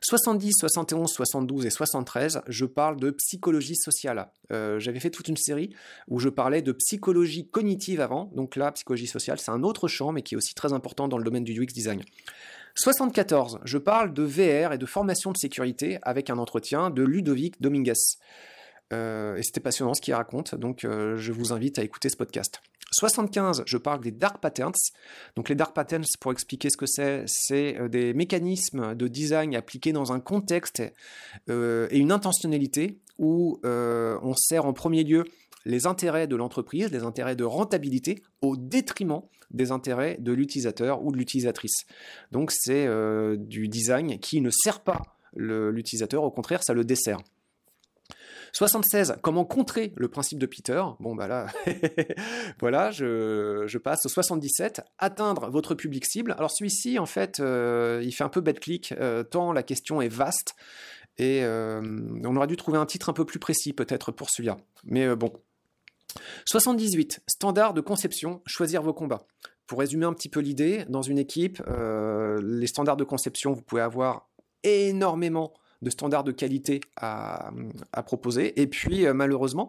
70, 0.00 0.52
71, 0.60 1.10
72 1.10 1.66
et 1.66 1.70
73, 1.70 2.42
je 2.46 2.64
parle 2.64 2.98
de 2.98 3.10
psychologie 3.10 3.76
sociale. 3.76 4.30
Euh, 4.52 4.78
j'avais 4.78 5.00
fait 5.00 5.10
toute 5.10 5.28
une 5.28 5.36
série 5.36 5.74
où 6.08 6.18
je 6.18 6.28
parlais 6.28 6.62
de 6.62 6.72
psychologie 6.72 7.48
cognitive 7.48 8.00
avant, 8.00 8.30
donc 8.34 8.56
là, 8.56 8.72
psychologie 8.72 9.06
sociale, 9.06 9.38
c'est 9.38 9.50
un 9.50 9.62
autre 9.62 9.88
champ, 9.88 10.12
mais 10.12 10.22
qui 10.22 10.34
est 10.34 10.36
aussi 10.36 10.54
très 10.54 10.72
important 10.72 11.08
dans 11.08 11.18
le 11.18 11.24
domaine 11.24 11.44
du 11.44 11.60
UX 11.60 11.72
design. 11.72 12.02
74, 12.76 13.60
je 13.64 13.78
parle 13.78 14.14
de 14.14 14.22
VR 14.22 14.72
et 14.72 14.78
de 14.78 14.86
formation 14.86 15.32
de 15.32 15.36
sécurité 15.36 15.98
avec 16.02 16.30
un 16.30 16.38
entretien 16.38 16.90
de 16.90 17.02
Ludovic 17.02 17.60
Dominguez. 17.60 17.92
Euh, 18.92 19.36
et 19.36 19.42
c'était 19.42 19.60
passionnant 19.60 19.94
ce 19.94 20.00
qu'il 20.00 20.14
raconte, 20.14 20.54
donc 20.54 20.84
euh, 20.84 21.16
je 21.16 21.32
vous 21.32 21.52
invite 21.52 21.78
à 21.78 21.82
écouter 21.82 22.08
ce 22.08 22.16
podcast. 22.16 22.62
75, 22.92 23.62
je 23.66 23.76
parle 23.76 24.00
des 24.00 24.10
dark 24.10 24.40
patterns. 24.40 24.72
Donc 25.36 25.48
les 25.48 25.54
dark 25.54 25.74
patterns, 25.74 26.04
pour 26.20 26.32
expliquer 26.32 26.70
ce 26.70 26.76
que 26.76 26.86
c'est, 26.86 27.24
c'est 27.26 27.78
euh, 27.78 27.88
des 27.88 28.14
mécanismes 28.14 28.94
de 28.94 29.08
design 29.08 29.54
appliqués 29.54 29.92
dans 29.92 30.12
un 30.12 30.20
contexte 30.20 30.82
et 31.48 31.98
une 31.98 32.12
intentionnalité 32.12 32.98
où 33.18 33.60
on 33.64 34.34
sert 34.36 34.64
en 34.64 34.72
premier 34.72 35.02
lieu 35.02 35.24
les 35.64 35.86
intérêts 35.86 36.26
de 36.26 36.36
l'entreprise, 36.36 36.90
les 36.90 37.02
intérêts 37.02 37.36
de 37.36 37.44
rentabilité, 37.44 38.22
au 38.42 38.56
détriment 38.56 39.22
des 39.50 39.70
intérêts 39.70 40.16
de 40.18 40.32
l'utilisateur 40.32 41.04
ou 41.04 41.12
de 41.12 41.16
l'utilisatrice. 41.16 41.84
Donc 42.32 42.50
c'est 42.52 42.86
euh, 42.86 43.36
du 43.36 43.68
design 43.68 44.18
qui 44.18 44.40
ne 44.40 44.50
sert 44.50 44.80
pas 44.80 45.02
l'utilisateur, 45.36 46.24
au 46.24 46.30
contraire, 46.30 46.62
ça 46.64 46.72
le 46.72 46.84
dessert. 46.84 47.18
76. 48.58 49.18
Comment 49.22 49.44
contrer 49.44 49.92
le 49.96 50.08
principe 50.08 50.38
de 50.38 50.46
Peter? 50.46 50.82
Bon, 50.98 51.14
bah 51.14 51.28
là, 51.28 51.46
voilà, 52.60 52.90
je, 52.90 53.78
passe 53.78 54.04
au 54.06 54.08
77. 54.08 54.82
Atteindre 54.98 55.48
votre 55.48 55.76
public 55.76 56.04
cible. 56.04 56.34
Alors 56.36 56.50
celui-ci, 56.50 56.98
en 56.98 57.06
fait, 57.06 57.38
euh, 57.38 58.02
il 58.04 58.10
fait 58.10 58.24
un 58.24 58.28
peu 58.28 58.40
bête 58.40 58.58
clic, 58.58 58.92
euh, 58.98 59.22
tant 59.22 59.52
la 59.52 59.62
question 59.62 60.00
est 60.00 60.08
vaste. 60.08 60.56
Et 61.18 61.42
on 61.44 62.36
aurait 62.36 62.46
dû 62.46 62.56
trouver 62.56 62.78
un 62.78 62.86
titre 62.86 63.08
un 63.08 63.12
peu 63.12 63.24
plus 63.24 63.40
précis, 63.40 63.72
peut-être, 63.72 64.12
pour 64.12 64.30
celui-là. 64.30 64.56
Mais 64.84 65.16
bon, 65.16 65.32
78. 66.46 67.20
Standard 67.26 67.74
de 67.74 67.80
conception, 67.80 68.40
choisir 68.46 68.82
vos 68.82 68.92
combats. 68.92 69.26
Pour 69.66 69.80
résumer 69.80 70.06
un 70.06 70.12
petit 70.12 70.28
peu 70.28 70.40
l'idée, 70.40 70.84
dans 70.88 71.02
une 71.02 71.18
équipe, 71.18 71.60
euh, 71.68 72.40
les 72.42 72.66
standards 72.68 72.96
de 72.96 73.04
conception, 73.04 73.52
vous 73.52 73.62
pouvez 73.62 73.82
avoir 73.82 74.28
énormément 74.62 75.52
de 75.82 75.90
standards 75.90 76.24
de 76.24 76.32
qualité 76.32 76.80
à, 76.96 77.50
proposer. 78.04 78.60
Et 78.60 78.66
puis, 78.66 79.06
euh, 79.06 79.14
malheureusement, 79.14 79.68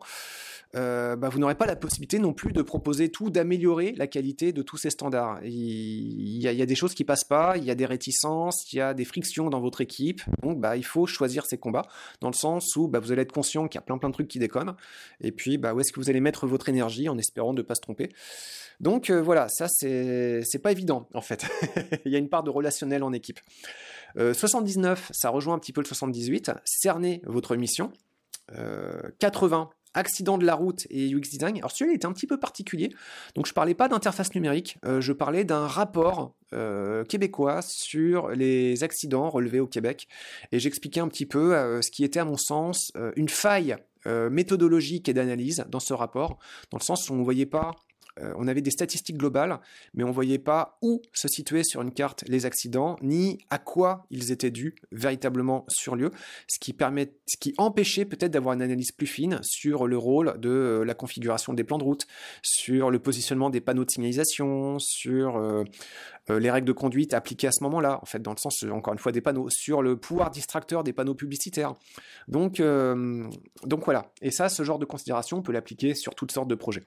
euh, 0.76 1.16
bah, 1.16 1.30
vous 1.30 1.40
n'aurez 1.40 1.56
pas 1.56 1.66
la 1.66 1.76
possibilité 1.76 2.20
non 2.20 2.34
plus 2.34 2.54
de 2.54 2.62
proposer 2.62 3.10
tout, 3.10 3.30
d'améliorer 3.30 3.94
la 3.98 4.08
qualité 4.08 4.54
de 4.54 4.62
tous 4.62 4.78
ces 4.78 4.92
standards. 4.92 5.40
Il 5.44 6.38
y, 6.38 6.48
a, 6.48 6.66
des 6.66 6.76
choses 6.76 6.94
qui 6.94 7.04
passent 7.04 7.24
pas, 7.24 7.58
il 7.58 7.64
y 7.64 7.72
a 7.72 7.76
des 7.76 7.86
réticences, 7.86 8.72
il 8.72 8.78
y 8.78 8.82
a 8.82 8.94
des 8.94 9.06
frictions 9.06 9.50
dans 9.50 9.60
votre 9.60 9.82
équipe. 9.82 10.22
Donc, 10.44 10.60
bah, 10.60 10.78
il 10.78 10.86
faut 10.86 11.08
choisir 11.08 11.46
ces 11.46 11.58
combats 11.58 11.88
dans 12.22 12.30
le 12.30 12.36
sens 12.36 12.76
où 12.76 12.88
bah, 12.88 13.00
vous 13.00 13.12
allez 13.12 13.24
être 13.24 13.32
conscient 13.32 13.68
qu'il 13.68 13.80
y 13.80 13.84
a 13.84 13.86
plein 13.86 13.98
plein 13.98 14.10
de 14.10 14.14
trucs 14.14 14.28
qui 14.28 14.40
déconnent. 14.40 14.76
Et 15.22 15.32
puis, 15.32 15.58
bah, 15.58 15.74
où 15.74 15.80
est-ce 15.80 15.92
que 15.92 16.00
vous 16.00 16.10
allez 16.10 16.22
mettre 16.22 16.46
votre 16.48 16.70
énergie 16.70 17.10
en 17.10 17.18
espérant 17.18 17.54
ne 17.54 17.62
pas 17.62 17.76
se 17.76 17.82
tromper. 17.82 18.10
Donc 18.80 19.10
euh, 19.10 19.22
voilà, 19.22 19.48
ça 19.50 19.68
c'est 19.68 20.62
pas 20.62 20.72
évident 20.72 21.08
en 21.14 21.22
fait. 21.22 21.46
il 22.06 22.12
y 22.12 22.16
a 22.16 22.18
une 22.18 22.30
part 22.30 22.44
de 22.44 22.50
relationnel 22.50 23.04
en 23.04 23.12
équipe. 23.12 23.40
79, 24.16 25.00
euh, 25.00 25.14
ça 25.14 25.30
rejoint 25.30 25.56
un 25.56 25.60
petit 25.60 25.74
peu 25.74 25.82
le 25.82 25.88
78. 25.88 26.52
Cernez 26.66 27.22
votre 27.26 27.56
mission. 27.56 27.92
80, 29.20 29.70
accident 29.94 30.38
de 30.38 30.46
la 30.46 30.56
route 30.56 30.86
et 30.90 31.14
UX 31.14 31.22
design. 31.22 31.58
Alors 31.58 31.72
celui-là 31.72 31.96
était 31.96 32.06
un 32.06 32.14
petit 32.14 32.28
peu 32.28 32.38
particulier. 32.38 32.90
Donc 33.36 33.48
je 33.48 33.54
parlais 33.54 33.74
pas 33.74 33.88
d'interface 33.88 34.34
numérique, 34.36 34.78
euh, 34.86 35.02
je 35.02 35.14
parlais 35.14 35.44
d'un 35.44 35.68
rapport 35.68 36.36
euh, 36.54 37.04
québécois 37.04 37.62
sur 37.62 38.30
les 38.30 38.84
accidents 38.84 39.30
relevés 39.30 39.60
au 39.60 39.68
Québec. 39.68 40.08
Et 40.52 40.60
j'expliquais 40.60 41.00
un 41.00 41.08
petit 41.08 41.26
peu 41.26 41.56
euh, 41.56 41.82
ce 41.82 41.92
qui 41.92 42.04
était 42.04 42.20
à 42.20 42.26
mon 42.26 42.38
sens 42.38 42.92
une 43.16 43.30
faille 43.30 43.76
méthodologique 44.06 45.10
et 45.10 45.14
d'analyse 45.14 45.66
dans 45.68 45.82
ce 45.82 45.94
rapport, 45.94 46.40
dans 46.72 46.78
le 46.78 46.84
sens 46.84 47.10
où 47.10 47.14
on 47.14 47.18
ne 47.18 47.24
voyait 47.24 47.46
pas 47.46 47.72
euh, 48.20 48.34
on 48.38 48.48
avait 48.48 48.62
des 48.62 48.72
statistiques 48.72 49.18
globales, 49.18 49.60
mais 49.94 50.04
on 50.04 50.12
voyait 50.12 50.40
pas 50.40 50.78
où 50.82 51.02
se 51.14 51.28
situaient 51.28 51.64
sur 51.64 51.82
une 51.82 51.92
carte 51.92 52.24
les 52.28 52.46
accidents, 52.46 52.98
ni 53.02 53.40
à 53.50 53.58
quoi 53.58 54.06
ils 54.10 54.32
étaient 54.32 54.52
dus 54.52 54.76
véritablement 54.92 55.66
sur 55.68 55.96
lieu, 55.96 56.12
ce 56.48 56.60
qui, 56.60 56.74
permet, 56.74 57.14
ce 57.28 57.38
qui 57.38 57.54
empêchait 57.58 58.06
peut-être 58.06 58.32
d'avoir 58.32 58.56
une 58.56 58.62
analyse 58.62 58.92
plus 58.92 59.08
fine 59.08 59.40
sur 59.42 59.88
le 59.88 59.98
rôle 59.98 60.40
de 60.40 60.50
euh, 60.50 60.84
la 60.84 60.94
configuration 60.94 61.54
des 61.54 61.64
plans 61.64 61.78
de 61.78 61.84
route, 61.84 62.08
sur 62.42 62.92
le 62.92 63.00
positionnement 63.00 63.50
des 63.50 63.62
panneaux 63.62 63.86
de 63.86 63.92
signalisation, 63.92 64.80
sur 64.80 65.38
euh, 65.38 65.64
les 66.30 66.52
règles 66.52 66.68
de 66.68 66.74
conduite 66.74 67.14
appliquées 67.14 67.48
à 67.48 67.52
ce 67.52 67.64
moment-là, 67.64 68.00
en 68.02 68.06
fait, 68.06 68.22
dans 68.22 68.32
le 68.32 68.38
sens, 68.38 68.64
encore 68.64 68.94
une 68.94 69.00
fois, 69.00 69.12
des 69.12 69.22
panneaux, 69.22 69.50
sur 69.50 69.82
le 69.82 69.96
pouvoir 69.96 70.30
distracteur 70.30 70.84
des 70.84 70.94
panneaux 70.94 71.16
publicitaires. 71.16 71.74
Donc, 72.28 72.62
donc 73.66 73.86
voilà. 73.86 74.12
Et 74.22 74.30
ça, 74.30 74.48
ce 74.48 74.62
genre 74.62 74.78
de 74.78 74.86
considération, 74.86 75.38
on 75.38 75.42
peut 75.42 75.52
l'appliquer 75.52 75.96
sur 75.96 76.14
toutes 76.14 76.32
sortes 76.32 76.48
de 76.48 76.56
projets. 76.56 76.84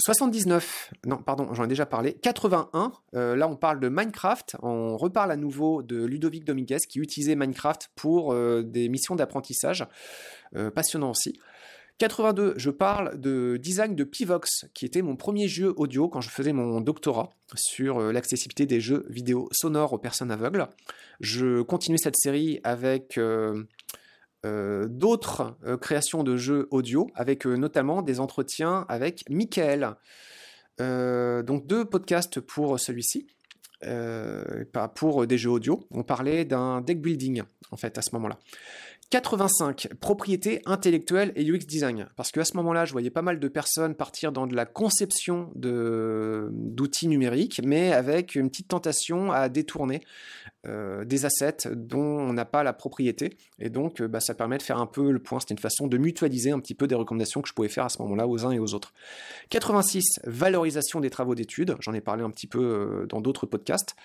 79, 0.00 0.90
euh, 0.92 1.08
non, 1.08 1.16
pardon, 1.18 1.52
j'en 1.54 1.64
ai 1.64 1.68
déjà 1.68 1.86
parlé. 1.86 2.14
81, 2.14 2.92
euh, 3.14 3.36
là 3.36 3.48
on 3.48 3.56
parle 3.56 3.80
de 3.80 3.88
Minecraft. 3.88 4.56
On 4.62 4.96
reparle 4.96 5.30
à 5.30 5.36
nouveau 5.36 5.82
de 5.82 6.04
Ludovic 6.04 6.44
Dominguez 6.44 6.78
qui 6.88 6.98
utilisait 6.98 7.34
Minecraft 7.34 7.90
pour 7.94 8.32
euh, 8.32 8.62
des 8.62 8.88
missions 8.88 9.16
d'apprentissage. 9.16 9.86
passionnant 10.74 11.10
aussi. 11.10 11.40
82, 11.98 12.54
je 12.56 12.70
parle 12.70 13.20
de 13.20 13.58
design 13.58 13.94
de 13.94 14.04
Pivox, 14.04 14.66
qui 14.74 14.84
était 14.84 15.02
mon 15.02 15.14
premier 15.14 15.46
jeu 15.46 15.72
audio 15.76 16.08
quand 16.08 16.20
je 16.20 16.30
faisais 16.30 16.52
mon 16.52 16.80
doctorat 16.80 17.30
sur 17.54 18.00
l'accessibilité 18.12 18.66
des 18.66 18.80
jeux 18.80 19.06
vidéo 19.08 19.48
sonores 19.52 19.92
aux 19.92 19.98
personnes 19.98 20.30
aveugles. 20.30 20.66
Je 21.20 21.62
continue 21.62 21.98
cette 21.98 22.16
série 22.16 22.60
avec 22.64 23.18
euh, 24.44 24.88
d'autres 24.88 25.56
euh, 25.64 25.76
créations 25.76 26.24
de 26.24 26.36
jeux 26.36 26.66
audio, 26.72 27.08
avec 27.14 27.46
euh, 27.46 27.54
notamment 27.54 28.02
des 28.02 28.18
entretiens 28.18 28.84
avec 28.88 29.24
Michael. 29.30 29.94
donc 30.78 31.66
deux 31.66 31.84
podcasts 31.84 32.40
pour 32.40 32.80
celui-ci. 32.80 33.28
pour 34.94 35.26
des 35.26 35.38
jeux 35.38 35.50
audio. 35.50 35.86
On 35.92 36.02
parlait 36.02 36.44
d'un 36.44 36.80
deck 36.80 37.00
building, 37.00 37.42
en 37.70 37.76
fait, 37.76 37.98
à 37.98 38.02
ce 38.02 38.10
moment-là. 38.14 38.38
85, 39.12 39.88
propriété 40.00 40.62
intellectuelle 40.64 41.34
et 41.36 41.44
UX 41.44 41.66
design. 41.66 42.08
Parce 42.16 42.32
qu'à 42.32 42.46
ce 42.46 42.56
moment-là, 42.56 42.86
je 42.86 42.92
voyais 42.92 43.10
pas 43.10 43.20
mal 43.20 43.38
de 43.38 43.48
personnes 43.48 43.94
partir 43.94 44.32
dans 44.32 44.46
de 44.46 44.56
la 44.56 44.64
conception 44.64 45.50
d'outils 45.54 47.08
numériques, 47.08 47.60
mais 47.62 47.92
avec 47.92 48.34
une 48.36 48.48
petite 48.48 48.68
tentation 48.68 49.30
à 49.30 49.50
détourner 49.50 50.00
euh, 50.66 51.04
des 51.04 51.26
assets 51.26 51.68
dont 51.74 51.98
on 51.98 52.32
n'a 52.32 52.44
pas 52.44 52.62
la 52.62 52.72
propriété. 52.72 53.36
Et 53.58 53.68
donc, 53.68 54.00
euh, 54.00 54.08
bah, 54.08 54.20
ça 54.20 54.32
permet 54.32 54.58
de 54.58 54.62
faire 54.62 54.78
un 54.78 54.86
peu 54.86 55.10
le 55.10 55.18
point. 55.18 55.40
C'était 55.40 55.54
une 55.54 55.60
façon 55.60 55.88
de 55.88 55.98
mutualiser 55.98 56.52
un 56.52 56.60
petit 56.60 56.74
peu 56.74 56.86
des 56.86 56.94
recommandations 56.94 57.42
que 57.42 57.48
je 57.48 57.52
pouvais 57.52 57.68
faire 57.68 57.84
à 57.84 57.88
ce 57.88 58.00
moment-là 58.02 58.28
aux 58.28 58.46
uns 58.46 58.52
et 58.52 58.60
aux 58.60 58.72
autres. 58.72 58.92
86, 59.50 60.20
valorisation 60.24 61.00
des 61.00 61.10
travaux 61.10 61.34
d'études. 61.34 61.76
J'en 61.80 61.92
ai 61.94 62.00
parlé 62.00 62.22
un 62.22 62.30
petit 62.30 62.46
peu 62.46 62.60
euh, 62.60 63.06
dans 63.06 63.20
d'autres 63.20 63.46
podcasts. 63.46 63.96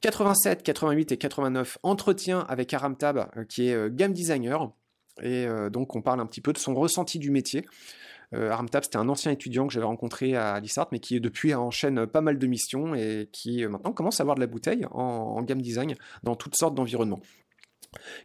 87, 0.00 0.62
88 0.62 1.10
et 1.10 1.16
89, 1.16 1.78
entretien 1.82 2.46
avec 2.48 2.72
Aram 2.72 2.96
Tab, 2.96 3.28
euh, 3.36 3.44
qui 3.44 3.68
est 3.68 3.92
game 3.92 4.12
Et 5.22 5.46
euh, 5.46 5.70
donc, 5.70 5.96
on 5.96 6.02
parle 6.02 6.20
un 6.20 6.26
petit 6.26 6.40
peu 6.40 6.52
de 6.52 6.58
son 6.58 6.74
ressenti 6.74 7.18
du 7.18 7.30
métier. 7.30 7.64
Tab, 8.30 8.84
c'était 8.84 8.98
un 8.98 9.08
ancien 9.08 9.32
étudiant 9.32 9.66
que 9.66 9.72
j'avais 9.72 9.86
rencontré 9.86 10.36
à 10.36 10.60
Lissart, 10.60 10.88
mais 10.92 11.00
qui 11.00 11.18
depuis 11.18 11.54
enchaîne 11.54 12.06
pas 12.06 12.20
mal 12.20 12.38
de 12.38 12.46
missions 12.46 12.94
et 12.94 13.30
qui 13.32 13.66
maintenant 13.66 13.92
commence 13.92 14.20
à 14.20 14.22
avoir 14.22 14.34
de 14.34 14.40
la 14.40 14.46
bouteille 14.46 14.84
en, 14.90 15.42
game 15.42 15.62
design 15.62 15.94
dans 16.24 16.36
toutes 16.36 16.54
sortes 16.54 16.74
d'environnements. 16.74 17.20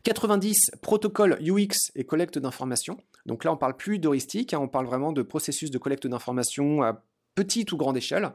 90, 0.04 0.72
protocole 0.82 1.38
UX 1.42 1.92
et 1.96 2.04
collecte 2.04 2.38
d'informations. 2.38 2.98
Donc 3.26 3.46
là, 3.46 3.54
on 3.54 3.58
parle 3.58 3.78
plus 3.78 3.98
d'heuristique, 3.98 4.54
hein, 4.54 4.60
on 4.60 4.68
parle 4.68 4.88
vraiment 4.88 5.14
de 5.14 5.22
processus 5.22 5.72
de 5.72 5.78
collecte 5.78 6.06
d'informations 6.06 6.84
à 6.84 7.02
petite 7.36 7.72
ou 7.72 7.78
grande 7.78 7.96
échelle. 7.96 8.34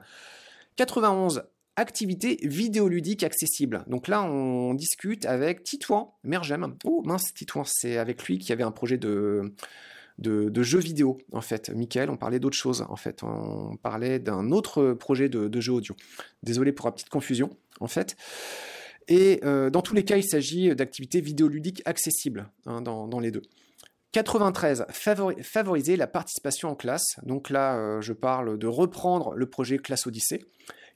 91, 0.77 1.43
activité 1.79 2.39
vidéoludique 2.43 3.23
accessible. 3.23 3.85
Donc 3.87 4.09
là, 4.09 4.23
on 4.23 4.75
discute 4.75 5.25
avec 5.27 5.63
Titouan 5.63 6.15
Mergem. 6.25 6.75
Oh 6.85 7.03
mince, 7.05 7.33
Titouan, 7.33 7.65
c'est 7.65 7.99
avec 7.99 8.25
lui 8.25 8.39
qu'il 8.39 8.51
y 8.51 8.53
avait 8.53 8.65
un 8.65 8.73
projet 8.73 8.99
de, 8.99 9.55
de, 10.19 10.63
jeu 10.63 10.81
vidéo, 10.81 11.19
en 11.33 11.41
fait. 11.41 11.71
Michael, 11.71 12.11
on 12.11 12.17
parlait 12.17 12.41
d'autre 12.41 12.57
chose, 12.57 12.85
en 12.89 12.97
fait. 12.97 13.23
On 13.23 13.77
parlait 13.77 14.19
d'un 14.19 14.51
autre 14.51 14.93
projet 14.93 15.29
de, 15.29 15.61
jeu 15.61 15.73
audio. 15.73 15.95
Désolé 16.43 16.73
pour 16.73 16.87
la 16.87 16.93
petite 16.93 17.11
confusion, 17.11 17.51
en 17.81 17.87
fait. 17.87 18.17
Et 19.07 19.41
euh, 19.45 19.71
dans 19.71 19.81
tous 19.81 19.95
les 19.95 20.05
cas, 20.05 20.17
il 20.17 20.25
s'agit 20.25 20.75
d'activités 20.75 21.21
vidéoludiques 21.21 21.83
accessibles 21.87 22.51
hein, 22.67 22.83
dans, 22.83 23.21
les 23.21 23.31
deux. 23.31 23.43
93, 24.13 24.87
favoriser 24.91 25.97
la 25.97 26.09
participation 26.09 26.71
en 26.71 26.75
classe. 26.75 27.17
Donc 27.23 27.51
là, 27.51 27.77
euh, 27.77 28.01
je 28.01 28.13
parle 28.13 28.59
de 28.59 28.67
reprendre 28.67 29.35
le 29.35 29.49
projet 29.49 29.79
Classe 29.79 30.07
Odyssée. 30.07 30.43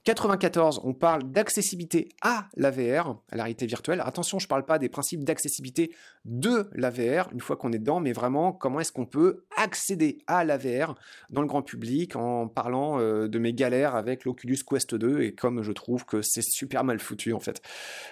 94, 0.04 0.80
on 0.82 0.94
parle 0.94 1.30
d'accessibilité 1.30 2.08
à 2.22 2.48
la 2.56 2.72
VR, 2.72 3.20
à 3.30 3.36
la 3.36 3.44
réalité 3.44 3.66
virtuelle. 3.66 4.02
Attention, 4.04 4.40
je 4.40 4.46
ne 4.46 4.48
parle 4.48 4.64
pas 4.64 4.80
des 4.80 4.88
principes 4.88 5.22
d'accessibilité 5.22 5.94
de 6.24 6.68
la 6.72 6.90
VR, 6.90 7.28
une 7.32 7.40
fois 7.40 7.56
qu'on 7.56 7.72
est 7.72 7.78
dedans, 7.78 8.00
mais 8.00 8.12
vraiment 8.12 8.52
comment 8.52 8.80
est-ce 8.80 8.90
qu'on 8.90 9.06
peut 9.06 9.44
accéder 9.56 10.18
à 10.26 10.44
la 10.44 10.56
VR 10.56 10.96
dans 11.30 11.40
le 11.40 11.46
grand 11.46 11.62
public 11.62 12.16
en 12.16 12.48
parlant 12.48 12.98
euh, 12.98 13.28
de 13.28 13.38
mes 13.38 13.52
galères 13.52 13.94
avec 13.94 14.24
l'Oculus 14.24 14.58
Quest 14.68 14.96
2 14.96 15.22
et 15.22 15.34
comme 15.34 15.62
je 15.62 15.70
trouve 15.70 16.04
que 16.04 16.20
c'est 16.20 16.42
super 16.42 16.82
mal 16.82 16.98
foutu 16.98 17.32
en 17.32 17.40
fait. 17.40 17.62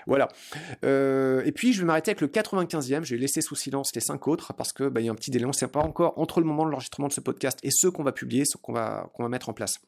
Voilà. 0.06 0.28
Euh, 0.84 1.42
et 1.44 1.50
puis 1.50 1.72
je 1.72 1.80
vais 1.80 1.86
m'arrêter 1.86 2.12
avec 2.12 2.20
le 2.20 2.28
95e, 2.28 3.02
j'ai 3.02 3.18
laissé 3.18 3.40
sous 3.40 3.56
silence 3.56 3.90
les 3.96 4.00
cinq 4.00 4.28
autres 4.28 4.52
parce 4.52 4.72
que 4.72 4.88
bah, 4.88 5.00
y 5.00 5.08
a 5.08 5.12
un 5.12 5.16
petit 5.16 5.32
délai, 5.32 5.44
on 5.44 5.48
ne 5.48 5.52
sait 5.52 5.66
pas 5.66 5.80
encore 5.80 6.16
entre 6.18 6.40
le 6.40 6.46
moment 6.46 6.64
de 6.64 6.70
l'enregistrement 6.70 7.08
de 7.08 7.12
ce 7.12 7.20
podcast 7.20 7.58
et 7.64 7.70
ceux 7.72 7.90
qu'on 7.90 8.04
va 8.04 8.12
publier, 8.12 8.44
ceux 8.44 8.60
qu'on 8.60 8.72
va 8.72 9.10
mettre 9.28 9.48
en 9.48 9.54
place. 9.54 9.80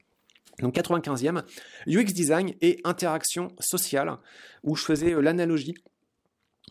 Donc 0.62 0.76
95e, 0.76 1.42
UX 1.86 2.14
design 2.14 2.54
et 2.60 2.80
interaction 2.84 3.48
sociale, 3.58 4.16
où 4.62 4.76
je 4.76 4.84
faisais 4.84 5.12
euh, 5.12 5.20
l'analogie 5.20 5.74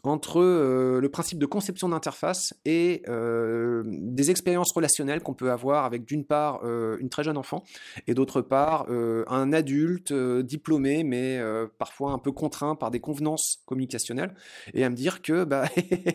entre 0.03 0.41
euh, 0.41 0.99
le 0.99 1.09
principe 1.09 1.37
de 1.37 1.45
conception 1.45 1.89
d'interface 1.89 2.53
et 2.65 3.03
euh, 3.07 3.83
des 3.85 4.31
expériences 4.31 4.73
relationnelles 4.73 5.21
qu'on 5.21 5.33
peut 5.33 5.51
avoir 5.51 5.85
avec 5.85 6.05
d'une 6.05 6.25
part 6.25 6.61
euh, 6.63 6.97
une 6.99 7.09
très 7.09 7.23
jeune 7.23 7.37
enfant 7.37 7.63
et 8.07 8.13
d'autre 8.13 8.41
part 8.41 8.87
un 9.27 9.53
adulte 9.53 10.13
diplômé 10.13 11.03
mais 11.03 11.39
parfois 11.77 12.11
un 12.11 12.17
peu 12.17 12.31
contraint 12.31 12.75
par 12.75 12.91
des 12.91 12.99
convenances 12.99 13.61
communicationnelles 13.65 14.33
et 14.73 14.83
à 14.83 14.89
me 14.89 14.95
dire 14.95 15.21
que 15.21 15.43
bah, 15.43 15.65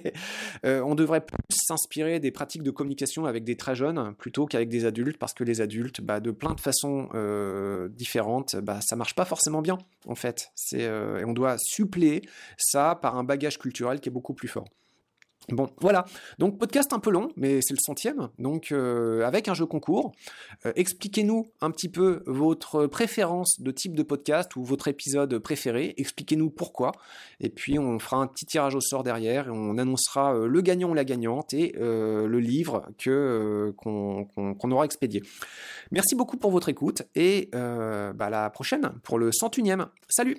on 0.65 0.95
devrait 0.95 1.25
plus 1.25 1.37
s'inspirer 1.51 2.21
des 2.21 2.31
pratiques 2.31 2.63
de 2.63 2.71
communication 2.71 3.27
avec 3.27 3.45
des 3.45 3.57
très 3.57 3.75
jeunes 3.75 4.15
plutôt 4.19 4.47
qu'avec 4.47 4.69
des 4.69 4.85
adultes 4.85 5.19
parce 5.19 5.35
que 5.35 5.45
les 5.45 5.61
adultes 5.61 6.01
bah, 6.01 6.21
de 6.21 6.31
plein 6.31 6.55
de 6.55 6.61
façons 6.61 7.09
différentes 7.91 8.57
bah, 8.57 8.81
ça 8.83 8.97
marche 8.97 9.15
pas 9.15 9.25
forcément 9.25 9.63
bien 9.63 9.79
en 10.07 10.15
fait. 10.15 10.51
C'est 10.55 10.83
et 10.83 11.25
on 11.25 11.33
doit 11.33 11.57
suppléer 11.59 12.23
ça 12.57 12.99
par 13.01 13.17
un 13.17 13.25
bagage 13.25 13.59
culturel 13.59 13.76
qui 14.01 14.09
est 14.09 14.13
beaucoup 14.13 14.35
plus 14.35 14.49
fort. 14.49 14.67
Bon, 15.51 15.69
voilà. 15.81 16.05
Donc 16.41 16.59
podcast 16.59 16.93
un 16.93 16.99
peu 16.99 17.11
long, 17.11 17.29
mais 17.37 17.61
c'est 17.63 17.75
le 17.75 17.79
centième. 17.81 18.31
Donc 18.39 18.73
euh, 18.73 19.25
avec 19.25 19.47
un 19.47 19.55
jeu 19.55 19.65
concours, 19.65 20.13
euh, 20.65 20.73
expliquez-nous 20.75 21.47
un 21.61 21.71
petit 21.71 21.89
peu 21.89 22.25
votre 22.27 22.87
préférence 22.87 23.61
de 23.61 23.71
type 23.71 23.95
de 23.95 24.03
podcast 24.03 24.57
ou 24.57 24.65
votre 24.65 24.89
épisode 24.89 25.39
préféré. 25.39 25.95
Expliquez-nous 25.99 26.51
pourquoi. 26.51 26.93
Et 27.39 27.49
puis 27.49 27.79
on 27.79 28.01
fera 28.01 28.17
un 28.17 28.27
petit 28.27 28.45
tirage 28.45 28.75
au 28.75 28.81
sort 28.81 29.05
derrière 29.05 29.47
et 29.47 29.51
on 29.53 29.79
annoncera 29.79 30.35
euh, 30.35 30.49
le 30.49 30.61
gagnant 30.63 30.91
ou 30.91 30.95
la 30.95 31.05
gagnante 31.05 31.55
et 31.55 31.75
le 31.77 32.41
livre 32.41 32.89
que 32.99 33.73
qu'on 33.77 34.71
aura 34.71 34.85
expédié. 34.85 35.23
Merci 35.93 36.17
beaucoup 36.17 36.37
pour 36.37 36.51
votre 36.51 36.69
écoute 36.69 37.03
et 37.15 37.51
bah, 37.53 38.31
la 38.31 38.51
prochaine 38.51 38.93
pour 39.03 39.19
le 39.19 39.31
101e. 39.31 39.87
Salut. 40.09 40.39